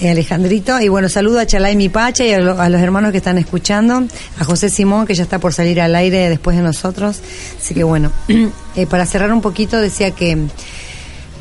Eh, 0.00 0.10
Alejandrito, 0.10 0.80
y 0.80 0.88
bueno, 0.88 1.08
saludo 1.08 1.38
a 1.38 1.46
Chalay 1.46 1.76
Mi 1.76 1.88
Pacha 1.88 2.24
y 2.24 2.32
a, 2.32 2.38
a, 2.38 2.68
los 2.68 2.80
hermanos 2.80 3.12
que 3.12 3.18
están 3.18 3.38
escuchando, 3.38 4.02
a 4.40 4.44
José 4.44 4.70
Simón, 4.70 5.06
que 5.06 5.14
ya 5.14 5.22
está 5.22 5.38
por 5.38 5.54
salir 5.54 5.80
al 5.80 5.94
aire 5.94 6.28
después 6.28 6.56
de 6.56 6.64
nosotros. 6.64 7.20
Así 7.58 7.74
que 7.74 7.84
bueno, 7.84 8.10
eh, 8.76 8.86
para 8.86 9.06
cerrar 9.06 9.32
un 9.32 9.40
poquito, 9.40 9.80
decía 9.80 10.10
que 10.10 10.48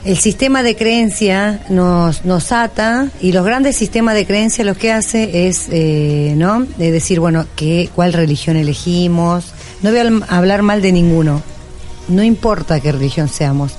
el 0.06 0.18
sistema 0.18 0.62
de 0.62 0.76
creencia 0.76 1.62
nos, 1.70 2.26
nos 2.26 2.52
ata 2.52 3.10
y 3.20 3.32
los 3.32 3.44
grandes 3.44 3.76
sistemas 3.76 4.13
de 4.13 4.28
creencia 4.28 4.63
lo 4.63 4.76
que 4.76 4.91
hace 4.91 5.48
es, 5.48 5.68
eh, 5.72 6.36
¿no? 6.38 6.65
De 6.78 6.91
decir, 6.91 7.20
bueno, 7.20 7.46
¿qué, 7.56 7.89
¿cuál 7.94 8.13
religión 8.13 8.56
elegimos? 8.56 9.54
No 9.82 9.89
voy 9.89 10.00
a 10.00 10.38
hablar 10.38 10.62
mal 10.62 10.84
de 10.84 10.91
ninguno, 10.91 11.41
no 12.08 12.24
importa 12.24 12.80
qué 12.80 12.91
religión 12.91 13.30
seamos, 13.30 13.74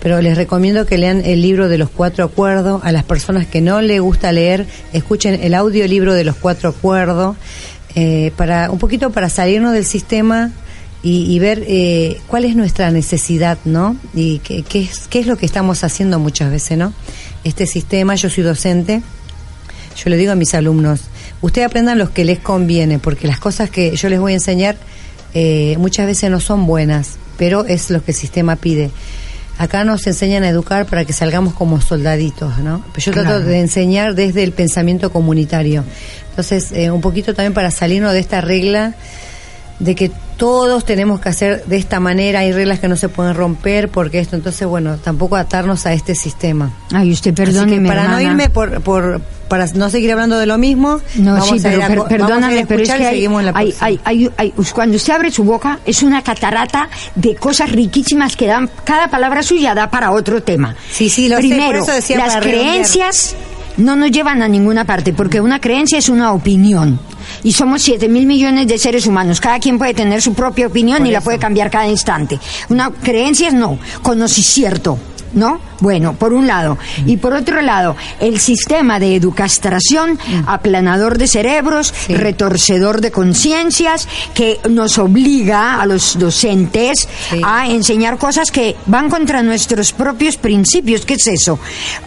pero 0.00 0.20
les 0.20 0.36
recomiendo 0.36 0.84
que 0.84 0.98
lean 0.98 1.22
el 1.24 1.40
libro 1.40 1.68
de 1.70 1.78
los 1.78 1.88
cuatro 1.88 2.24
acuerdos. 2.24 2.82
A 2.84 2.92
las 2.92 3.04
personas 3.04 3.46
que 3.46 3.62
no 3.62 3.80
les 3.80 4.02
gusta 4.02 4.32
leer, 4.32 4.66
escuchen 4.92 5.40
el 5.42 5.54
audiolibro 5.54 6.12
de 6.12 6.24
los 6.24 6.36
cuatro 6.36 6.68
acuerdos, 6.68 7.36
eh, 7.94 8.32
para 8.36 8.70
un 8.70 8.78
poquito 8.78 9.10
para 9.10 9.30
salirnos 9.30 9.72
del 9.72 9.86
sistema 9.86 10.52
y, 11.02 11.38
ver 11.38 11.64
eh, 11.66 12.20
cuál 12.26 12.44
es 12.44 12.54
nuestra 12.54 12.90
necesidad, 12.90 13.56
¿no? 13.64 13.96
Y 14.14 14.40
qué, 14.40 14.62
qué, 14.62 14.82
es, 14.82 15.08
qué 15.08 15.20
es 15.20 15.26
lo 15.26 15.36
que 15.36 15.46
estamos 15.46 15.82
haciendo 15.82 16.18
muchas 16.18 16.50
veces, 16.50 16.76
¿no? 16.76 16.92
Este 17.42 17.66
sistema, 17.66 18.16
yo 18.16 18.28
soy 18.28 18.44
docente, 18.44 19.02
yo 19.96 20.10
le 20.10 20.18
digo 20.18 20.32
a 20.32 20.34
mis 20.34 20.52
alumnos, 20.54 21.02
ustedes 21.40 21.68
aprendan 21.68 21.96
los 21.96 22.10
que 22.10 22.26
les 22.26 22.38
conviene, 22.38 22.98
porque 22.98 23.26
las 23.26 23.40
cosas 23.40 23.70
que 23.70 23.96
yo 23.96 24.10
les 24.10 24.20
voy 24.20 24.32
a 24.32 24.34
enseñar 24.34 24.76
eh, 25.32 25.76
muchas 25.78 26.06
veces 26.06 26.30
no 26.30 26.38
son 26.38 26.66
buenas, 26.66 27.16
pero 27.38 27.64
es 27.64 27.90
lo 27.90 28.04
que 28.04 28.10
el 28.10 28.16
sistema 28.16 28.56
pide. 28.56 28.90
Acá 29.56 29.84
nos 29.84 30.06
enseñan 30.06 30.42
a 30.42 30.48
educar 30.48 30.86
para 30.86 31.04
que 31.04 31.12
salgamos 31.12 31.54
como 31.54 31.80
soldaditos, 31.80 32.58
¿no? 32.58 32.84
Pero 32.92 33.06
yo 33.06 33.12
trato 33.12 33.40
de 33.40 33.60
enseñar 33.60 34.14
desde 34.14 34.42
el 34.42 34.52
pensamiento 34.52 35.12
comunitario. 35.12 35.84
Entonces, 36.30 36.72
eh, 36.72 36.90
un 36.90 37.02
poquito 37.02 37.34
también 37.34 37.52
para 37.52 37.70
salirnos 37.70 38.12
de 38.12 38.20
esta 38.20 38.40
regla 38.40 38.94
de 39.80 39.94
que 39.94 40.12
todos 40.36 40.84
tenemos 40.84 41.20
que 41.20 41.28
hacer 41.28 41.64
de 41.66 41.76
esta 41.76 42.00
manera, 42.00 42.40
hay 42.40 42.52
reglas 42.52 42.80
que 42.80 42.88
no 42.88 42.96
se 42.96 43.08
pueden 43.08 43.34
romper 43.34 43.88
porque 43.88 44.20
esto, 44.20 44.36
entonces 44.36 44.66
bueno, 44.66 44.96
tampoco 44.96 45.36
atarnos 45.36 45.84
a 45.86 45.92
este 45.92 46.14
sistema. 46.14 46.72
Ay, 46.92 47.12
usted 47.12 47.34
perdóneme, 47.34 47.88
para 47.88 48.08
no 48.08 48.20
irme 48.20 48.48
por, 48.48 48.80
por, 48.82 49.20
para 49.48 49.66
no 49.74 49.90
seguir 49.90 50.12
hablando 50.12 50.38
de 50.38 50.46
lo 50.46 50.56
mismo, 50.56 51.00
no, 51.16 51.42
sí, 51.42 51.56
pero, 51.62 52.06
perdóname, 52.06 52.64
pero 52.66 52.82
es 52.82 52.90
que 52.90 53.04
hay, 53.04 53.74
hay, 53.80 54.30
hay, 54.36 54.54
cuando 54.74 54.96
usted 54.96 55.12
abre 55.12 55.30
su 55.30 55.44
boca 55.44 55.80
es 55.84 56.02
una 56.02 56.22
catarata 56.22 56.88
de 57.14 57.34
cosas 57.34 57.70
riquísimas 57.72 58.36
que 58.36 58.46
dan, 58.46 58.70
cada 58.84 59.08
palabra 59.08 59.42
suya 59.42 59.74
da 59.74 59.90
para 59.90 60.12
otro 60.12 60.42
tema. 60.42 60.74
Sí, 60.90 61.10
sí, 61.10 61.28
lo 61.28 61.36
Primero, 61.36 61.84
las 62.16 62.36
creencias 62.36 63.34
no 63.76 63.96
nos 63.96 64.10
llevan 64.10 64.42
a 64.42 64.48
ninguna 64.48 64.84
parte, 64.84 65.12
porque 65.12 65.40
una 65.40 65.60
creencia 65.60 65.98
es 65.98 66.08
una 66.08 66.32
opinión 66.32 66.98
y 67.42 67.52
somos 67.52 67.82
7 67.82 68.08
mil 68.08 68.26
millones 68.26 68.68
de 68.68 68.78
seres 68.78 69.06
humanos. 69.06 69.40
Cada 69.40 69.58
quien 69.58 69.78
puede 69.78 69.94
tener 69.94 70.22
su 70.22 70.34
propia 70.34 70.66
opinión 70.66 71.06
y 71.06 71.10
la 71.10 71.20
puede 71.20 71.38
cambiar 71.38 71.70
cada 71.70 71.88
instante. 71.88 72.38
Una 72.68 72.90
creencia 72.90 73.50
no, 73.50 73.78
cierto. 74.46 74.98
¿No? 75.32 75.60
Bueno, 75.80 76.14
por 76.14 76.32
un 76.32 76.46
lado. 76.46 76.78
Y 77.06 77.16
por 77.16 77.32
otro 77.34 77.62
lado, 77.62 77.96
el 78.20 78.38
sistema 78.38 78.98
de 78.98 79.16
educastración, 79.16 80.12
mm. 80.12 80.48
aplanador 80.48 81.18
de 81.18 81.26
cerebros, 81.26 81.94
retorcedor 82.08 83.00
de 83.00 83.10
conciencias, 83.10 84.08
que 84.34 84.60
nos 84.68 84.98
obliga 84.98 85.80
a 85.80 85.86
los 85.86 86.18
docentes 86.18 87.08
a 87.42 87.68
enseñar 87.68 88.18
cosas 88.18 88.50
que 88.50 88.76
van 88.86 89.08
contra 89.08 89.42
nuestros 89.42 89.92
propios 89.92 90.36
principios. 90.36 91.04
¿Qué 91.04 91.14
es 91.14 91.26
eso? 91.26 91.58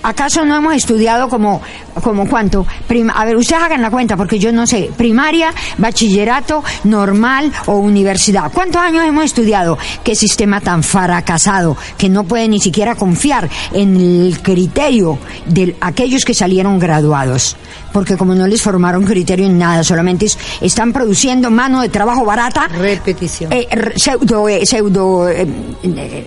¿Acaso 0.04 0.46
no 0.46 0.56
hemos 0.56 0.76
estudiado 0.76 1.30
como, 1.30 1.62
como 2.02 2.28
cuánto? 2.28 2.66
a 3.14 3.26
ver, 3.26 3.36
ustedes 3.36 3.62
hagan 3.62 3.82
la 3.82 3.90
cuenta, 3.90 4.16
porque 4.16 4.40
yo 4.40 4.52
no 4.52 4.68
sé. 4.68 4.92
Primaria, 4.96 5.54
bachillerato, 5.78 6.64
normal 6.84 7.52
o 7.66 7.78
universidad. 7.78 8.52
¿Cuántos 8.52 8.82
años 8.82 9.04
hemos 9.06 9.26
estudiado? 9.26 9.78
¿Qué 10.04 10.16
sistema 10.16 10.62
tan 10.62 10.84
fracasado 10.84 11.78
que 11.98 12.10
no 12.10 12.24
puede 12.24 12.48
ni 12.48 12.60
siquiera 12.60 12.96
confiar 13.13 13.47
en 13.73 13.95
el 13.95 14.39
criterio 14.41 15.19
de 15.45 15.76
aquellos 15.82 16.26
que 16.26 16.34
salieron 16.34 16.80
graduados, 16.80 17.56
porque 17.91 18.17
como 18.17 18.34
no 18.34 18.47
les 18.47 18.60
formaron 18.60 19.06
criterio 19.06 19.45
en 19.45 19.60
nada, 19.60 19.84
solamente 19.84 20.26
están 20.62 20.91
produciendo 20.91 21.52
mano 21.52 21.82
de 21.82 21.89
trabajo 21.89 22.26
barata, 22.26 22.67
repetición, 22.69 23.54
eh, 23.54 23.67
pseudo, 23.97 24.49
eh, 24.49 24.65
pseudo 24.65 25.30
eh, 25.30 25.45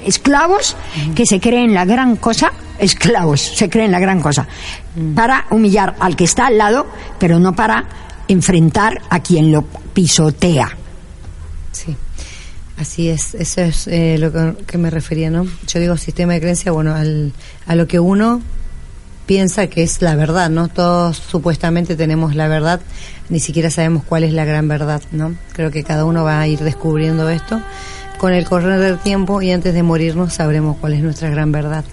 esclavos 0.06 0.76
que 1.16 1.26
se 1.26 1.40
creen 1.40 1.74
la 1.74 1.84
gran 1.84 2.14
cosa, 2.16 2.52
esclavos, 2.78 3.40
se 3.40 3.68
creen 3.68 3.90
la 3.90 3.98
gran 3.98 4.20
cosa, 4.20 4.46
mm. 4.94 5.14
para 5.14 5.46
humillar 5.50 5.96
al 5.98 6.14
que 6.14 6.22
está 6.22 6.46
al 6.46 6.56
lado, 6.56 6.86
pero 7.18 7.40
no 7.40 7.52
para 7.56 7.84
enfrentar 8.28 9.02
a 9.10 9.18
quien 9.18 9.50
lo 9.50 9.62
pisotea. 9.92 10.68
Sí. 11.72 11.96
Así 12.78 13.08
es, 13.08 13.34
eso 13.34 13.62
es 13.62 13.86
eh, 13.86 14.18
lo 14.18 14.32
que, 14.66 14.76
me 14.76 14.90
refería, 14.90 15.30
¿no? 15.30 15.46
Yo 15.66 15.80
digo 15.80 15.96
sistema 15.96 16.34
de 16.34 16.40
creencia, 16.40 16.72
bueno, 16.72 16.94
al, 16.94 17.32
a 17.66 17.74
lo 17.74 17.86
que 17.86 18.00
uno 18.00 18.42
piensa 19.24 19.66
que 19.66 19.82
es 19.82 20.02
la 20.02 20.14
verdad, 20.14 20.50
¿no? 20.50 20.68
Todos 20.68 21.16
supuestamente 21.16 21.96
tenemos 21.96 22.34
la 22.34 22.48
verdad, 22.48 22.80
ni 23.28 23.40
siquiera 23.40 23.70
sabemos 23.70 24.04
cuál 24.04 24.24
es 24.24 24.32
la 24.32 24.44
gran 24.44 24.68
verdad, 24.68 25.02
¿no? 25.10 25.34
Creo 25.52 25.70
que 25.70 25.84
cada 25.84 26.04
uno 26.04 26.22
va 26.22 26.40
a 26.40 26.46
ir 26.46 26.60
descubriendo 26.60 27.28
esto 27.30 27.60
con 28.18 28.32
el 28.32 28.46
correr 28.46 28.78
del 28.80 28.98
tiempo 28.98 29.42
y 29.42 29.50
antes 29.50 29.74
de 29.74 29.82
morirnos 29.82 30.34
sabremos 30.34 30.76
cuál 30.78 30.94
es 30.94 31.02
nuestra 31.02 31.30
gran 31.30 31.52
verdad. 31.52 31.84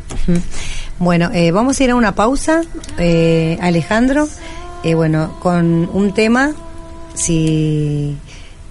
Bueno, 1.00 1.32
eh, 1.34 1.52
vamos 1.52 1.80
a 1.80 1.84
ir 1.84 1.90
a 1.90 1.96
una 1.96 2.14
pausa, 2.14 2.62
eh, 2.98 3.58
Alejandro, 3.62 4.30
eh, 4.84 4.94
bueno, 4.94 5.36
con 5.40 5.90
un 5.92 6.14
tema, 6.14 6.54
si 7.16 8.16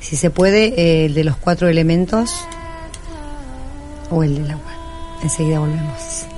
si 0.03 0.17
se 0.17 0.31
puede, 0.31 0.75
eh, 0.77 1.07
el 1.07 1.15
de 1.15 1.25
los 1.25 1.37
cuatro 1.37 1.69
elementos 1.69 2.35
o 4.11 4.23
el 4.23 4.35
del 4.35 4.51
agua. 4.51 5.21
Enseguida 5.23 5.61
volvemos. 5.61 6.32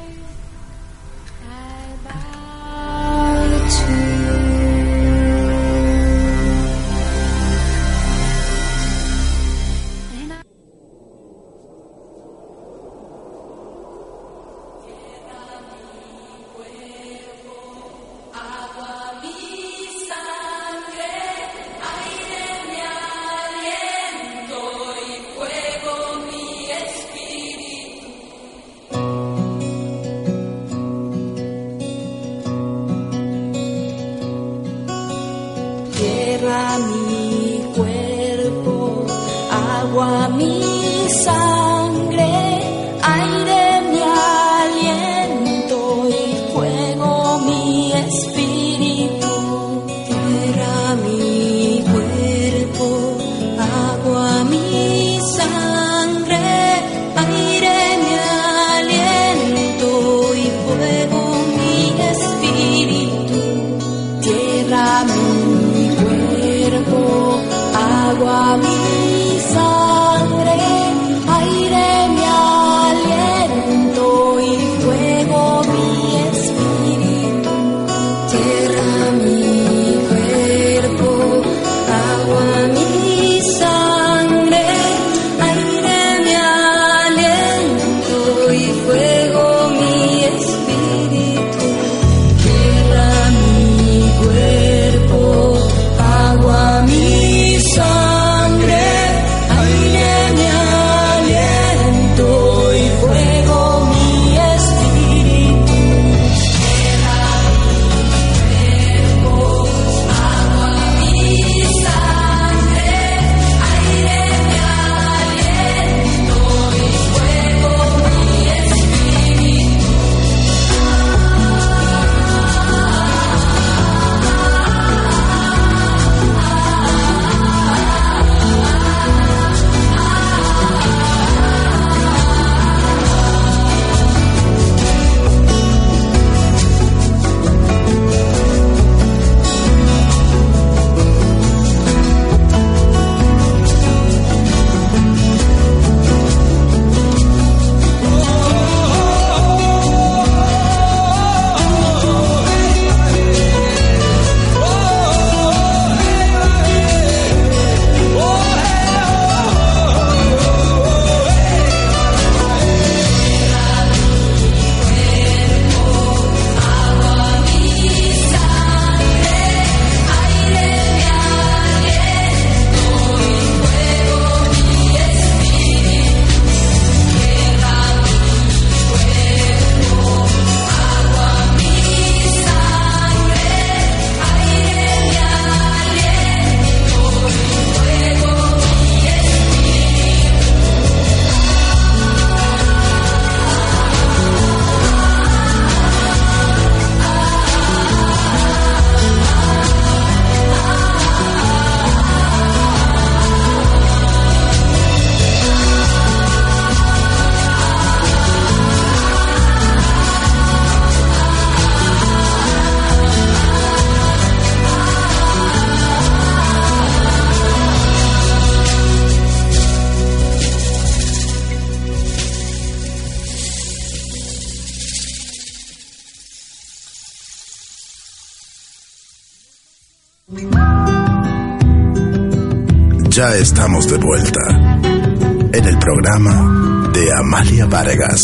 Ya 233.15 233.33
estamos 233.37 233.87
de 233.89 233.97
vuelta 233.99 234.41
en 234.51 235.65
el 235.65 235.79
programa 235.79 236.91
de 236.93 237.13
Amalia 237.13 237.67
Vargas, 237.67 238.21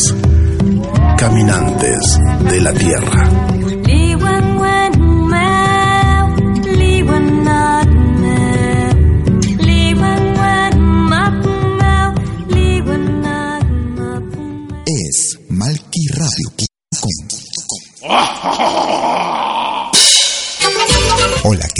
Caminantes 1.17 2.19
de 2.51 2.61
la 2.61 2.73
Tierra. 2.73 3.29
Es 14.87 15.39
malquiradio.com. 15.51 16.71
Hola, 21.45 21.67
¿qué 21.75 21.80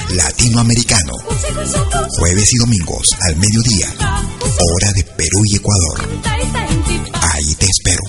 Latinoamericano. 0.15 1.13
Jueves 2.17 2.53
y 2.53 2.57
domingos 2.57 3.09
al 3.27 3.35
mediodía. 3.37 3.87
Hora 4.41 4.91
de 4.93 5.03
Perú 5.03 5.41
y 5.45 5.55
Ecuador. 5.55 6.09
Ahí 7.33 7.55
te 7.55 7.65
espero. 7.65 8.01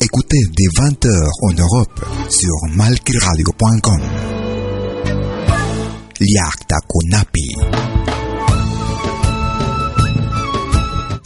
Écoutez 0.00 0.40
des 0.56 0.68
20h 0.74 1.50
en 1.50 1.58
Europe 1.58 2.00
sur 2.28 2.70
malquiradio.com. 2.76 4.00
Liakta 6.20 6.76
Kunapi. 6.86 7.97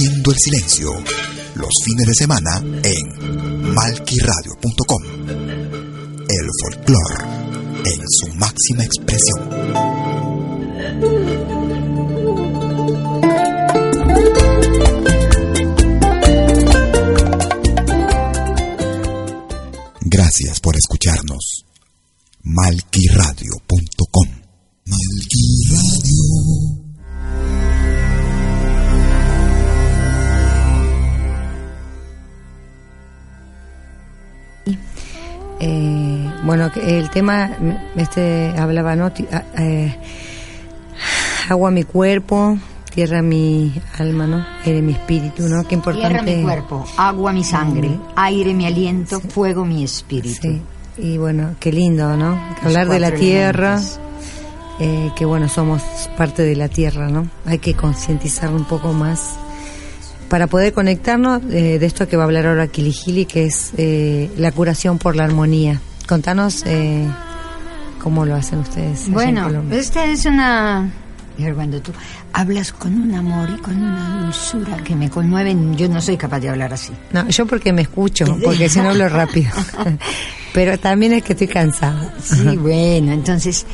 Rompiendo 0.00 0.30
el 0.30 0.38
silencio. 0.38 0.90
Los 1.56 1.68
fines 1.84 2.06
de 2.06 2.14
semana 2.14 2.62
en 2.82 3.74
malquiradio.com. 3.74 5.02
El 6.26 6.48
folclore 6.62 7.24
en 7.84 8.00
su 8.08 8.28
máxima 8.36 8.82
expresión. 8.82 9.50
Gracias 20.00 20.60
por 20.60 20.76
escucharnos. 20.76 21.66
Malquiradio.com. 22.42 24.28
Malquiradio. 24.86 25.39
Bueno, 36.74 36.88
el 36.88 37.10
tema, 37.10 37.50
este 37.96 38.52
hablaba, 38.58 38.96
¿no? 38.96 39.12
Eh, 39.58 39.96
agua 41.48 41.70
mi 41.70 41.84
cuerpo, 41.84 42.58
tierra 42.94 43.22
mi 43.22 43.72
alma, 43.98 44.26
¿no? 44.26 44.44
Aire 44.64 44.82
mi 44.82 44.92
espíritu, 44.92 45.48
¿no? 45.48 45.64
Qué 45.64 45.74
importante. 45.74 46.22
Tierra 46.22 46.38
mi 46.38 46.42
cuerpo, 46.42 46.86
agua 46.96 47.32
mi 47.32 47.44
sangre, 47.44 47.98
aire 48.16 48.54
mi 48.54 48.66
aliento, 48.66 49.20
fuego 49.20 49.64
mi 49.64 49.84
espíritu. 49.84 50.42
Sí. 50.42 50.62
Y 50.98 51.18
bueno, 51.18 51.54
qué 51.58 51.72
lindo, 51.72 52.16
¿no? 52.16 52.38
Hablar 52.62 52.88
de 52.88 53.00
la 53.00 53.12
tierra, 53.12 53.80
eh, 54.78 55.10
que 55.16 55.24
bueno, 55.24 55.48
somos 55.48 55.82
parte 56.16 56.42
de 56.42 56.56
la 56.56 56.68
tierra, 56.68 57.08
¿no? 57.08 57.28
Hay 57.46 57.58
que 57.58 57.74
concientizar 57.74 58.52
un 58.52 58.64
poco 58.64 58.92
más 58.92 59.36
para 60.28 60.46
poder 60.46 60.72
conectarnos 60.72 61.42
eh, 61.50 61.78
de 61.78 61.86
esto 61.86 62.06
que 62.06 62.16
va 62.16 62.22
a 62.22 62.26
hablar 62.26 62.46
ahora 62.46 62.68
Kilijili, 62.68 63.26
que 63.26 63.46
es 63.46 63.72
eh, 63.76 64.30
la 64.36 64.52
curación 64.52 64.98
por 64.98 65.16
la 65.16 65.24
armonía. 65.24 65.80
Contanos 66.10 66.64
eh, 66.66 67.06
cómo 68.02 68.26
lo 68.26 68.34
hacen 68.34 68.58
ustedes. 68.58 69.08
Bueno, 69.12 69.48
esta 69.70 70.06
es 70.06 70.26
una... 70.26 70.90
Cuando 71.54 71.80
tú 71.80 71.92
hablas 72.32 72.72
con 72.72 73.00
un 73.00 73.14
amor 73.14 73.48
y 73.56 73.60
con 73.60 73.76
una 73.76 74.24
dulzura 74.24 74.78
que 74.78 74.96
me 74.96 75.08
conmueven, 75.08 75.76
yo 75.76 75.88
no 75.88 76.00
soy 76.00 76.16
capaz 76.16 76.40
de 76.40 76.48
hablar 76.48 76.74
así. 76.74 76.92
No, 77.12 77.28
yo 77.28 77.46
porque 77.46 77.72
me 77.72 77.82
escucho, 77.82 78.24
porque 78.44 78.68
si 78.68 78.80
no 78.80 78.88
hablo 78.90 79.08
rápido. 79.08 79.52
Pero 80.52 80.76
también 80.80 81.12
es 81.12 81.22
que 81.22 81.34
estoy 81.34 81.46
cansada. 81.46 82.12
Sí, 82.20 82.56
bueno, 82.56 83.12
entonces, 83.12 83.64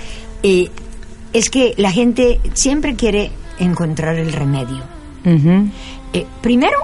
es 0.42 1.48
que 1.48 1.72
la 1.78 1.90
gente 1.90 2.38
siempre 2.52 2.96
quiere 2.96 3.30
encontrar 3.58 4.16
el 4.16 4.30
remedio. 4.30 4.82
Eh, 5.24 6.26
primero, 6.42 6.76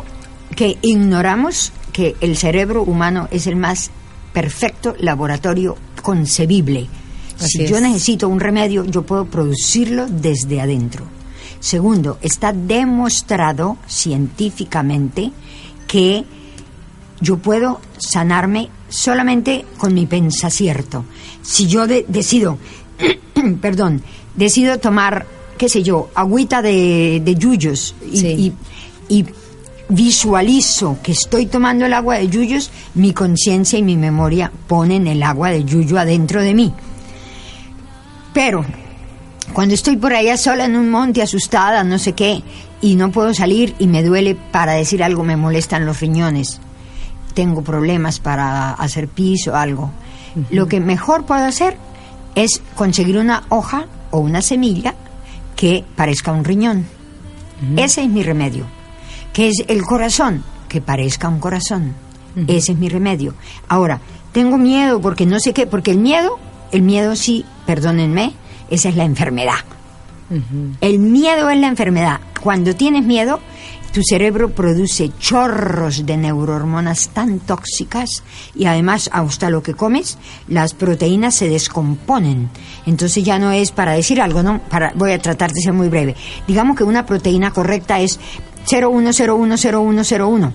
que 0.56 0.78
ignoramos 0.80 1.74
que 1.92 2.16
el 2.22 2.38
cerebro 2.38 2.84
humano 2.84 3.28
es 3.30 3.46
el 3.46 3.56
más 3.56 3.90
perfecto 4.32 4.94
laboratorio 4.98 5.76
concebible. 6.02 6.88
si 7.36 7.66
yo 7.66 7.80
necesito 7.80 8.28
un 8.28 8.40
remedio, 8.40 8.84
yo 8.84 9.02
puedo 9.02 9.26
producirlo 9.26 10.06
desde 10.08 10.60
adentro. 10.60 11.04
Segundo, 11.60 12.18
está 12.22 12.52
demostrado 12.52 13.78
científicamente 13.86 15.30
que 15.86 16.24
yo 17.20 17.38
puedo 17.38 17.80
sanarme 17.98 18.68
solamente 18.88 19.64
con 19.78 19.94
mi 19.94 20.06
pensacierto. 20.06 21.04
Si 21.42 21.66
yo 21.66 21.86
decido, 21.86 22.58
perdón, 23.60 24.02
decido 24.34 24.78
tomar, 24.78 25.26
qué 25.56 25.68
sé 25.68 25.82
yo, 25.82 26.10
agüita 26.14 26.62
de, 26.62 27.36
yuyos 27.38 27.94
y 28.02 28.52
y 29.12 29.26
visualizo 29.88 30.98
que 31.02 31.12
estoy 31.12 31.46
tomando 31.46 31.86
el 31.86 31.94
agua 31.94 32.16
de 32.16 32.28
yuyos, 32.28 32.70
mi 32.94 33.12
conciencia 33.12 33.78
y 33.78 33.82
mi 33.82 33.96
memoria 33.96 34.50
ponen 34.66 35.06
el 35.06 35.22
agua 35.22 35.50
de 35.50 35.64
yuyo 35.64 35.98
adentro 35.98 36.42
de 36.42 36.54
mí. 36.54 36.72
Pero 38.32 38.64
cuando 39.52 39.74
estoy 39.74 39.96
por 39.96 40.14
allá 40.14 40.36
sola 40.36 40.64
en 40.64 40.76
un 40.76 40.90
monte, 40.90 41.22
asustada, 41.22 41.84
no 41.84 41.98
sé 41.98 42.12
qué, 42.14 42.42
y 42.80 42.96
no 42.96 43.10
puedo 43.10 43.34
salir 43.34 43.74
y 43.78 43.86
me 43.86 44.02
duele 44.02 44.34
para 44.34 44.72
decir 44.72 45.02
algo, 45.02 45.24
me 45.24 45.36
molestan 45.36 45.84
los 45.84 46.00
riñones, 46.00 46.60
tengo 47.34 47.62
problemas 47.62 48.18
para 48.18 48.72
hacer 48.72 49.08
piso 49.08 49.52
o 49.52 49.56
algo, 49.56 49.90
lo 50.50 50.66
que 50.66 50.80
mejor 50.80 51.26
puedo 51.26 51.44
hacer 51.44 51.76
es 52.34 52.62
conseguir 52.74 53.18
una 53.18 53.44
hoja 53.50 53.86
o 54.10 54.18
una 54.20 54.40
semilla 54.40 54.94
que 55.54 55.84
parezca 55.96 56.32
un 56.32 56.44
riñón. 56.44 56.86
Ese 57.76 58.02
es 58.02 58.08
mi 58.08 58.22
remedio. 58.22 58.66
Que 59.32 59.48
es 59.48 59.64
el 59.68 59.82
corazón, 59.82 60.44
que 60.68 60.80
parezca 60.80 61.28
un 61.28 61.40
corazón. 61.40 61.94
Ese 62.48 62.72
es 62.72 62.78
mi 62.78 62.88
remedio. 62.88 63.34
Ahora, 63.68 64.00
tengo 64.32 64.56
miedo 64.56 65.00
porque 65.00 65.26
no 65.26 65.38
sé 65.38 65.52
qué, 65.52 65.66
porque 65.66 65.90
el 65.90 65.98
miedo, 65.98 66.38
el 66.70 66.82
miedo 66.82 67.14
sí, 67.14 67.44
perdónenme, 67.66 68.32
esa 68.70 68.88
es 68.88 68.96
la 68.96 69.04
enfermedad. 69.04 69.60
El 70.80 70.98
miedo 70.98 71.50
es 71.50 71.58
la 71.58 71.68
enfermedad. 71.68 72.20
Cuando 72.40 72.74
tienes 72.74 73.04
miedo, 73.04 73.40
tu 73.92 74.00
cerebro 74.02 74.50
produce 74.50 75.10
chorros 75.18 76.06
de 76.06 76.16
neurohormonas 76.16 77.10
tan 77.10 77.40
tóxicas 77.40 78.22
y 78.54 78.64
además 78.64 79.10
hasta 79.12 79.50
lo 79.50 79.62
que 79.62 79.74
comes, 79.74 80.16
las 80.48 80.72
proteínas 80.72 81.34
se 81.34 81.50
descomponen. 81.50 82.48
Entonces 82.86 83.22
ya 83.22 83.38
no 83.38 83.52
es 83.52 83.70
para 83.70 83.92
decir 83.92 84.22
algo, 84.22 84.42
no, 84.42 84.60
para, 84.70 84.92
voy 84.94 85.12
a 85.12 85.20
tratar 85.20 85.52
de 85.52 85.60
ser 85.60 85.74
muy 85.74 85.88
breve. 85.88 86.16
Digamos 86.48 86.76
que 86.76 86.84
una 86.84 87.04
proteína 87.04 87.50
correcta 87.50 88.00
es 88.00 88.18
01010101 88.66 90.52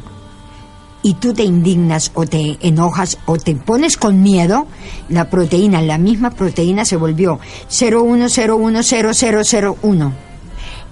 y 1.04 1.14
tú 1.16 1.34
te 1.34 1.44
indignas 1.44 2.12
o 2.16 2.26
te 2.26 2.58
enojas 2.62 3.18
o 3.26 3.38
te 3.38 3.56
pones 3.56 3.98
con 3.98 4.22
miedo, 4.22 4.68
la 5.10 5.30
proteína, 5.30 5.82
la 5.82 5.98
misma 5.98 6.30
proteína 6.32 6.86
se 6.86 6.96
volvió 6.98 7.40
01010001 7.70 10.14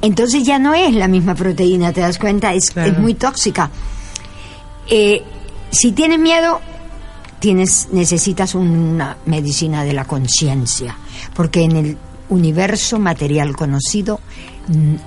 entonces 0.02 0.44
ya 0.44 0.60
no 0.60 0.74
es 0.74 0.94
la 0.94 1.08
misma 1.08 1.36
proteína, 1.36 1.92
¿te 1.92 2.02
das 2.02 2.20
cuenta? 2.20 2.54
Es, 2.54 2.74
muy 3.00 3.16
tóxica. 3.16 3.70
Eh, 4.88 5.24
si 5.72 5.94
tienes 5.94 6.20
miedo, 6.20 6.60
tienes, 7.40 7.90
necesitas 7.92 8.56
una 8.56 9.18
medicina 9.26 9.84
de 9.84 9.94
la 9.94 10.06
conciencia, 10.06 10.98
porque 11.34 11.64
en 11.64 11.76
el 11.76 11.98
universo 12.30 13.00
material 13.00 13.56
conocido 13.56 14.20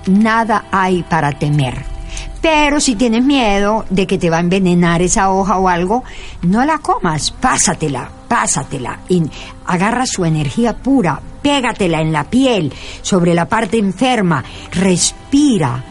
nada 0.07 0.65
hay 0.71 1.03
para 1.03 1.31
temer. 1.31 1.98
Pero 2.41 2.79
si 2.79 2.95
tienes 2.95 3.23
miedo 3.23 3.85
de 3.89 4.07
que 4.07 4.17
te 4.17 4.29
va 4.29 4.37
a 4.37 4.41
envenenar 4.41 5.01
esa 5.01 5.29
hoja 5.29 5.57
o 5.57 5.67
algo, 5.67 6.03
no 6.41 6.63
la 6.65 6.77
comas, 6.77 7.31
pásatela, 7.31 8.09
pásatela. 8.27 8.99
Y 9.09 9.23
agarra 9.65 10.05
su 10.05 10.23
energía 10.23 10.77
pura, 10.77 11.19
pégatela 11.41 11.99
en 12.01 12.13
la 12.13 12.23
piel, 12.29 12.73
sobre 13.01 13.33
la 13.33 13.49
parte 13.49 13.77
enferma, 13.77 14.43
respira, 14.71 15.83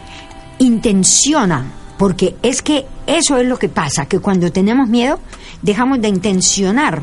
intenciona, 0.58 1.66
porque 1.98 2.36
es 2.42 2.62
que 2.62 2.86
eso 3.06 3.36
es 3.36 3.46
lo 3.46 3.58
que 3.58 3.68
pasa, 3.68 4.06
que 4.06 4.20
cuando 4.20 4.50
tenemos 4.50 4.88
miedo 4.88 5.18
dejamos 5.60 6.00
de 6.00 6.08
intencionar, 6.08 7.02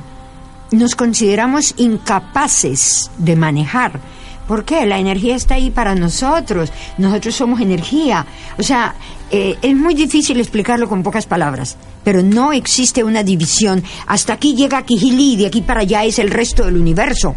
nos 0.71 0.95
consideramos 0.95 1.75
incapaces 1.77 3.11
de 3.17 3.35
manejar. 3.35 3.99
¿Por 4.47 4.63
qué? 4.63 4.85
La 4.85 4.99
energía 4.99 5.35
está 5.35 5.55
ahí 5.55 5.71
para 5.71 5.95
nosotros, 5.95 6.71
nosotros 6.97 7.35
somos 7.35 7.61
energía. 7.61 8.25
O 8.57 8.63
sea, 8.63 8.95
eh, 9.31 9.57
es 9.61 9.75
muy 9.75 9.95
difícil 9.95 10.39
explicarlo 10.39 10.87
con 10.87 11.01
pocas 11.01 11.25
palabras, 11.25 11.77
pero 12.03 12.21
no 12.21 12.53
existe 12.53 13.03
una 13.03 13.23
división. 13.23 13.83
Hasta 14.05 14.33
aquí 14.33 14.55
llega 14.55 14.85
Kijili 14.85 15.33
y 15.33 15.37
de 15.37 15.47
aquí 15.47 15.61
para 15.61 15.81
allá 15.81 16.03
es 16.03 16.19
el 16.19 16.29
resto 16.29 16.63
del 16.65 16.77
universo. 16.77 17.35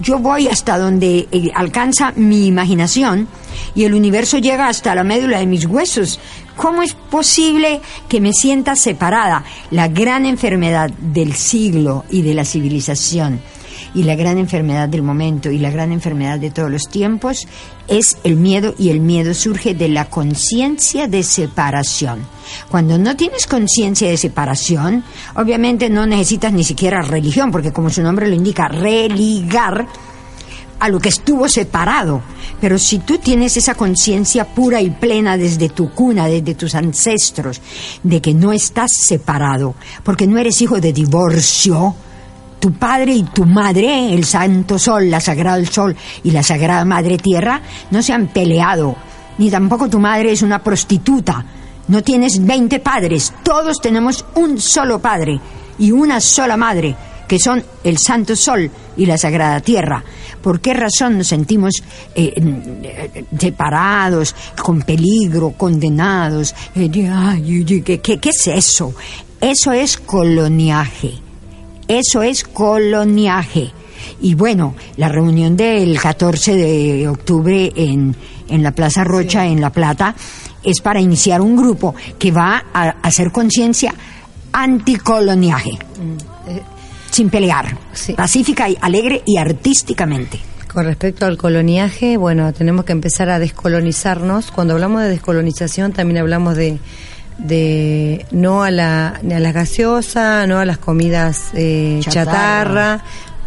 Yo 0.00 0.18
voy 0.18 0.48
hasta 0.48 0.76
donde 0.76 1.28
eh, 1.30 1.50
alcanza 1.54 2.12
mi 2.16 2.46
imaginación 2.46 3.28
y 3.76 3.84
el 3.84 3.94
universo 3.94 4.38
llega 4.38 4.66
hasta 4.66 4.94
la 4.94 5.04
médula 5.04 5.38
de 5.38 5.46
mis 5.46 5.66
huesos. 5.66 6.18
¿Cómo 6.56 6.82
es 6.82 6.94
posible 6.94 7.80
que 8.08 8.20
me 8.20 8.32
sienta 8.32 8.74
separada? 8.74 9.44
La 9.70 9.86
gran 9.86 10.26
enfermedad 10.26 10.90
del 10.90 11.34
siglo 11.34 12.04
y 12.10 12.22
de 12.22 12.34
la 12.34 12.44
civilización 12.44 13.40
y 13.94 14.04
la 14.04 14.14
gran 14.14 14.38
enfermedad 14.38 14.88
del 14.88 15.02
momento 15.02 15.50
y 15.50 15.58
la 15.58 15.70
gran 15.70 15.92
enfermedad 15.92 16.38
de 16.38 16.50
todos 16.50 16.70
los 16.70 16.88
tiempos 16.88 17.46
es 17.88 18.18
el 18.24 18.36
miedo 18.36 18.74
y 18.78 18.90
el 18.90 19.00
miedo 19.00 19.34
surge 19.34 19.74
de 19.74 19.88
la 19.88 20.06
conciencia 20.06 21.08
de 21.08 21.22
separación. 21.22 22.20
Cuando 22.70 22.98
no 22.98 23.16
tienes 23.16 23.46
conciencia 23.46 24.08
de 24.08 24.16
separación, 24.16 25.04
obviamente 25.34 25.90
no 25.90 26.06
necesitas 26.06 26.52
ni 26.52 26.64
siquiera 26.64 27.02
religión, 27.02 27.50
porque 27.50 27.72
como 27.72 27.90
su 27.90 28.02
nombre 28.02 28.28
lo 28.28 28.34
indica, 28.34 28.68
religar 28.68 29.86
a 30.80 30.88
lo 30.88 30.98
que 30.98 31.10
estuvo 31.10 31.48
separado. 31.48 32.22
Pero 32.60 32.78
si 32.78 32.98
tú 32.98 33.18
tienes 33.18 33.56
esa 33.56 33.74
conciencia 33.74 34.46
pura 34.46 34.80
y 34.80 34.90
plena 34.90 35.36
desde 35.36 35.68
tu 35.68 35.90
cuna, 35.90 36.26
desde 36.26 36.54
tus 36.54 36.74
ancestros, 36.74 37.60
de 38.02 38.20
que 38.20 38.34
no 38.34 38.52
estás 38.52 38.92
separado, 38.96 39.74
porque 40.02 40.26
no 40.26 40.38
eres 40.38 40.60
hijo 40.60 40.80
de 40.80 40.92
divorcio, 40.92 41.94
tu 42.60 42.72
padre 42.74 43.12
y 43.14 43.22
tu 43.24 43.46
madre, 43.46 44.14
el 44.14 44.24
Santo 44.24 44.78
Sol, 44.78 45.10
la 45.10 45.18
Sagrada 45.18 45.64
Sol 45.64 45.96
y 46.22 46.30
la 46.30 46.42
Sagrada 46.42 46.84
Madre 46.84 47.16
Tierra, 47.16 47.60
no 47.90 48.02
se 48.02 48.12
han 48.12 48.28
peleado, 48.28 48.94
ni 49.38 49.50
tampoco 49.50 49.88
tu 49.88 49.98
madre 49.98 50.30
es 50.30 50.42
una 50.42 50.62
prostituta. 50.62 51.44
No 51.88 52.02
tienes 52.02 52.44
20 52.44 52.78
padres, 52.80 53.32
todos 53.42 53.80
tenemos 53.80 54.24
un 54.36 54.60
solo 54.60 55.00
padre 55.00 55.40
y 55.78 55.90
una 55.90 56.20
sola 56.20 56.56
madre, 56.56 56.94
que 57.26 57.38
son 57.38 57.64
el 57.82 57.96
Santo 57.98 58.36
Sol 58.36 58.70
y 58.96 59.06
la 59.06 59.16
Sagrada 59.16 59.60
Tierra. 59.60 60.04
¿Por 60.42 60.60
qué 60.60 60.74
razón 60.74 61.18
nos 61.18 61.28
sentimos 61.28 61.72
eh, 62.14 62.34
eh, 62.36 63.24
separados, 63.38 64.34
con 64.62 64.82
peligro, 64.82 65.52
condenados? 65.56 66.54
Eh, 66.74 66.90
¿Qué, 66.90 68.00
qué 68.00 68.28
es 68.28 68.46
eso? 68.46 68.94
Eso 69.40 69.72
es 69.72 69.96
coloniaje 69.96 71.29
eso 71.90 72.22
es 72.22 72.44
coloniaje. 72.44 73.72
Y 74.20 74.34
bueno, 74.34 74.76
la 74.96 75.08
reunión 75.08 75.56
del 75.56 75.98
14 75.98 76.54
de 76.54 77.08
octubre 77.08 77.72
en, 77.74 78.14
en 78.48 78.62
la 78.62 78.70
Plaza 78.70 79.02
Rocha, 79.02 79.46
en 79.46 79.60
La 79.60 79.70
Plata, 79.70 80.14
es 80.62 80.80
para 80.80 81.00
iniciar 81.00 81.40
un 81.40 81.56
grupo 81.56 81.96
que 82.16 82.30
va 82.30 82.62
a 82.72 82.90
hacer 83.02 83.32
conciencia 83.32 83.92
anticoloniaje, 84.52 85.72
mm, 85.72 86.50
eh, 86.50 86.62
sin 87.10 87.28
pelear, 87.28 87.76
pacífica 88.16 88.68
y 88.68 88.76
alegre 88.80 89.22
y 89.26 89.36
artísticamente. 89.36 90.38
Con 90.72 90.84
respecto 90.84 91.26
al 91.26 91.36
coloniaje, 91.36 92.16
bueno, 92.16 92.52
tenemos 92.52 92.84
que 92.84 92.92
empezar 92.92 93.30
a 93.30 93.40
descolonizarnos. 93.40 94.52
Cuando 94.52 94.74
hablamos 94.74 95.02
de 95.02 95.08
descolonización 95.08 95.92
también 95.92 96.18
hablamos 96.18 96.54
de 96.54 96.78
de 97.44 98.26
no 98.30 98.62
a 98.62 98.70
la, 98.70 99.08
a 99.08 99.40
las 99.40 99.54
gaseosas, 99.54 100.46
no 100.48 100.58
a 100.58 100.64
las 100.64 100.78
comidas 100.78 101.50
eh, 101.54 102.00
chatarra. 102.02 103.02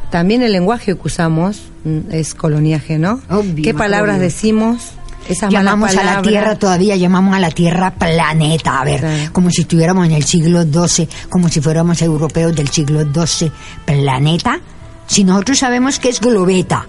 También 0.09 0.43
el 0.43 0.51
lenguaje 0.51 0.95
que 0.95 1.01
usamos 1.07 1.63
mm, 1.83 2.11
es 2.11 2.33
coloniaje, 2.33 2.97
¿no? 2.97 3.21
¿Qué 3.61 3.73
palabras 3.73 4.19
decimos? 4.19 4.93
Esas 5.27 5.51
llamamos 5.51 5.95
a 5.95 6.03
la 6.03 6.21
Tierra, 6.21 6.55
todavía 6.55 6.95
llamamos 6.95 7.35
a 7.35 7.39
la 7.39 7.49
Tierra 7.49 7.91
planeta, 7.95 8.81
a 8.81 8.83
ver, 8.83 9.29
como 9.31 9.49
si 9.51 9.61
estuviéramos 9.61 10.05
en 10.05 10.11
el 10.11 10.23
siglo 10.23 10.63
XII, 10.63 11.07
como 11.29 11.47
si 11.47 11.61
fuéramos 11.61 12.01
europeos 12.01 12.53
del 12.55 12.67
siglo 12.69 13.03
XII, 13.03 13.51
planeta. 13.85 14.59
Si 15.07 15.23
nosotros 15.23 15.59
sabemos 15.59 15.99
que 15.99 16.09
es 16.09 16.19
globeta, 16.19 16.85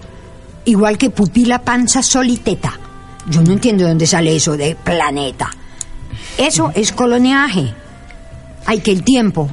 igual 0.65 0.97
que 0.97 1.09
pupila, 1.09 1.59
panza, 1.63 2.03
sol 2.03 2.29
y 2.29 2.37
teta. 2.37 2.77
Yo 3.29 3.41
no 3.41 3.53
entiendo 3.53 3.83
de 3.83 3.89
dónde 3.89 4.05
sale 4.05 4.35
eso 4.35 4.57
de 4.57 4.75
planeta. 4.75 5.49
Eso 6.37 6.71
es 6.75 6.91
coloniaje. 6.91 7.73
Hay 8.65 8.79
que 8.79 8.91
el 8.91 9.03
tiempo. 9.03 9.49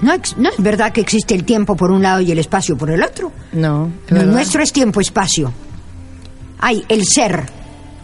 No, 0.00 0.14
no 0.36 0.48
es 0.48 0.56
verdad 0.58 0.92
que 0.92 1.00
existe 1.00 1.34
el 1.34 1.44
tiempo 1.44 1.76
por 1.76 1.90
un 1.90 2.02
lado 2.02 2.20
y 2.20 2.30
el 2.30 2.38
espacio 2.38 2.76
por 2.76 2.90
el 2.90 3.02
otro. 3.02 3.32
No. 3.52 3.90
nuestro 4.10 4.62
es 4.62 4.72
tiempo-espacio. 4.72 5.52
Hay 6.58 6.84
el 6.88 7.04
ser. 7.06 7.46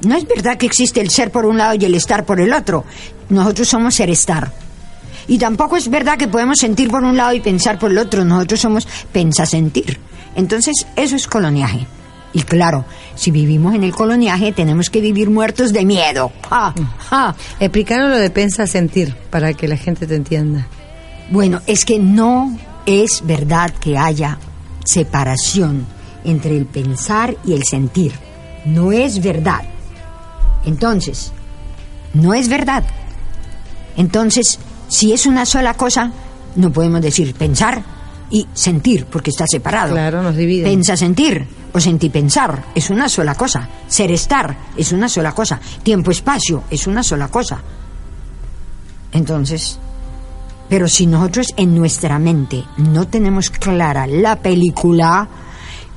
No 0.03 0.16
es 0.16 0.26
verdad 0.26 0.57
que 0.57 0.66
existe 0.66 1.01
el 1.01 1.11
ser 1.11 1.31
por 1.31 1.45
un 1.45 1.59
lado 1.59 1.74
y 1.74 1.85
el 1.85 1.95
estar 1.95 2.24
por 2.24 2.41
el 2.41 2.53
otro. 2.53 2.85
Nosotros 3.28 3.68
somos 3.68 3.95
ser-estar. 3.95 4.53
Y 5.28 5.39
tampoco 5.39 5.76
es 5.76 5.89
verdad 5.89 6.16
que 6.16 6.28
podemos 6.28 6.59
sentir 6.59 6.89
por 6.89 7.05
un 7.05 7.16
lado 7.16 7.35
y 7.35 7.41
pensar 7.41 7.78
por 7.78 7.91
el 7.91 7.99
otro. 7.99 8.24
Nosotros 8.24 8.61
somos 8.61 8.89
pensasentir. 9.12 9.99
Entonces, 10.35 10.87
eso 10.97 11.16
es 11.16 11.26
coloniaje. 11.26 11.87
Y 12.33 12.43
claro, 12.43 12.85
si 13.16 13.31
vivimos 13.31 13.74
en 13.74 13.83
el 13.83 13.93
coloniaje, 13.93 14.53
tenemos 14.53 14.89
que 14.89 15.01
vivir 15.01 15.31
muertos 15.31 15.72
de 15.72 15.85
miedo. 15.85 16.31
¡Ja! 16.49 16.74
¡Ja! 17.09 17.35
Explícanos 17.59 18.11
lo 18.11 18.16
de 18.16 18.31
pensar 18.31 18.68
sentir, 18.68 19.16
para 19.31 19.53
que 19.55 19.66
la 19.66 19.76
gente 19.76 20.07
te 20.07 20.14
entienda. 20.14 20.68
Bueno, 21.31 21.61
es 21.66 21.85
que 21.85 21.99
no 21.99 22.57
es 22.87 23.22
verdad 23.24 23.72
que 23.81 23.99
haya 23.99 24.39
separación 24.85 25.87
entre 26.24 26.57
el 26.57 26.66
pensar 26.66 27.37
y 27.45 27.55
el 27.55 27.64
sentir. 27.64 28.12
No 28.64 28.93
es 28.93 29.22
verdad. 29.22 29.62
Entonces, 30.64 31.33
no 32.14 32.35
es 32.35 32.49
verdad. 32.49 32.85
Entonces, 33.97 34.59
si 34.89 35.12
es 35.12 35.26
una 35.26 35.47
sola 35.47 35.74
cosa, 35.74 36.12
no 36.57 36.70
podemos 36.72 37.01
decir 37.01 37.35
pensar 37.35 37.83
y 38.31 38.47
sentir, 38.55 39.07
porque 39.07 39.31
está 39.31 39.45
separado. 39.47 39.93
Claro, 39.93 40.22
nos 40.22 40.37
divide. 40.37 40.64
Pensa 40.64 40.97
sentir 40.97 41.47
o 41.72 41.81
sentir 41.81 42.11
pensar 42.11 42.64
es 42.74 42.91
una 42.91 43.09
sola 43.09 43.35
cosa. 43.35 43.68
Ser 43.89 44.11
estar 44.12 44.57
es 44.76 44.93
una 44.93 45.09
sola 45.09 45.33
cosa. 45.33 45.61
Tiempo 45.83 46.11
espacio 46.11 46.64
es 46.70 46.87
una 46.87 47.03
sola 47.03 47.28
cosa. 47.28 47.61
Entonces, 49.12 49.78
pero 50.68 50.89
si 50.89 51.07
nosotros 51.07 51.49
en 51.57 51.74
nuestra 51.74 52.18
mente 52.18 52.64
no 52.76 53.09
tenemos 53.09 53.51
clara 53.51 54.07
la 54.07 54.37
película, 54.37 55.28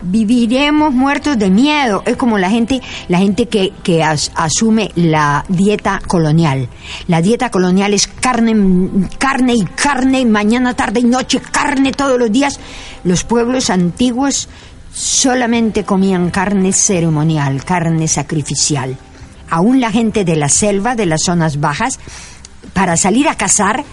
viviremos 0.04 0.94
muertos 0.94 1.38
de 1.38 1.50
miedo. 1.50 2.04
Es 2.06 2.18
como 2.18 2.38
la 2.38 2.50
gente, 2.50 2.82
la 3.08 3.20
gente 3.20 3.48
que, 3.48 3.74
que 3.84 4.04
asume 4.04 4.92
la 4.96 5.46
dieta 5.48 6.02
colonial. 6.06 6.70
La 7.08 7.22
dieta 7.22 7.50
colonial 7.50 7.94
es 7.94 8.08
carne, 8.08 9.08
carne 9.18 9.56
y 9.56 9.64
carne, 9.64 10.26
mañana, 10.26 10.76
tarde 10.76 11.00
y 11.00 11.06
noche, 11.06 11.40
carne 11.40 11.92
todos 11.92 12.20
los 12.20 12.32
días. 12.32 12.60
Los 13.04 13.24
pueblos 13.24 13.70
antiguos 13.70 14.50
solamente 14.94 15.84
comían 15.84 16.30
carne 16.30 16.72
ceremonial, 16.74 17.64
carne 17.64 18.08
sacrificial. 18.08 18.98
Aún 19.50 19.80
la 19.80 19.92
gente 19.92 20.26
de 20.26 20.36
la 20.36 20.50
selva, 20.50 20.96
de 20.96 21.06
las 21.06 21.24
zonas 21.24 21.60
bajas, 21.60 22.00
para 22.74 22.98
salir 22.98 23.28
a 23.28 23.36
cazar, 23.36 23.84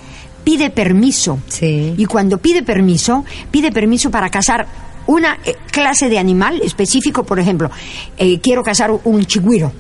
pide 0.44 0.70
permiso. 0.70 1.38
Y 1.60 2.04
cuando 2.06 2.38
pide 2.38 2.62
permiso, 2.62 3.24
pide 3.50 3.70
permiso 3.72 4.10
para 4.10 4.30
cazar 4.30 4.66
una 5.10 5.38
eh, 5.44 5.56
clase 5.72 6.08
de 6.08 6.18
animal 6.18 6.60
específico, 6.62 7.24
por 7.24 7.40
ejemplo, 7.40 7.68
eh, 8.16 8.38
quiero 8.40 8.62
cazar 8.62 8.92
un 9.04 9.24
chigüiro. 9.24 9.72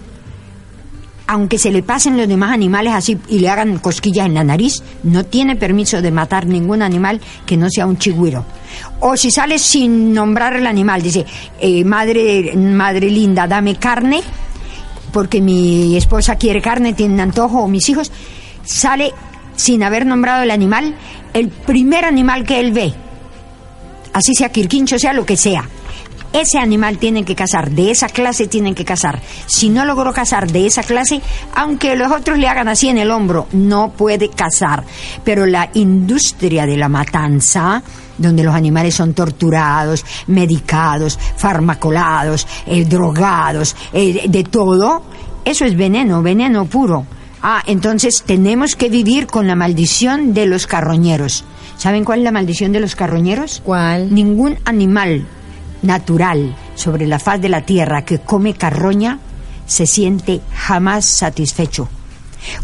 Aunque 1.28 1.58
se 1.58 1.70
le 1.70 1.84
pasen 1.84 2.16
los 2.16 2.26
demás 2.26 2.50
animales 2.50 2.92
así 2.92 3.16
y 3.28 3.38
le 3.38 3.48
hagan 3.48 3.78
cosquillas 3.78 4.26
en 4.26 4.34
la 4.34 4.42
nariz, 4.42 4.82
no 5.04 5.24
tiene 5.24 5.54
permiso 5.54 6.02
de 6.02 6.10
matar 6.10 6.46
ningún 6.46 6.82
animal 6.82 7.20
que 7.46 7.56
no 7.56 7.70
sea 7.70 7.86
un 7.86 7.98
chigüiro. 7.98 8.44
O 8.98 9.16
si 9.16 9.30
sale 9.30 9.60
sin 9.60 10.12
nombrar 10.12 10.56
el 10.56 10.66
animal, 10.66 11.00
dice, 11.00 11.24
eh, 11.60 11.84
madre, 11.84 12.52
madre 12.56 13.08
linda, 13.08 13.46
dame 13.46 13.76
carne, 13.76 14.22
porque 15.12 15.40
mi 15.40 15.96
esposa 15.96 16.34
quiere 16.34 16.60
carne, 16.60 16.94
tiene 16.94 17.22
antojo, 17.22 17.60
o 17.60 17.68
mis 17.68 17.88
hijos, 17.88 18.10
sale 18.64 19.12
sin 19.54 19.84
haber 19.84 20.06
nombrado 20.06 20.42
el 20.42 20.50
animal, 20.50 20.96
el 21.34 21.50
primer 21.50 22.04
animal 22.04 22.42
que 22.44 22.58
él 22.58 22.72
ve, 22.72 22.92
así 24.12 24.34
sea 24.34 24.50
quirquincho, 24.50 24.98
sea 24.98 25.12
lo 25.12 25.24
que 25.24 25.36
sea. 25.36 25.68
Ese 26.32 26.58
animal 26.58 26.98
tiene 26.98 27.24
que 27.24 27.34
cazar, 27.34 27.72
de 27.72 27.90
esa 27.90 28.08
clase 28.08 28.46
tienen 28.46 28.76
que 28.76 28.84
cazar. 28.84 29.20
Si 29.46 29.68
no 29.68 29.84
logró 29.84 30.12
cazar 30.12 30.50
de 30.50 30.64
esa 30.64 30.84
clase, 30.84 31.20
aunque 31.56 31.96
los 31.96 32.12
otros 32.12 32.38
le 32.38 32.46
hagan 32.46 32.68
así 32.68 32.88
en 32.88 32.98
el 32.98 33.10
hombro, 33.10 33.48
no 33.52 33.90
puede 33.90 34.30
cazar. 34.30 34.84
Pero 35.24 35.44
la 35.44 35.70
industria 35.74 36.66
de 36.66 36.76
la 36.76 36.88
matanza, 36.88 37.82
donde 38.16 38.44
los 38.44 38.54
animales 38.54 38.94
son 38.94 39.12
torturados, 39.12 40.04
medicados, 40.28 41.18
farmacolados, 41.36 42.46
eh, 42.64 42.84
drogados, 42.84 43.74
eh, 43.92 44.28
de 44.28 44.44
todo, 44.44 45.02
eso 45.44 45.64
es 45.64 45.76
veneno, 45.76 46.22
veneno 46.22 46.64
puro. 46.66 47.06
Ah, 47.42 47.62
entonces 47.66 48.22
tenemos 48.24 48.76
que 48.76 48.88
vivir 48.88 49.26
con 49.26 49.48
la 49.48 49.56
maldición 49.56 50.32
de 50.32 50.46
los 50.46 50.68
carroñeros. 50.68 51.44
¿Saben 51.80 52.04
cuál 52.04 52.18
es 52.18 52.24
la 52.24 52.30
maldición 52.30 52.72
de 52.72 52.80
los 52.80 52.94
carroñeros? 52.94 53.62
¿Cuál? 53.64 54.12
Ningún 54.12 54.58
animal 54.66 55.26
natural 55.80 56.54
sobre 56.74 57.06
la 57.06 57.18
faz 57.18 57.40
de 57.40 57.48
la 57.48 57.62
tierra 57.62 58.04
que 58.04 58.18
come 58.18 58.52
carroña 58.52 59.18
se 59.64 59.86
siente 59.86 60.42
jamás 60.54 61.06
satisfecho. 61.06 61.88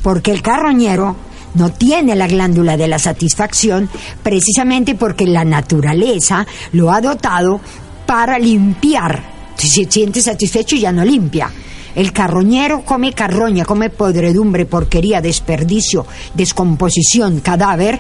Porque 0.03 0.33
el 0.33 0.43
carroñero 0.43 1.17
no 1.55 1.73
tiene 1.73 2.15
la 2.15 2.27
glándula 2.27 2.77
de 2.77 2.89
la 2.89 2.99
satisfacción 2.99 3.89
precisamente 4.23 4.97
porque 4.97 5.27
la 5.27 5.47
naturaleza 5.47 6.47
lo 6.73 6.93
ha 6.93 7.01
dotado 7.01 7.63
para 8.05 8.39
limpiar. 8.39 9.23
Si 9.57 9.69
se 9.69 9.91
siente 9.91 10.21
satisfecho 10.21 10.77
ya 10.77 10.93
no 10.93 11.03
limpia. 11.07 11.51
El 11.95 12.13
carroñero 12.13 12.85
come 12.85 13.15
carroña, 13.15 13.65
come 13.65 13.89
podredumbre, 13.89 14.67
porquería, 14.67 15.23
desperdicio, 15.23 16.05
descomposición, 16.35 17.41
cadáver, 17.41 17.99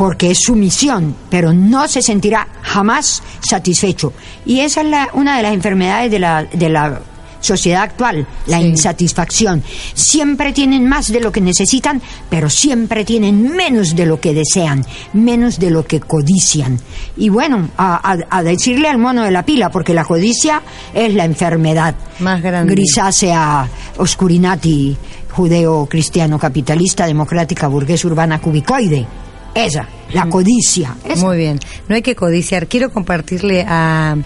porque 0.00 0.30
es 0.30 0.38
su 0.40 0.56
misión, 0.56 1.14
pero 1.28 1.52
no 1.52 1.86
se 1.86 2.00
sentirá 2.00 2.48
jamás 2.62 3.22
satisfecho. 3.46 4.14
Y 4.46 4.60
esa 4.60 4.80
es 4.80 4.86
una 5.12 5.36
de 5.36 5.42
las 5.42 5.52
enfermedades 5.52 6.10
de 6.10 6.18
la, 6.18 6.44
de 6.44 6.70
la 6.70 7.02
sociedad 7.40 7.82
actual, 7.82 8.26
la 8.46 8.62
insatisfacción. 8.62 9.62
Siempre 9.92 10.54
tienen 10.54 10.88
más 10.88 11.12
de 11.12 11.20
lo 11.20 11.30
que 11.30 11.42
necesitan, 11.42 12.00
pero 12.30 12.48
siempre 12.48 13.04
tienen 13.04 13.54
menos 13.54 13.94
de 13.94 14.06
lo 14.06 14.18
que 14.18 14.32
desean, 14.32 14.86
menos 15.12 15.58
de 15.58 15.68
lo 15.68 15.84
que 15.84 16.00
codician. 16.00 16.80
Y 17.18 17.28
bueno, 17.28 17.68
a, 17.76 18.42
decirle 18.42 18.88
al 18.88 18.96
mono 18.96 19.22
de 19.22 19.32
la 19.32 19.44
pila, 19.44 19.68
porque 19.68 19.92
la 19.92 20.06
codicia 20.06 20.62
es 20.94 21.12
la 21.12 21.26
enfermedad 21.26 21.94
más 22.20 22.40
grande. 22.40 22.72
Grisácea, 22.72 23.68
oscurinati, 23.98 24.96
judeo, 25.30 25.84
cristiano, 25.84 26.38
capitalista, 26.38 27.04
democrática, 27.04 27.66
burgués, 27.66 28.02
urbana, 28.06 28.40
cubicoide. 28.40 29.06
Esa, 29.54 29.88
la 30.12 30.28
codicia. 30.28 30.96
Muy 31.16 31.36
bien, 31.36 31.58
no 31.88 31.94
hay 31.94 32.02
que 32.02 32.14
codiciar. 32.14 32.66
Quiero 32.66 32.90
compartirle 32.90 33.64
a 33.68 34.16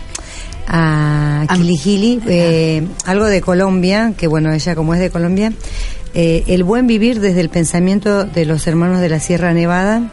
a 0.66 1.47
Kilijili, 1.55 2.20
eh, 2.27 2.87
algo 3.05 3.27
de 3.27 3.41
Colombia, 3.41 4.14
que 4.16 4.27
bueno, 4.27 4.53
ella 4.53 4.75
como 4.75 4.95
es 4.95 5.01
de 5.01 5.11
Colombia, 5.11 5.53
eh, 6.14 6.45
el 6.47 6.64
buen 6.64 6.87
vivir 6.87 7.20
desde 7.20 7.41
el 7.41 7.49
pensamiento 7.49 8.25
de 8.25 8.45
los 8.45 8.66
hermanos 8.66 9.01
de 9.01 9.09
la 9.09 9.20
Sierra 9.20 9.53
Nevada. 9.53 10.11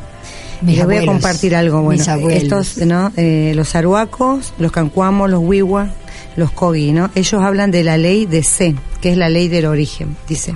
Les 0.66 0.86
voy 0.86 0.97
a 0.97 1.05
compartir 1.05 1.55
algo, 1.55 1.82
bueno, 1.82 2.03
estos, 2.30 2.78
¿no? 2.78 3.12
Eh, 3.18 3.53
los 3.55 3.76
aruacos, 3.76 4.53
los 4.59 4.72
cancuamos, 4.72 5.28
los 5.28 5.41
wiwa, 5.41 5.89
los 6.36 6.51
kogi, 6.51 6.91
¿no? 6.91 7.09
Ellos 7.16 7.41
hablan 7.41 7.72
de 7.72 7.84
la 7.84 7.97
ley 7.97 8.28
de 8.28 8.43
C, 8.43 8.76
que 9.01 9.12
es 9.12 9.18
la 9.18 9.30
ley 9.30 9.47
del 9.47 9.66
origen, 9.66 10.16
dice. 10.30 10.55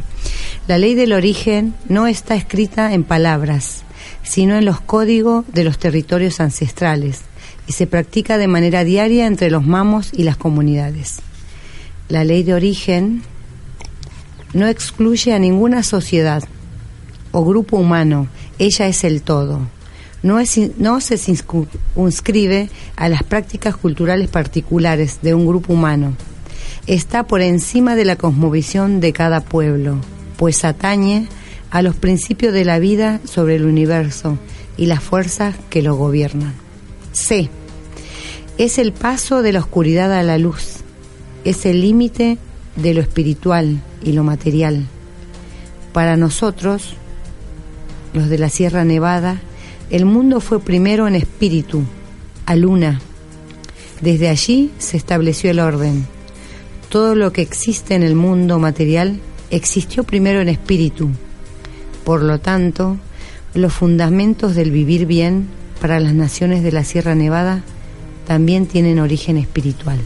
La 0.68 0.78
ley 0.78 0.94
del 0.94 1.12
origen 1.12 1.74
no 1.90 2.06
está 2.06 2.36
escrita 2.36 2.94
en 2.94 3.04
palabras, 3.04 3.84
sino 4.26 4.58
en 4.58 4.66
los 4.66 4.82
códigos 4.82 5.46
de 5.54 5.64
los 5.64 5.78
territorios 5.78 6.40
ancestrales 6.40 7.22
y 7.68 7.74
se 7.74 7.88
practica 7.88 8.38
de 8.38 8.48
manera 8.48 8.84
diaria 8.84 9.28
entre 9.28 9.50
los 9.50 9.66
mamos 9.66 10.12
y 10.14 10.24
las 10.24 10.38
comunidades. 10.38 11.20
La 12.10 12.24
ley 12.24 12.44
de 12.44 12.54
origen 12.54 13.24
no 14.54 14.68
excluye 14.68 15.34
a 15.34 15.40
ninguna 15.40 15.84
sociedad 15.84 16.44
o 17.32 17.44
grupo 17.44 17.78
humano, 17.78 18.28
ella 18.60 18.88
es 18.88 19.04
el 19.04 19.22
todo. 19.22 19.62
No, 20.24 20.40
es, 20.40 20.60
no 20.78 21.02
se 21.02 21.20
inscribe 21.96 22.70
a 22.96 23.10
las 23.10 23.24
prácticas 23.24 23.76
culturales 23.76 24.28
particulares 24.30 25.20
de 25.22 25.36
un 25.36 25.46
grupo 25.46 25.74
humano. 25.74 26.14
Está 26.88 27.28
por 27.28 27.42
encima 27.42 27.96
de 27.96 28.06
la 28.06 28.16
cosmovisión 28.16 29.02
de 29.02 29.14
cada 29.14 29.42
pueblo, 29.42 29.98
pues 30.38 30.66
atañe 30.66 31.28
a 31.76 31.82
los 31.82 31.98
principios 31.98 32.54
de 32.54 32.64
la 32.64 32.80
vida 32.80 33.20
sobre 33.26 33.58
el 33.58 33.66
universo 33.66 34.38
y 34.78 34.86
las 34.86 35.04
fuerzas 35.04 35.58
que 35.70 35.82
lo 35.82 35.96
gobiernan. 35.96 36.54
C. 37.12 37.50
Es 38.58 38.78
el 38.78 38.94
paso 38.94 39.42
de 39.42 39.52
la 39.52 39.60
oscuridad 39.60 40.18
a 40.18 40.24
la 40.24 40.38
luz. 40.38 40.78
Es 41.44 41.66
el 41.66 41.82
límite 41.82 42.38
de 42.78 42.94
lo 42.94 43.02
espiritual 43.02 43.82
y 44.02 44.14
lo 44.14 44.24
material. 44.24 44.86
Para 45.92 46.16
nosotros, 46.16 46.94
los 48.14 48.30
de 48.30 48.38
la 48.38 48.48
Sierra 48.48 48.86
Nevada, 48.86 49.42
el 49.90 50.06
mundo 50.06 50.40
fue 50.40 50.62
primero 50.62 51.10
en 51.10 51.16
espíritu, 51.16 51.84
a 52.46 52.56
luna. 52.56 53.02
Desde 54.00 54.30
allí 54.30 54.72
se 54.78 54.96
estableció 54.96 55.52
el 55.52 55.60
orden. 55.60 56.08
Todo 56.88 57.16
lo 57.16 57.34
que 57.34 57.42
existe 57.42 57.96
en 57.96 58.04
el 58.04 58.16
mundo 58.16 58.60
material 58.60 59.20
existió 59.50 60.06
primero 60.06 60.40
en 60.40 60.48
espíritu. 60.48 61.12
Por 62.06 62.22
lo 62.22 62.40
tanto, 62.40 62.98
los 63.54 63.74
fundamentos 63.74 64.56
del 64.56 64.72
vivir 64.72 65.06
bien 65.06 65.48
para 65.82 66.00
las 66.00 66.14
naciones 66.14 66.64
de 66.64 66.72
la 66.72 66.84
Sierra 66.86 67.16
Nevada 67.16 67.64
también 68.26 68.68
tienen 68.68 69.00
origen 69.00 69.38
espiritual. 69.38 70.00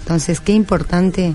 Entonces, 0.00 0.40
qué 0.40 0.52
importante 0.52 1.34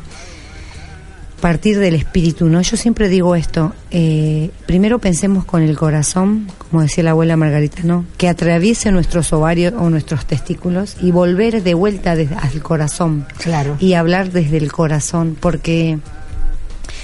partir 1.41 1.79
del 1.79 1.95
espíritu, 1.95 2.45
¿no? 2.45 2.61
Yo 2.61 2.77
siempre 2.77 3.09
digo 3.09 3.35
esto, 3.35 3.73
eh, 3.89 4.51
primero 4.67 4.99
pensemos 4.99 5.43
con 5.43 5.63
el 5.63 5.75
corazón, 5.75 6.47
como 6.57 6.83
decía 6.83 7.03
la 7.03 7.11
abuela 7.11 7.35
Margarita, 7.35 7.81
¿no? 7.83 8.05
Que 8.17 8.29
atraviese 8.29 8.91
nuestros 8.91 9.33
ovarios 9.33 9.73
o 9.77 9.89
nuestros 9.89 10.25
testículos 10.25 10.95
y 11.01 11.11
volver 11.11 11.63
de 11.63 11.73
vuelta 11.73 12.15
desde, 12.15 12.35
al 12.35 12.61
corazón. 12.61 13.25
Claro. 13.39 13.75
Y 13.79 13.95
hablar 13.95 14.31
desde 14.31 14.57
el 14.57 14.71
corazón, 14.71 15.35
porque 15.37 15.97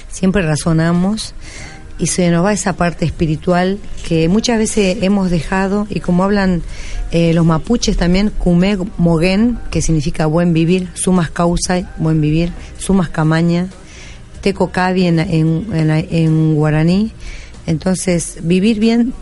siempre 0.08 0.42
razonamos 0.42 1.34
y 1.98 2.06
se 2.06 2.30
nos 2.30 2.44
va 2.44 2.52
esa 2.52 2.74
parte 2.74 3.04
espiritual 3.04 3.78
que 4.06 4.28
muchas 4.28 4.58
veces 4.58 4.98
hemos 5.02 5.30
dejado 5.30 5.86
y 5.90 6.00
como 6.00 6.24
hablan 6.24 6.62
eh, 7.10 7.32
los 7.34 7.44
mapuches 7.44 7.96
también, 7.96 8.30
Kume 8.30 8.78
Mogen, 8.98 9.58
que 9.70 9.82
significa 9.82 10.26
buen 10.26 10.52
vivir, 10.52 10.88
Sumas 10.94 11.30
Causa, 11.30 11.90
buen 11.98 12.20
vivir, 12.20 12.52
Sumas 12.78 13.08
Camaña, 13.08 13.68
Teco 14.40 14.70
Cavi 14.70 15.06
en, 15.06 15.18
en, 15.18 16.54
guaraní. 16.54 17.12
Entonces, 17.66 18.38
vivir 18.42 18.78
bien, 18.78 19.12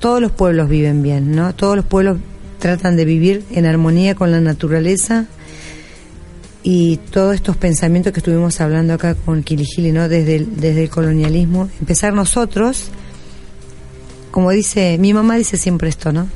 todos 0.00 0.20
los 0.20 0.32
pueblos 0.32 0.68
viven 0.68 1.02
bien, 1.02 1.34
¿no? 1.34 1.54
Todos 1.54 1.76
los 1.76 1.84
pueblos 1.84 2.18
tratan 2.58 2.96
de 2.96 3.04
vivir 3.04 3.44
en 3.52 3.66
armonía 3.66 4.14
con 4.14 4.32
la 4.32 4.40
naturaleza 4.40 5.26
y 6.66 6.96
todos 6.96 7.34
estos 7.34 7.58
pensamientos 7.58 8.14
que 8.14 8.20
estuvimos 8.20 8.58
hablando 8.62 8.94
acá 8.94 9.14
con 9.14 9.42
Kilijili, 9.42 9.92
¿no? 9.92 10.08
Desde 10.08 10.36
el, 10.36 10.56
desde 10.56 10.84
el 10.84 10.88
colonialismo, 10.90 11.68
empezar 11.78 12.14
nosotros, 12.14 12.86
como 14.30 14.50
dice, 14.50 14.96
mi 14.98 15.12
mamá 15.12 15.36
dice 15.36 15.58
siempre 15.58 15.90
esto, 15.90 16.10
¿no? 16.10 16.26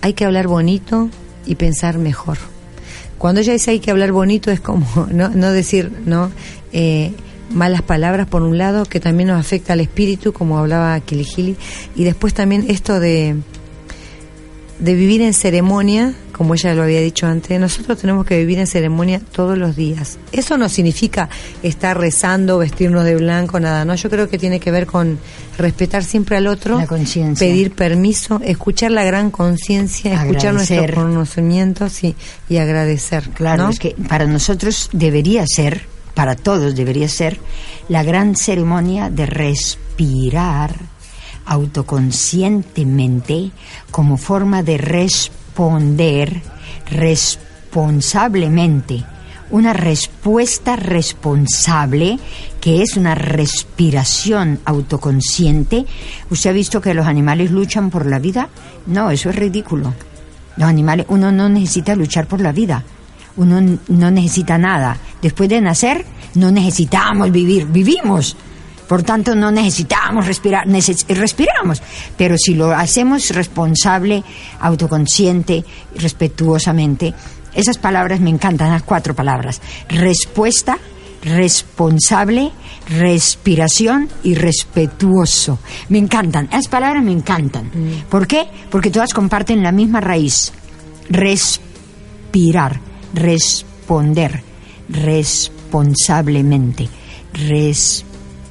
Hay 0.00 0.14
que 0.14 0.24
hablar 0.24 0.48
bonito 0.48 1.10
y 1.44 1.56
pensar 1.56 1.98
mejor. 1.98 2.38
cuando 3.18 3.42
ella 3.42 3.52
dice 3.52 3.72
hay 3.72 3.78
que 3.78 3.90
hablar 3.90 4.10
bonito 4.10 4.50
es 4.50 4.60
como 4.60 5.06
no, 5.12 5.28
no 5.28 5.50
decir, 5.52 5.92
¿no? 6.06 6.32
Eh, 6.72 7.12
malas 7.50 7.82
palabras 7.82 8.26
por 8.26 8.42
un 8.42 8.56
lado 8.56 8.86
que 8.86 9.00
también 9.00 9.28
nos 9.28 9.38
afecta 9.38 9.74
al 9.74 9.80
espíritu 9.80 10.32
como 10.32 10.58
hablaba 10.58 10.98
Kiligili 11.00 11.56
y 11.94 12.04
después 12.04 12.32
también 12.32 12.64
esto 12.68 13.00
de 13.00 13.36
de 14.78 14.94
vivir 14.94 15.22
en 15.22 15.32
ceremonia 15.34 16.14
como 16.32 16.54
ella 16.54 16.74
lo 16.74 16.82
había 16.82 17.00
dicho 17.00 17.26
antes 17.26 17.58
nosotros 17.60 17.98
tenemos 17.98 18.26
que 18.26 18.36
vivir 18.36 18.58
en 18.58 18.66
ceremonia 18.66 19.20
todos 19.20 19.56
los 19.56 19.76
días. 19.76 20.18
Eso 20.32 20.58
no 20.58 20.68
significa 20.68 21.28
estar 21.62 21.96
rezando 21.96 22.58
vestirnos 22.58 23.04
de 23.04 23.16
blanco 23.16 23.60
nada 23.60 23.84
no 23.84 23.94
yo 23.94 24.10
creo 24.10 24.28
que 24.28 24.38
tiene 24.38 24.60
que 24.60 24.70
ver 24.70 24.86
con 24.86 25.18
respetar 25.56 26.02
siempre 26.04 26.36
al 26.36 26.48
otro 26.48 26.80
pedir 27.38 27.72
permiso 27.72 28.40
escuchar 28.44 28.90
la 28.90 29.04
gran 29.04 29.30
conciencia 29.30 30.14
escuchar 30.14 30.54
nuestros 30.54 30.90
conocimientos 30.90 32.02
y, 32.02 32.16
y 32.48 32.56
agradecer 32.56 33.30
claro 33.30 33.68
es 33.68 33.78
que 33.78 33.94
para 34.08 34.26
nosotros 34.26 34.90
debería 34.92 35.44
ser 35.46 35.86
para 36.14 36.34
todos 36.34 36.74
debería 36.74 37.08
ser 37.08 37.38
la 37.88 38.02
gran 38.02 38.34
ceremonia 38.34 39.10
de 39.10 39.26
respirar 39.26 40.93
autoconscientemente 41.46 43.50
como 43.90 44.16
forma 44.16 44.62
de 44.62 44.78
responder 44.78 46.42
responsablemente. 46.90 49.04
Una 49.50 49.72
respuesta 49.72 50.76
responsable 50.76 52.18
que 52.60 52.82
es 52.82 52.96
una 52.96 53.14
respiración 53.14 54.58
autoconsciente. 54.64 55.86
¿Usted 56.30 56.50
ha 56.50 56.54
visto 56.54 56.80
que 56.80 56.94
los 56.94 57.06
animales 57.06 57.50
luchan 57.50 57.90
por 57.90 58.06
la 58.06 58.18
vida? 58.18 58.48
No, 58.86 59.10
eso 59.10 59.30
es 59.30 59.36
ridículo. 59.36 59.92
Los 60.56 60.68
animales, 60.68 61.06
uno 61.08 61.30
no 61.30 61.48
necesita 61.48 61.94
luchar 61.94 62.26
por 62.26 62.40
la 62.40 62.52
vida 62.52 62.84
uno 63.36 63.78
no 63.88 64.10
necesita 64.10 64.58
nada. 64.58 64.96
Después 65.20 65.48
de 65.48 65.60
nacer, 65.60 66.04
no 66.34 66.50
necesitamos 66.50 67.30
vivir, 67.30 67.66
vivimos. 67.66 68.36
Por 68.88 69.02
tanto, 69.02 69.34
no 69.34 69.50
necesitamos 69.50 70.26
respirar, 70.26 70.66
respiramos. 70.66 71.82
Pero 72.16 72.36
si 72.38 72.54
lo 72.54 72.72
hacemos 72.72 73.30
responsable, 73.30 74.22
autoconsciente, 74.60 75.64
respetuosamente, 75.96 77.14
esas 77.54 77.78
palabras 77.78 78.20
me 78.20 78.30
encantan, 78.30 78.70
las 78.70 78.82
cuatro 78.82 79.14
palabras. 79.14 79.60
Respuesta, 79.88 80.78
responsable, 81.22 82.50
respiración 82.88 84.08
y 84.22 84.34
respetuoso. 84.34 85.58
Me 85.88 85.98
encantan, 85.98 86.48
esas 86.50 86.68
palabras 86.68 87.02
me 87.02 87.12
encantan. 87.12 87.66
Mm. 87.66 88.10
¿Por 88.10 88.26
qué? 88.26 88.46
Porque 88.70 88.90
todas 88.90 89.14
comparten 89.14 89.62
la 89.62 89.72
misma 89.72 90.00
raíz. 90.00 90.52
Respirar 91.08 92.80
responder 93.14 94.42
responsablemente, 94.88 96.88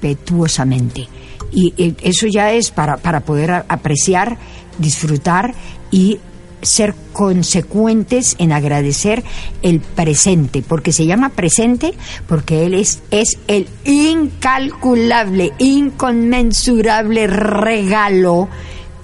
respetuosamente. 0.04 1.08
Y 1.52 1.74
eh, 1.78 1.96
eso 2.02 2.28
ya 2.28 2.52
es 2.52 2.72
para, 2.72 2.98
para 2.98 3.22
poder 3.22 3.52
apreciar, 3.68 4.38
disfrutar 4.78 5.54
y 5.92 6.20
ser 6.62 6.96
consecuentes 7.12 8.36
en 8.40 8.54
agradecer 8.54 9.24
el 9.62 9.82
presente, 9.82 10.64
porque 10.66 10.94
se 10.94 11.06
llama 11.06 11.30
presente 11.30 11.94
porque 12.26 12.66
él 12.66 12.74
es, 12.74 13.02
es 13.12 13.38
el 13.48 13.68
incalculable, 13.84 15.52
inconmensurable 15.60 17.28
regalo 17.28 18.48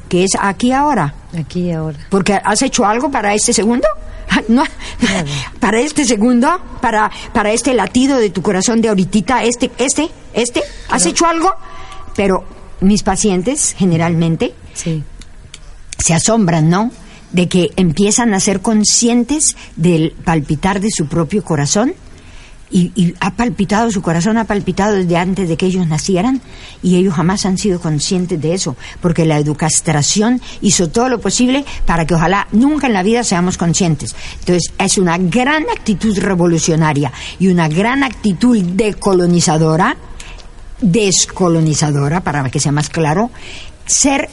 que 0.08 0.24
es 0.24 0.32
aquí 0.40 0.72
ahora. 0.72 1.19
Aquí 1.38 1.68
y 1.68 1.72
ahora. 1.72 1.98
Porque 2.10 2.34
has 2.34 2.62
hecho 2.62 2.86
algo 2.86 3.12
para 3.12 3.34
este 3.34 3.54
segundo. 3.54 3.88
no, 4.48 4.64
para 5.60 5.80
este 5.80 6.06
segundo, 6.06 6.60
para, 6.82 7.12
para 7.34 7.52
este 7.52 7.74
latido 7.74 8.18
de 8.18 8.30
tu 8.30 8.42
corazón 8.42 8.82
de 8.82 8.90
ahorita, 8.90 9.44
este, 9.44 9.72
este, 9.78 10.10
este, 10.34 10.62
¿has 10.90 11.06
hecho 11.06 11.26
algo? 11.26 11.54
Pero 12.16 12.44
mis 12.82 13.04
pacientes 13.04 13.76
generalmente 13.78 14.54
se 14.74 16.14
asombran, 16.14 16.70
¿no? 16.70 16.92
De 17.32 17.48
que 17.48 17.72
empiezan 17.76 18.34
a 18.34 18.40
ser 18.40 18.62
conscientes 18.62 19.56
del 19.76 20.16
palpitar 20.24 20.80
de 20.80 20.90
su 20.92 21.08
propio 21.08 21.44
corazón 21.44 21.94
y, 22.72 23.16
ha 23.20 23.32
palpitado, 23.32 23.90
su 23.92 24.02
corazón 24.02 24.38
ha 24.38 24.44
palpitado 24.44 24.96
desde 24.96 25.18
antes 25.18 25.50
de 25.50 25.58
que 25.58 25.66
ellos 25.66 25.88
nacieran 25.88 26.42
y 26.84 26.98
ellos 26.98 27.16
jamás 27.16 27.46
han 27.46 27.58
sido 27.58 27.80
conscientes 27.80 28.40
de 28.40 28.54
eso, 28.54 28.76
porque 29.02 29.26
la 29.26 29.38
educación 29.38 30.42
hizo 30.62 30.90
todo 30.90 31.10
lo 31.10 31.20
posible 31.20 31.66
para 31.86 32.06
que 32.06 32.16
ojalá 32.16 32.48
nunca 32.52 32.88
en 32.88 32.94
la 32.94 33.04
vida 33.04 33.24
seamos 33.24 33.58
conscientes. 33.58 34.16
Entonces 34.40 34.72
es 34.78 34.98
una 34.98 35.18
gran 35.18 35.64
actitud 35.64 36.18
revolucionaria 36.20 37.12
y 37.40 37.48
una 37.48 37.68
gran 37.68 38.04
actitud 38.04 38.58
decolonizadora, 38.62 39.98
descolonizadora, 40.82 42.22
para 42.22 42.50
que 42.50 42.60
sea 42.60 42.72
más 42.72 42.90
claro, 42.90 43.32
ser 43.86 44.30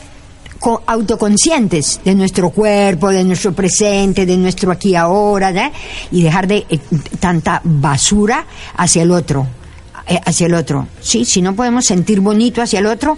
autoconscientes 0.87 2.01
de 2.05 2.15
nuestro 2.15 2.51
cuerpo, 2.51 3.11
de 3.11 3.25
nuestro 3.25 3.53
presente, 3.53 4.27
de 4.27 4.37
nuestro 4.37 4.73
aquí 4.73 4.95
ahora, 4.95 5.73
y 6.11 6.23
dejar 6.23 6.47
de 6.47 6.67
eh, 6.69 6.81
tanta 7.21 7.61
basura 7.65 8.47
hacia 8.77 9.03
el 9.03 9.11
otro, 9.11 9.47
eh, 10.07 10.21
hacia 10.25 10.47
el 10.47 10.55
otro. 10.55 10.89
Sí, 11.01 11.25
si 11.25 11.43
no 11.43 11.55
podemos 11.55 11.85
sentir 11.85 12.21
bonito 12.21 12.63
hacia 12.63 12.79
el 12.79 12.87
otro, 12.87 13.17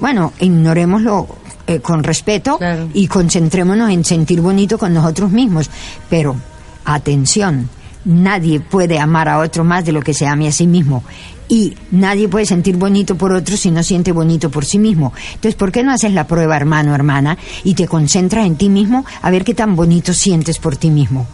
bueno, 0.00 0.32
ignorémoslo 0.40 1.26
eh, 1.66 1.80
con 1.80 2.02
respeto 2.02 2.58
y 2.94 3.06
concentrémonos 3.06 3.90
en 3.90 4.04
sentir 4.04 4.40
bonito 4.40 4.78
con 4.78 4.92
nosotros 4.94 5.30
mismos. 5.30 5.70
Pero, 6.08 6.36
atención, 6.84 7.68
nadie 8.04 8.60
puede 8.60 8.98
amar 8.98 9.28
a 9.28 9.38
otro 9.38 9.64
más 9.64 9.84
de 9.84 9.92
lo 9.92 10.00
que 10.00 10.14
se 10.14 10.26
ame 10.26 10.48
a 10.48 10.52
sí 10.52 10.66
mismo 10.66 11.04
y 11.50 11.74
nadie 11.90 12.28
puede 12.28 12.46
sentir 12.46 12.76
bonito 12.76 13.16
por 13.16 13.32
otro 13.32 13.56
si 13.56 13.72
no 13.72 13.82
siente 13.82 14.12
bonito 14.12 14.50
por 14.50 14.64
sí 14.64 14.78
mismo. 14.78 15.12
Entonces, 15.34 15.56
¿por 15.56 15.72
qué 15.72 15.82
no 15.82 15.92
haces 15.92 16.12
la 16.12 16.26
prueba, 16.26 16.56
hermano, 16.56 16.94
hermana, 16.94 17.36
y 17.64 17.74
te 17.74 17.88
concentras 17.88 18.46
en 18.46 18.56
ti 18.56 18.68
mismo 18.68 19.04
a 19.20 19.30
ver 19.30 19.44
qué 19.44 19.52
tan 19.52 19.74
bonito 19.74 20.14
sientes 20.14 20.58
por 20.58 20.76
ti 20.76 20.90
mismo? 20.90 21.26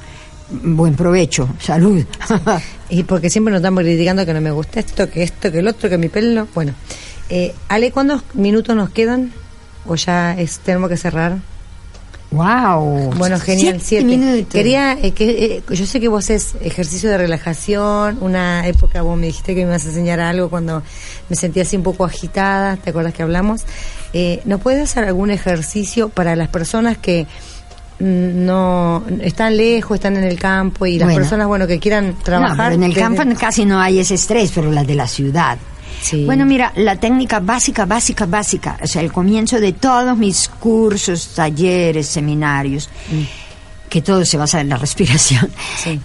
Buen 0.49 0.95
provecho, 0.95 1.51
salud. 1.61 2.03
y 2.89 3.03
porque 3.03 3.29
siempre 3.29 3.53
nos 3.53 3.61
estamos 3.61 3.83
criticando 3.83 4.25
que 4.25 4.33
no 4.33 4.41
me 4.41 4.51
gusta 4.51 4.81
esto, 4.81 5.11
que 5.11 5.23
esto, 5.23 5.53
que 5.53 5.59
el 5.59 5.69
otro, 5.69 5.91
que 5.91 5.99
mi 5.99 6.09
pelo. 6.09 6.49
Bueno, 6.55 6.73
eh, 7.29 7.55
Ale, 7.69 7.93
¿cuántos 7.93 8.23
minutos 8.33 8.75
nos 8.75 8.89
quedan? 8.91 9.33
¿O 9.85 9.97
ya 9.97 10.33
es, 10.39 10.61
tenemos 10.61 10.89
que 10.89 10.97
cerrar? 10.97 11.37
Wow. 12.37 13.15
Bueno, 13.17 13.41
genial. 13.41 13.81
Siete, 13.81 14.47
Quería 14.51 14.93
eh, 14.93 15.13
que 15.13 15.63
eh, 15.69 15.75
yo 15.75 15.87
sé 15.87 16.01
que 16.01 16.09
vos 16.09 16.29
es 16.29 16.55
ejercicio 16.61 17.09
de 17.11 17.19
relajación. 17.19 18.19
Una 18.21 18.67
época 18.67 19.03
vos 19.03 19.19
me 19.19 19.27
dijiste 19.27 19.55
que 19.55 19.63
me 19.63 19.71
ibas 19.71 19.87
a 19.87 19.89
enseñar 19.89 20.21
algo 20.21 20.51
cuando 20.51 20.83
me 21.29 21.37
sentía 21.37 21.63
así 21.63 21.77
un 21.77 21.83
poco 21.83 22.05
agitada. 22.05 22.77
¿Te 22.77 22.91
acuerdas 22.91 23.15
que 23.15 23.23
hablamos? 23.23 23.63
Eh, 24.13 24.43
¿Nos 24.45 24.61
puedes 24.61 24.83
hacer 24.83 25.05
algún 25.05 25.31
ejercicio 25.31 26.11
para 26.11 26.37
las 26.37 26.49
personas 26.49 26.99
que 26.99 27.27
no 27.99 29.03
están 29.23 29.57
lejos, 29.57 29.95
están 29.95 30.19
en 30.19 30.25
el 30.25 30.39
campo 30.39 30.85
y 30.85 30.99
las 30.99 31.15
personas 31.15 31.47
bueno 31.47 31.67
que 31.67 31.79
quieran 31.79 32.15
trabajar? 32.23 32.75
en 32.75 32.83
el 32.83 32.95
campo 32.95 33.23
casi 33.39 33.65
no 33.65 33.81
hay 33.81 34.01
ese 34.01 34.15
estrés, 34.15 34.53
pero 34.55 34.71
las 34.71 34.87
de 34.87 34.95
la 34.95 35.09
ciudad. 35.09 35.57
Bueno, 36.25 36.47
mira, 36.47 36.73
la 36.77 36.97
técnica 36.97 37.41
básica, 37.41 37.85
básica, 37.85 38.27
básica, 38.27 38.79
o 38.83 38.87
sea, 38.87 39.03
el 39.03 39.13
comienzo 39.13 39.61
de 39.61 39.73
todos 39.73 40.17
mis 40.17 40.49
cursos, 40.49 41.29
talleres, 41.35 42.07
seminarios, 42.07 42.89
mm. 43.11 43.89
que 43.89 44.03
todo 44.03 44.25
se 44.25 44.37
basa 44.37 44.61
en 44.61 44.69
la 44.69 44.77
respiración, 44.79 45.51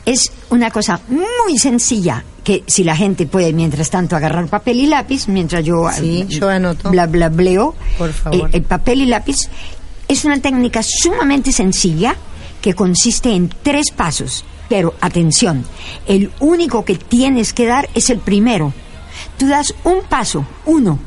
es 0.06 0.32
una 0.50 0.72
cosa 0.72 1.00
muy 1.08 1.58
sencilla 1.58 2.24
que 2.44 2.64
si 2.66 2.84
la 2.84 2.96
gente 2.96 3.28
puede 3.28 3.54
mientras 3.54 3.90
tanto 3.90 4.16
agarrar 4.16 4.48
papel 4.48 4.80
y 4.80 4.86
lápiz, 4.88 5.28
mientras 5.28 5.64
yo, 5.64 5.88
sí, 5.94 6.26
yo 6.28 6.50
anoto. 6.50 6.90
bla 6.90 7.06
bla 7.06 7.30
bleo, 7.30 7.76
Por 7.98 8.12
favor. 8.12 8.50
el 8.52 8.64
papel 8.64 9.02
y 9.02 9.06
lápiz, 9.06 9.36
es 10.08 10.26
una 10.26 10.40
técnica 10.40 10.82
sumamente 10.84 11.52
sencilla 11.52 12.16
que 12.62 12.74
consiste 12.74 13.34
en 13.34 13.50
tres 13.62 13.92
pasos. 13.96 14.44
Pero 14.70 14.94
atención, 15.02 15.66
el 16.08 16.32
único 16.40 16.86
que 16.86 16.96
tienes 16.96 17.52
que 17.52 17.66
dar 17.66 17.90
es 17.94 18.10
el 18.10 18.20
primero 18.20 18.74
Tú 19.42 19.48
das 19.48 19.74
un 19.86 20.04
paso, 20.08 20.46
uno, 20.68 21.00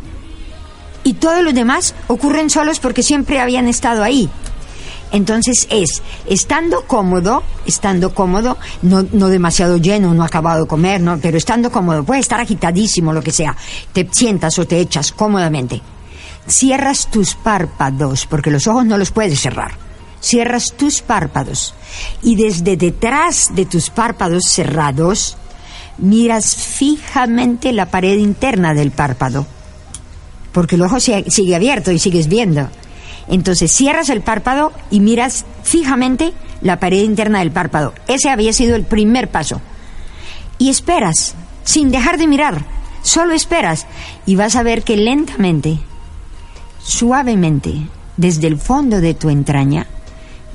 y 1.05 1.15
todos 1.15 1.45
los 1.45 1.55
demás 1.55 1.95
ocurren 2.09 2.51
solos 2.51 2.81
porque 2.81 3.05
siempre 3.05 3.39
habían 3.39 3.69
estado 3.69 4.03
ahí. 4.03 4.29
Entonces 5.13 5.69
es, 5.71 6.03
estando 6.27 6.85
cómodo, 6.85 7.45
estando 7.65 8.13
cómodo, 8.13 8.59
no, 8.83 9.07
no 9.13 9.29
demasiado 9.29 9.77
lleno, 9.77 10.15
no 10.15 10.25
acabado 10.25 10.63
de 10.63 10.67
comer, 10.67 11.01
no, 11.01 11.17
pero 11.19 11.39
estando 11.39 11.71
cómodo, 11.71 12.03
puede 12.03 12.23
estar 12.23 12.41
agitadísimo, 12.41 13.13
lo 13.13 13.23
que 13.23 13.31
sea, 13.31 13.57
te 13.93 14.09
sientas 14.11 14.59
o 14.59 14.67
te 14.67 14.81
echas 14.81 15.13
cómodamente. 15.13 15.81
Cierras 16.49 17.13
tus 17.13 17.37
párpados, 17.37 18.27
porque 18.27 18.51
los 18.51 18.67
ojos 18.67 18.85
no 18.85 18.99
los 18.99 19.13
puedes 19.13 19.41
cerrar. 19.41 19.79
Cierras 20.21 20.73
tus 20.77 21.03
párpados 21.03 21.73
y 22.21 22.35
desde 22.35 22.77
detrás 22.77 23.53
de 23.55 23.65
tus 23.67 23.91
párpados 23.91 24.43
cerrados, 24.49 25.37
miras 25.99 26.57
fijamente 26.57 27.73
la 27.73 27.87
pared 27.87 28.19
interna 28.19 28.75
del 28.75 28.91
párpado, 28.91 29.47
porque 30.53 30.77
el 30.77 30.83
ojo 30.83 31.01
sigue 31.01 31.55
abierto 31.55 31.93
y 31.93 31.99
sigues 31.99 32.29
viendo. 32.29 32.69
Entonces 33.29 33.73
cierras 33.73 34.11
el 34.11 34.21
párpado 34.21 34.73
y 34.91 35.01
miras 35.01 35.45
fijamente 35.63 36.33
la 36.61 36.79
pared 36.79 37.03
interna 37.03 37.39
del 37.41 37.51
párpado. 37.51 37.95
Ese 38.07 38.31
había 38.31 38.53
sido 38.53 38.77
el 38.77 38.85
primer 38.85 39.29
paso. 39.29 39.61
Y 40.59 40.71
esperas, 40.71 41.35
sin 41.65 41.91
dejar 41.91 42.19
de 42.19 42.27
mirar, 42.27 42.65
solo 43.03 43.35
esperas 43.35 43.87
y 44.27 44.37
vas 44.37 44.57
a 44.57 44.63
ver 44.63 44.83
que 44.83 44.97
lentamente, 44.97 45.79
suavemente, 46.83 47.89
desde 48.17 48.47
el 48.47 48.59
fondo 48.59 49.01
de 49.01 49.15
tu 49.15 49.31
entraña, 49.31 49.87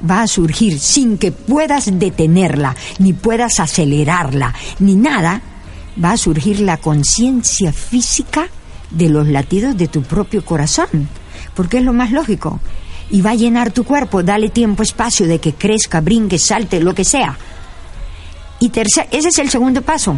va 0.08 0.22
a 0.22 0.28
surgir 0.28 0.80
sin 0.80 1.18
que 1.18 1.32
puedas 1.32 2.00
detenerla, 2.00 2.76
ni 3.00 3.14
puedas 3.14 3.60
acelerarla, 3.60 4.54
ni 4.80 4.96
nada, 4.96 5.42
va 6.04 6.12
a 6.12 6.18
surgir 6.18 6.60
la 6.62 6.78
conciencia 6.78 7.74
física 7.74 8.48
de 8.92 9.10
los 9.10 9.28
latidos 9.28 9.78
de 9.78 9.88
tu 9.88 10.02
propio 10.02 10.44
corazón, 10.44 11.10
porque 11.56 11.78
es 11.78 11.84
lo 11.84 11.94
más 11.94 12.12
lógico. 12.12 12.60
Y 13.12 13.22
va 13.22 13.32
a 13.32 13.36
llenar 13.36 13.72
tu 13.72 13.84
cuerpo, 13.84 14.22
dale 14.22 14.50
tiempo, 14.50 14.84
espacio 14.84 15.28
de 15.28 15.40
que 15.40 15.54
crezca, 15.54 16.00
brinque, 16.00 16.38
salte, 16.38 16.80
lo 16.80 16.94
que 16.94 17.04
sea. 17.04 17.38
Y 18.60 18.70
tercer, 18.70 19.08
ese 19.12 19.30
es 19.30 19.40
el 19.40 19.50
segundo 19.50 19.82
paso, 19.82 20.18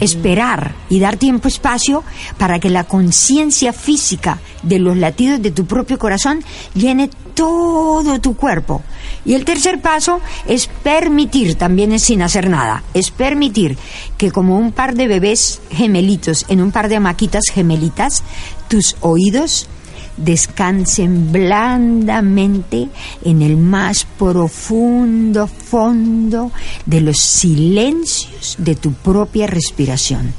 esperar 0.00 0.74
y 0.88 1.00
dar 1.00 1.16
tiempo, 1.16 1.48
espacio 1.48 2.02
para 2.38 2.58
que 2.58 2.70
la 2.70 2.84
conciencia 2.84 3.72
física 3.72 4.38
de 4.62 4.78
los 4.78 4.96
latidos 4.96 5.40
de 5.42 5.50
tu 5.50 5.66
propio 5.66 5.98
corazón 5.98 6.42
llene 6.74 7.10
todo 7.34 8.20
tu 8.20 8.36
cuerpo. 8.36 8.82
Y 9.24 9.34
el 9.34 9.44
tercer 9.44 9.80
paso 9.80 10.20
es 10.46 10.68
permitir, 10.68 11.56
también 11.56 11.92
es 11.92 12.04
sin 12.04 12.22
hacer 12.22 12.48
nada, 12.48 12.82
es 12.94 13.10
permitir 13.10 13.76
que 14.16 14.30
como 14.30 14.58
un 14.58 14.72
par 14.72 14.94
de 14.94 15.08
bebés 15.08 15.60
gemelitos 15.70 16.46
en 16.48 16.60
un 16.62 16.72
par 16.72 16.88
de 16.88 17.00
maquitas 17.00 17.44
gemelitas, 17.52 18.22
tus 18.68 18.96
oídos 19.00 19.68
descansen 20.16 21.32
blandamente 21.32 22.88
en 23.24 23.42
el 23.42 23.56
más 23.56 24.06
profundo 24.18 25.46
fondo 25.46 26.50
de 26.84 27.00
los 27.00 27.18
silencios 27.18 28.56
de 28.58 28.74
tu 28.74 28.92
propia 28.92 29.46
respiración. 29.46 30.32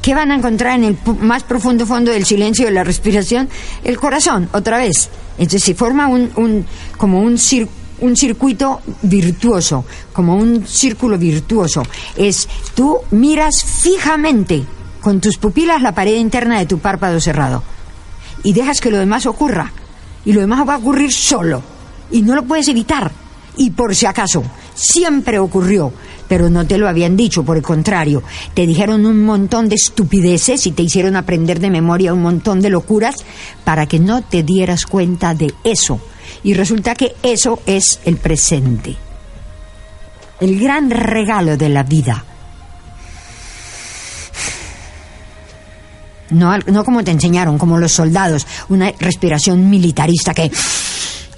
¿Qué 0.00 0.14
van 0.14 0.32
a 0.32 0.36
encontrar 0.36 0.78
en 0.78 0.84
el 0.84 0.96
más 1.20 1.44
profundo 1.44 1.86
fondo 1.86 2.10
del 2.10 2.24
silencio 2.24 2.66
de 2.66 2.72
la 2.72 2.82
respiración? 2.82 3.48
El 3.84 3.98
corazón, 3.98 4.48
otra 4.52 4.78
vez. 4.78 5.10
Entonces 5.38 5.62
se 5.62 5.74
forma 5.74 6.08
un, 6.08 6.30
un 6.36 6.66
como 6.96 7.20
un, 7.20 7.38
un 8.00 8.16
circuito 8.16 8.80
virtuoso, 9.02 9.84
como 10.12 10.34
un 10.34 10.66
círculo 10.66 11.18
virtuoso. 11.18 11.82
Es 12.16 12.48
tú 12.74 12.98
miras 13.12 13.62
fijamente 13.62 14.64
con 15.00 15.20
tus 15.20 15.36
pupilas 15.36 15.82
la 15.82 15.94
pared 15.94 16.16
interna 16.16 16.58
de 16.58 16.66
tu 16.66 16.78
párpado 16.78 17.20
cerrado 17.20 17.62
y 18.42 18.52
dejas 18.52 18.80
que 18.80 18.90
lo 18.90 18.98
demás 18.98 19.26
ocurra. 19.26 19.72
Y 20.24 20.32
lo 20.32 20.40
demás 20.40 20.66
va 20.68 20.74
a 20.74 20.78
ocurrir 20.78 21.12
solo. 21.12 21.62
Y 22.10 22.22
no 22.22 22.34
lo 22.34 22.44
puedes 22.44 22.68
evitar. 22.68 23.10
Y 23.56 23.70
por 23.70 23.94
si 23.94 24.06
acaso, 24.06 24.42
siempre 24.74 25.38
ocurrió, 25.38 25.92
pero 26.28 26.48
no 26.48 26.66
te 26.66 26.78
lo 26.78 26.88
habían 26.88 27.16
dicho, 27.16 27.44
por 27.44 27.56
el 27.56 27.62
contrario, 27.62 28.22
te 28.54 28.66
dijeron 28.66 29.04
un 29.04 29.24
montón 29.24 29.68
de 29.68 29.74
estupideces 29.74 30.66
y 30.66 30.72
te 30.72 30.82
hicieron 30.82 31.16
aprender 31.16 31.60
de 31.60 31.70
memoria 31.70 32.14
un 32.14 32.22
montón 32.22 32.60
de 32.60 32.70
locuras 32.70 33.16
para 33.64 33.86
que 33.86 33.98
no 33.98 34.22
te 34.22 34.42
dieras 34.42 34.86
cuenta 34.86 35.34
de 35.34 35.52
eso. 35.64 36.00
Y 36.42 36.54
resulta 36.54 36.94
que 36.94 37.14
eso 37.22 37.60
es 37.66 38.00
el 38.04 38.16
presente. 38.16 38.96
El 40.40 40.58
gran 40.58 40.90
regalo 40.90 41.56
de 41.56 41.68
la 41.68 41.82
vida 41.82 42.24
no, 46.32 46.58
no 46.58 46.84
como 46.84 47.04
te 47.04 47.10
enseñaron, 47.10 47.58
como 47.58 47.78
los 47.78 47.92
soldados, 47.92 48.46
una 48.68 48.92
respiración 48.98 49.68
militarista 49.68 50.34
que... 50.34 50.50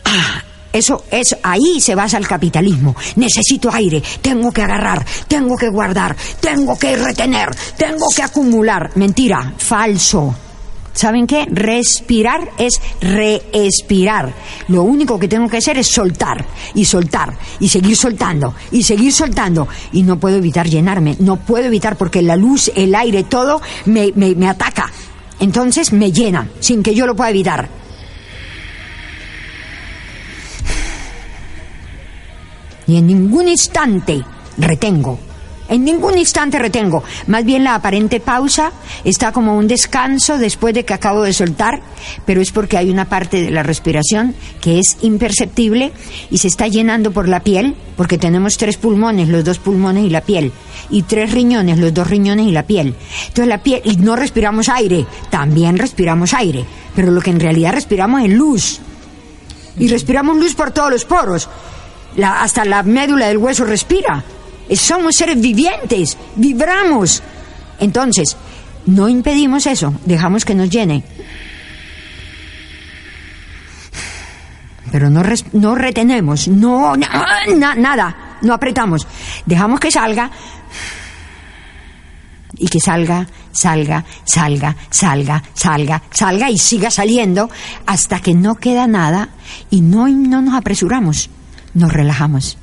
Ah, 0.05 0.43
eso 0.73 1.05
es 1.09 1.37
ahí 1.45 1.81
se 1.81 1.95
basa 1.95 2.19
el 2.19 2.27
capitalismo. 2.27 2.97
Necesito 3.15 3.73
aire, 3.73 4.03
tengo 4.21 4.51
que 4.51 4.63
agarrar, 4.63 5.07
tengo 5.29 5.57
que 5.57 5.69
guardar, 5.69 6.17
tengo 6.41 6.77
que 6.77 6.97
retener, 6.97 7.55
tengo 7.79 8.09
que 8.15 8.23
acumular. 8.23 8.91
Mentira, 8.97 9.55
falso. 9.57 10.35
¿Saben 10.95 11.27
qué? 11.27 11.45
Respirar 11.51 12.53
es 12.57 12.81
reespirar. 13.01 14.33
Lo 14.69 14.85
único 14.85 15.19
que 15.19 15.27
tengo 15.27 15.49
que 15.49 15.57
hacer 15.57 15.77
es 15.77 15.89
soltar 15.89 16.47
y 16.73 16.85
soltar 16.85 17.37
y 17.59 17.69
seguir 17.69 17.97
soltando 17.97 18.55
y 18.71 18.85
seguir 18.85 19.13
soltando. 19.13 19.67
Y 19.93 20.05
no 20.05 20.21
puedo 20.21 20.37
evitar 20.37 20.69
llenarme, 20.69 21.17
no 21.19 21.37
puedo 21.37 21.67
evitar 21.67 21.97
porque 21.97 22.23
la 22.23 22.37
luz, 22.37 22.71
el 22.77 22.95
aire, 22.95 23.25
todo 23.25 23.61
me, 23.87 24.13
me, 24.15 24.37
me 24.37 24.49
ataca. 24.49 24.91
Entonces 25.41 25.93
me 25.93 26.13
llena 26.13 26.49
sin 26.61 26.81
que 26.81 26.95
yo 26.95 27.07
lo 27.07 27.17
pueda 27.17 27.31
evitar. 27.31 27.69
Y 32.87 32.99
en 32.99 33.07
ningún 33.09 33.49
instante 33.49 34.23
retengo 34.59 35.19
en 35.69 35.85
ningún 35.85 36.19
instante 36.19 36.59
retengo. 36.59 37.03
Más 37.27 37.45
bien 37.45 37.65
la 37.65 37.75
aparente 37.75 38.21
pausa 38.21 38.73
está 39.05 39.33
como 39.33 39.57
un 39.57 39.69
descanso 39.69 40.39
después 40.39 40.75
de 40.75 40.85
que 40.85 40.95
acabo 40.95 41.23
de 41.23 41.33
soltar, 41.33 41.81
pero 42.25 42.41
es 42.41 42.53
porque 42.53 42.77
hay 42.77 42.91
una 42.91 43.07
parte 43.07 43.43
de 43.43 43.51
la 43.51 43.62
respiración 43.62 44.35
que 44.61 44.79
es 44.79 44.99
imperceptible 45.03 45.93
y 46.31 46.39
se 46.39 46.49
está 46.49 46.69
llenando 46.69 47.12
por 47.12 47.29
la 47.29 47.41
piel, 47.41 47.75
porque 47.97 48.19
tenemos 48.19 48.57
tres 48.57 48.77
pulmones, 48.77 49.29
los 49.29 49.45
dos 49.45 49.59
pulmones 49.59 50.05
y 50.05 50.11
la 50.11 50.21
piel, 50.21 50.53
y 50.91 51.03
tres 51.03 51.33
riñones, 51.33 51.79
los 51.79 51.95
dos 51.95 52.09
riñones 52.09 52.47
y 52.47 52.53
la 52.53 52.65
piel. 52.65 52.95
Entonces 53.29 53.47
la 53.47 53.62
piel, 53.62 53.81
y 53.85 53.97
no 53.97 54.17
respiramos 54.17 54.69
aire, 54.69 55.07
también 55.31 55.79
respiramos 55.79 56.35
aire, 56.35 56.65
pero 56.95 57.11
lo 57.11 57.21
que 57.21 57.31
en 57.31 57.41
realidad 57.41 57.73
respiramos 57.73 58.23
es 58.23 58.31
luz. 58.31 58.81
Y 59.79 59.89
respiramos 59.89 60.37
luz 60.37 60.55
por 60.55 60.71
todos 60.71 60.91
los 60.91 61.05
poros. 61.05 61.49
hasta 62.23 62.65
la 62.65 62.85
médula 62.85 63.27
del 63.27 63.39
hueso 63.39 63.65
respira. 63.65 64.23
Somos 64.73 65.17
seres 65.17 65.41
vivientes, 65.41 66.17
vibramos. 66.37 67.23
Entonces, 67.81 68.37
no 68.87 69.09
impedimos 69.09 69.67
eso, 69.67 69.95
dejamos 70.05 70.45
que 70.45 70.55
nos 70.55 70.71
llene. 70.71 71.05
Pero 74.91 75.11
no, 75.11 75.23
no 75.53 75.75
retenemos, 75.75 76.49
no, 76.49 76.95
nada, 76.97 78.37
no 78.43 78.55
apretamos. 78.55 79.07
Dejamos 79.45 79.81
que 79.81 79.91
salga 79.91 80.31
y 82.57 82.69
que 82.69 82.79
salga, 82.79 83.27
salga, 83.51 84.05
salga, 84.25 84.77
salga, 84.91 85.43
salga, 85.55 86.03
salga 86.11 86.51
y 86.51 86.59
siga 86.59 86.91
saliendo 86.91 87.51
hasta 87.87 88.21
que 88.21 88.35
no 88.35 88.55
queda 88.55 88.87
nada 88.87 89.31
y 89.71 89.81
no, 89.81 90.09
no 90.09 90.41
nos 90.41 90.55
apresuramos, 90.55 91.29
nos 91.75 91.93
relajamos 91.93 92.57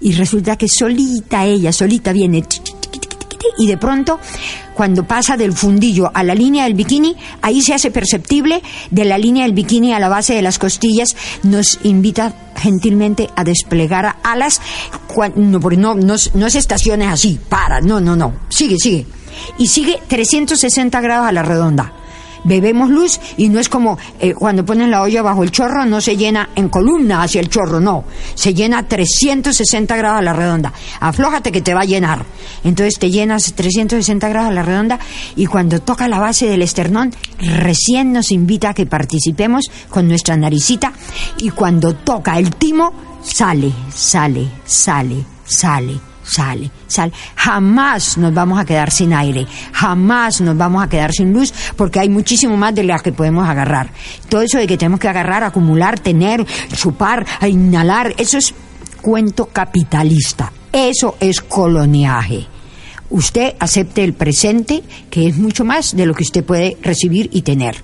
y 0.00 0.12
resulta 0.12 0.56
que 0.56 0.68
solita 0.68 1.44
ella, 1.44 1.72
solita 1.72 2.12
viene 2.12 2.44
y 3.58 3.66
de 3.66 3.76
pronto 3.76 4.18
cuando 4.74 5.04
pasa 5.04 5.36
del 5.36 5.52
fundillo 5.52 6.10
a 6.14 6.22
la 6.22 6.34
línea 6.34 6.64
del 6.64 6.74
bikini, 6.74 7.16
ahí 7.42 7.60
se 7.62 7.74
hace 7.74 7.90
perceptible 7.90 8.62
de 8.90 9.04
la 9.04 9.18
línea 9.18 9.44
del 9.44 9.52
bikini 9.52 9.92
a 9.92 9.98
la 9.98 10.08
base 10.08 10.34
de 10.34 10.42
las 10.42 10.58
costillas, 10.58 11.16
nos 11.42 11.80
invita 11.82 12.32
gentilmente 12.56 13.28
a 13.34 13.42
desplegar 13.42 14.16
alas, 14.22 14.60
no, 15.34 15.58
no, 15.58 15.94
no, 15.94 16.16
no 16.34 16.50
se 16.50 16.58
estacione 16.58 17.06
así, 17.06 17.40
para, 17.48 17.80
no, 17.80 18.00
no, 18.00 18.14
no, 18.14 18.34
sigue, 18.48 18.76
sigue. 18.78 19.06
Y 19.58 19.66
sigue 19.66 19.98
360 20.06 21.00
grados 21.00 21.28
a 21.28 21.32
la 21.32 21.42
redonda 21.42 21.97
bebemos 22.44 22.90
luz 22.90 23.20
y 23.36 23.48
no 23.48 23.60
es 23.60 23.68
como 23.68 23.98
eh, 24.20 24.34
cuando 24.34 24.64
ponen 24.64 24.90
la 24.90 25.02
olla 25.02 25.22
bajo 25.22 25.42
el 25.42 25.50
chorro, 25.50 25.84
no 25.84 26.00
se 26.00 26.16
llena 26.16 26.50
en 26.54 26.68
columna 26.68 27.22
hacia 27.22 27.40
el 27.40 27.48
chorro, 27.48 27.80
no, 27.80 28.04
se 28.34 28.54
llena 28.54 28.86
360 28.86 29.96
grados 29.96 30.18
a 30.20 30.22
la 30.22 30.32
redonda. 30.32 30.72
Aflójate 31.00 31.52
que 31.52 31.60
te 31.60 31.74
va 31.74 31.82
a 31.82 31.84
llenar. 31.84 32.24
Entonces 32.64 32.98
te 32.98 33.10
llenas 33.10 33.52
360 33.54 34.28
grados 34.28 34.50
a 34.50 34.54
la 34.54 34.62
redonda 34.62 34.98
y 35.36 35.46
cuando 35.46 35.80
toca 35.80 36.08
la 36.08 36.18
base 36.18 36.46
del 36.46 36.62
esternón, 36.62 37.12
recién 37.38 38.12
nos 38.12 38.30
invita 38.30 38.70
a 38.70 38.74
que 38.74 38.86
participemos 38.86 39.70
con 39.88 40.08
nuestra 40.08 40.36
naricita 40.36 40.92
y 41.38 41.50
cuando 41.50 41.94
toca 41.94 42.38
el 42.38 42.54
timo, 42.54 42.92
sale, 43.22 43.72
sale, 43.92 44.48
sale, 44.64 45.24
sale 45.44 46.07
sale, 46.28 46.70
sale. 46.86 47.12
Jamás 47.36 48.18
nos 48.18 48.32
vamos 48.34 48.60
a 48.60 48.64
quedar 48.64 48.90
sin 48.90 49.12
aire, 49.12 49.46
jamás 49.72 50.40
nos 50.40 50.56
vamos 50.56 50.84
a 50.84 50.88
quedar 50.88 51.12
sin 51.12 51.32
luz, 51.32 51.52
porque 51.76 52.00
hay 52.00 52.08
muchísimo 52.08 52.56
más 52.56 52.74
de 52.74 52.84
las 52.84 53.02
que 53.02 53.12
podemos 53.12 53.48
agarrar. 53.48 53.90
Todo 54.28 54.42
eso 54.42 54.58
de 54.58 54.66
que 54.66 54.76
tenemos 54.76 55.00
que 55.00 55.08
agarrar, 55.08 55.42
acumular, 55.42 55.98
tener, 55.98 56.44
chupar, 56.74 57.26
inhalar, 57.42 58.14
eso 58.18 58.38
es 58.38 58.54
cuento 59.00 59.46
capitalista. 59.46 60.52
Eso 60.72 61.16
es 61.20 61.40
coloniaje. 61.40 62.46
Usted 63.10 63.54
acepte 63.58 64.04
el 64.04 64.12
presente, 64.12 64.82
que 65.10 65.26
es 65.26 65.36
mucho 65.38 65.64
más 65.64 65.96
de 65.96 66.04
lo 66.04 66.14
que 66.14 66.24
usted 66.24 66.44
puede 66.44 66.76
recibir 66.82 67.30
y 67.32 67.42
tener. 67.42 67.76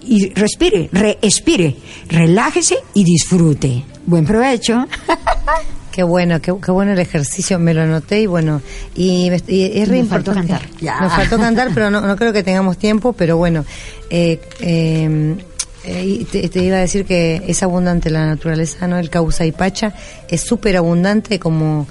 Y 0.00 0.30
respire, 0.30 0.88
respire, 0.92 1.76
relájese 2.08 2.76
y 2.94 3.04
disfrute. 3.04 3.84
Buen 4.06 4.24
provecho. 4.24 4.86
Qué 6.00 6.04
bueno, 6.04 6.40
qué, 6.40 6.50
bueno 6.50 6.92
el 6.92 6.98
ejercicio, 6.98 7.58
me 7.58 7.74
lo 7.74 7.84
noté 7.86 8.22
y 8.22 8.26
bueno, 8.26 8.62
y, 8.94 9.28
es 9.28 9.86
re 9.86 9.98
importante. 9.98 10.54
Cantar. 10.54 10.62
Nos 10.98 11.12
faltó 11.12 11.36
cantar, 11.36 11.72
pero 11.74 11.90
no, 11.90 12.00
no 12.00 12.16
creo 12.16 12.32
que 12.32 12.42
tengamos 12.42 12.78
tiempo, 12.78 13.12
pero 13.12 13.36
bueno, 13.36 13.66
eh, 14.08 14.40
em, 14.60 15.36
Eh, 15.84 16.24
te, 16.30 16.64
iba 16.64 16.78
a 16.78 16.80
decir 16.80 17.04
que 17.04 17.42
es 17.46 17.62
abundante 17.62 18.08
la 18.08 18.24
naturaleza, 18.24 18.88
¿no? 18.88 18.96
El 18.96 19.10
causa 19.10 19.44
y 19.44 19.52
pacha 19.52 19.92
es 20.26 20.40
súper 20.40 20.78
abundante, 20.78 21.38
como 21.38 21.86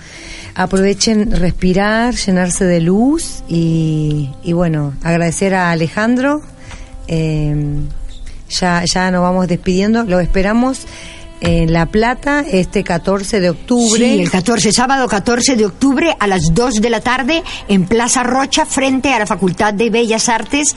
aprovechen 0.56 1.30
respirar, 1.30 2.16
llenarse 2.16 2.66
de 2.66 2.82
luz 2.82 3.44
y, 3.48 4.32
bueno, 4.54 4.96
agradecer 5.04 5.54
a 5.54 5.70
Alejandro. 5.70 6.42
Eh, 7.08 7.56
ya, 8.50 8.84
ya 8.86 9.12
nos 9.12 9.22
vamos 9.22 9.48
despidiendo, 9.48 10.04
lo 10.04 10.20
esperamos 10.20 10.88
en 11.42 11.72
La 11.72 11.86
Plata 11.86 12.42
este 12.42 12.84
14 12.84 13.40
de 13.40 13.50
octubre. 13.50 14.00
Sí, 14.00 14.22
el 14.22 14.30
14, 14.30 14.72
sábado 14.72 15.08
14 15.08 15.56
de 15.56 15.66
octubre 15.66 16.16
a 16.20 16.28
las 16.28 16.54
2 16.54 16.76
de 16.76 16.90
la 16.90 17.02
tarde 17.02 17.44
en 17.68 17.86
Plaza 17.86 18.24
Rocha 18.24 18.66
frente 18.66 19.14
a 19.14 19.20
la 19.20 19.26
Facultad 19.26 19.74
de 19.74 19.90
Bellas 19.90 20.30
Artes 20.30 20.76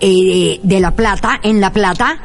eh, 0.00 0.60
de 0.62 0.80
La 0.80 0.92
Plata, 0.92 1.40
en 1.42 1.60
La 1.60 1.72
Plata. 1.72 2.18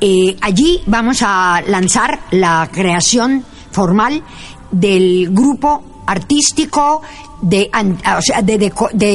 Eh, 0.00 0.36
allí 0.40 0.82
vamos 0.86 1.22
a 1.22 1.62
lanzar 1.66 2.20
la 2.30 2.68
creación 2.72 3.44
formal 3.70 4.22
del 4.70 5.28
grupo 5.30 6.02
artístico 6.06 7.02
de, 7.42 7.70
o 7.74 8.22
sea, 8.22 8.40
de, 8.40 8.56
de, 8.56 8.72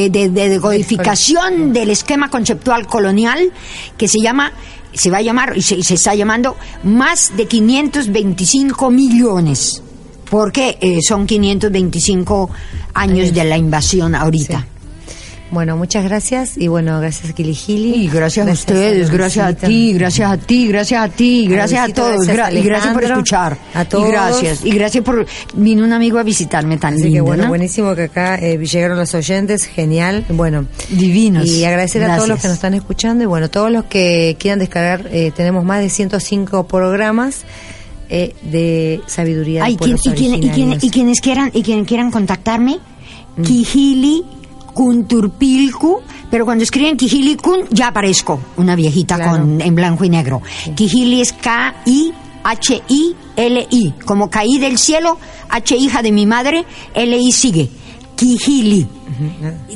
de, 0.09 0.29
de 0.29 0.49
decodificación 0.49 1.73
del 1.73 1.89
esquema 1.89 2.29
conceptual 2.29 2.85
colonial 2.85 3.51
que 3.97 4.07
se 4.07 4.19
llama 4.19 4.51
se 4.93 5.09
va 5.11 5.17
a 5.17 5.21
llamar 5.21 5.55
y 5.55 5.61
se, 5.61 5.77
está 5.77 6.15
llamando 6.15 6.55
más 6.83 7.35
de 7.37 7.45
525 7.45 8.89
millones, 8.89 9.81
porque 10.29 10.77
eh, 10.81 10.99
son 11.01 11.27
525 11.27 12.49
años 12.93 13.33
de 13.33 13.43
la 13.43 13.57
invasión 13.57 14.15
ahorita. 14.15 14.65
Bueno, 15.49 15.77
muchas 15.77 16.03
gracias 16.03 16.57
y 16.57 16.67
bueno, 16.67 16.99
gracias 16.99 17.31
a 17.31 17.33
Gili 17.33 17.95
Y 17.95 18.09
gracias, 18.09 18.47
a 18.47 18.51
ustedes, 18.51 19.09
gracias 19.09 19.47
a 19.47 19.53
ti, 19.53 19.93
gracias 19.93 20.29
a 20.29 20.37
ti, 20.37 20.67
gracias 20.67 21.01
a 21.01 21.07
ti, 21.07 21.47
gracias 21.47 21.89
a, 21.89 21.93
todos, 21.93 22.27
y 22.27 22.61
gracias 22.61 22.93
por 22.93 23.03
escuchar. 23.05 23.57
A 23.73 23.85
todos. 23.85 24.07
Y 24.07 24.11
gracias, 24.11 24.65
y 24.65 24.71
gracias 24.71 25.03
por 25.05 25.25
vino 25.53 25.85
un 25.85 25.93
amigo 25.93 26.19
a 26.19 26.23
visitarme 26.23 26.77
tan 26.77 26.97
lindo. 26.97 27.23
bueno, 27.23 27.47
buenísimo 27.47 27.95
que 27.95 28.03
acá 28.03 28.35
eh, 28.35 28.57
llegaron 28.57 28.97
los 28.97 29.13
oyentes, 29.13 29.65
genial, 29.65 30.25
bueno. 30.29 30.65
Divinos. 30.89 31.47
Y 31.47 31.63
agradecer 31.63 32.03
a 32.03 32.17
todos 32.17 32.27
los 32.27 32.41
que 32.41 32.47
nos 32.47 32.55
están 32.55 32.73
escuchando 32.73 33.23
y 33.23 33.27
bueno, 33.27 33.49
todos 33.49 33.71
los 33.71 33.85
que 33.85 34.35
quieran 34.37 34.59
descargar, 34.59 35.07
eh, 35.11 35.31
tenemos 35.33 35.63
más 35.63 35.79
de 35.81 35.89
105 35.89 36.67
programas. 36.67 37.45
Eh, 38.09 38.33
de 38.41 39.01
sabiduría 39.05 39.65
de 39.65 39.71
y, 39.71 39.73
y, 39.73 39.77
quienes 40.89 41.19
quieran 41.19 41.51
y 41.53 41.61
quienes 41.61 41.85
quieran 41.85 42.09
contactarme 42.09 42.79
mm. 43.35 43.43
Kijili 43.43 44.23
Kunturpilku, 44.77 46.01
pero 46.29 46.45
cuando 46.45 46.63
escriben 46.63 46.95
Kun 47.41 47.65
ya 47.71 47.87
aparezco, 47.87 48.39
una 48.57 48.75
viejita 48.75 49.17
con 49.27 49.59
en 49.59 49.73
blanco 49.73 50.05
y 50.05 50.09
negro. 50.09 50.43
Sí. 50.77 51.19
es 51.19 51.33
K-I-H-I-L-I, 51.33 52.13
como 54.05 54.29
caí 54.29 54.59
del 54.59 54.77
cielo, 54.77 55.17
H 55.49 55.75
hija 55.75 56.03
de 56.03 56.11
mi 56.11 56.27
madre, 56.27 56.63
L-I 56.93 57.31
sigue. 57.31 57.71
Kijili. 58.17 58.87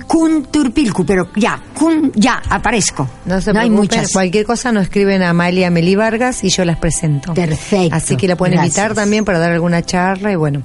Kun 0.08 0.48
Turpilku, 0.52 1.06
pero 1.06 1.30
ya, 1.36 1.62
Kun, 1.74 2.12
ya, 2.16 2.42
aparezco. 2.50 3.08
No, 3.26 3.40
se 3.40 3.54
no 3.54 3.60
hay 3.60 3.70
muchas. 3.70 4.12
Cualquier 4.12 4.46
cosa 4.46 4.72
nos 4.72 4.84
escriben 4.84 5.22
a 5.22 5.30
Amalia 5.30 5.70
Meli 5.70 5.96
Vargas 5.96 6.44
y 6.44 6.50
yo 6.50 6.66
las 6.66 6.78
presento. 6.78 7.34
Perfecto. 7.34 7.96
Así 7.96 8.18
que 8.18 8.28
la 8.28 8.36
pueden 8.36 8.58
invitar 8.58 8.94
también 8.94 9.24
para 9.24 9.40
dar 9.40 9.52
alguna 9.52 9.84
charla 9.84 10.32
y 10.32 10.36
bueno, 10.36 10.64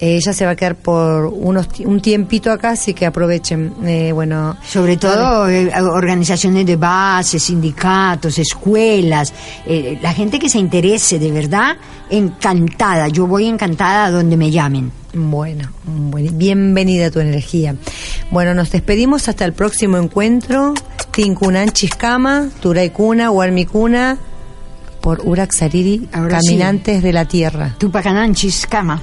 ella 0.00 0.32
se 0.32 0.44
va 0.44 0.52
a 0.52 0.56
quedar 0.56 0.76
por 0.76 1.26
unos 1.26 1.68
un 1.84 2.00
tiempito 2.00 2.50
acá, 2.50 2.70
así 2.70 2.94
que 2.94 3.06
aprovechen. 3.06 3.74
Eh, 3.84 4.12
bueno, 4.12 4.56
sobre 4.66 4.96
todo 4.96 5.48
eh, 5.48 5.70
organizaciones 5.78 6.66
de 6.66 6.76
base, 6.76 7.38
sindicatos, 7.38 8.38
escuelas, 8.38 9.32
eh, 9.66 9.98
la 10.02 10.14
gente 10.14 10.38
que 10.38 10.48
se 10.48 10.58
interese 10.58 11.18
de 11.18 11.30
verdad, 11.30 11.76
encantada. 12.08 13.08
Yo 13.08 13.26
voy 13.26 13.46
encantada 13.46 14.06
a 14.06 14.10
donde 14.10 14.36
me 14.36 14.50
llamen. 14.50 14.99
Bueno, 15.12 15.68
bienvenida 16.32 17.10
tu 17.10 17.18
energía. 17.18 17.74
Bueno, 18.30 18.54
nos 18.54 18.70
despedimos 18.70 19.28
hasta 19.28 19.44
el 19.44 19.52
próximo 19.52 19.98
encuentro. 19.98 20.74
Tinkunan 21.10 21.70
Chiskama, 21.70 22.48
Turaikuna, 22.60 23.30
Warmikuna, 23.32 24.18
por 25.00 25.26
Urak 25.26 25.52
Sariri, 25.52 26.08
Caminantes 26.10 27.02
de 27.02 27.12
la 27.12 27.24
Tierra. 27.24 27.74
Tupacanan 27.78 28.34
Chiskama. 28.34 29.02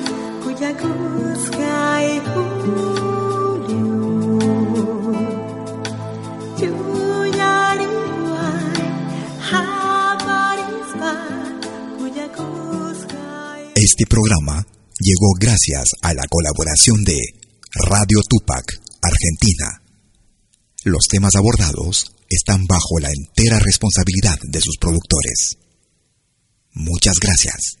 Este 13.75 14.05
programa 14.07 14.63
llegó 14.99 15.33
gracias 15.39 15.89
a 16.03 16.13
la 16.13 16.27
colaboración 16.29 17.03
de 17.05 17.17
Radio 17.73 18.21
Tupac, 18.29 18.79
Argentina. 19.01 19.81
Los 20.83 21.07
temas 21.09 21.33
abordados 21.35 22.13
están 22.29 22.67
bajo 22.67 22.99
la 22.99 23.09
entera 23.09 23.57
responsabilidad 23.57 24.37
de 24.43 24.61
sus 24.61 24.77
productores. 24.77 25.57
Muchas 26.73 27.15
gracias. 27.19 27.80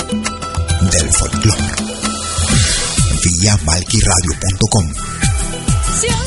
del 0.89 1.13
folclore. 1.13 1.75
Vía 3.23 3.57
malquiradio.com 3.65 4.93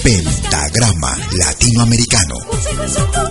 Pentagrama 0.02 1.16
Latinoamericano. 1.32 2.36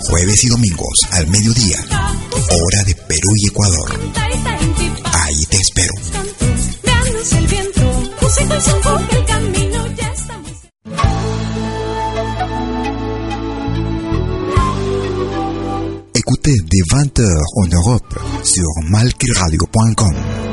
Jueves 0.10 0.44
y 0.44 0.48
domingos 0.50 1.00
al 1.12 1.28
mediodía. 1.28 1.78
Hora 2.32 2.84
de 2.86 2.96
Perú 2.96 3.30
y 3.38 3.48
Ecuador. 3.48 4.00
Ahí 5.14 5.46
te 5.46 5.58
espero. 5.58 5.94
Écoutez 16.14 16.56
des 16.70 16.84
20h 16.88 17.66
en 17.66 17.74
Europe 17.74 18.16
sur 18.44 18.90
malkiradio.com. 18.90 20.53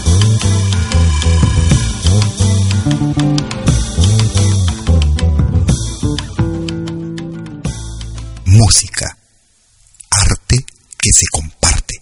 Música. 8.45 9.17
Arte 10.11 10.57
que 10.99 11.09
se 11.11 11.25
comparte. 11.31 11.95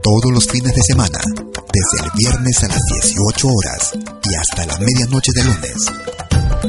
Todos 0.00 0.30
los 0.32 0.46
fines 0.46 0.72
de 0.72 0.82
semana, 0.82 1.18
desde 1.26 2.04
el 2.04 2.10
viernes 2.16 2.62
a 2.62 2.68
las 2.68 2.80
18 3.02 3.48
horas 3.48 3.92
y 4.22 4.34
hasta 4.36 4.64
la 4.64 4.78
medianoche 4.78 5.32
de 5.34 5.42
lunes. 5.42 5.90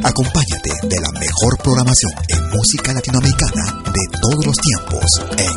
Acompáñate 0.03 0.71
de 0.87 0.99
la 0.99 1.11
mejor 1.19 1.59
programación 1.61 2.11
en 2.29 2.49
música 2.57 2.91
latinoamericana 2.91 3.83
de 3.85 4.17
todos 4.19 4.45
los 4.47 4.57
tiempos 4.57 5.05
en 5.37 5.53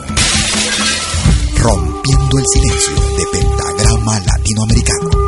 Rompiendo 1.57 2.39
el 2.39 2.45
Silencio 2.53 2.95
de 3.17 3.25
Pentagrama 3.33 4.21
Latinoamericano. 4.21 5.28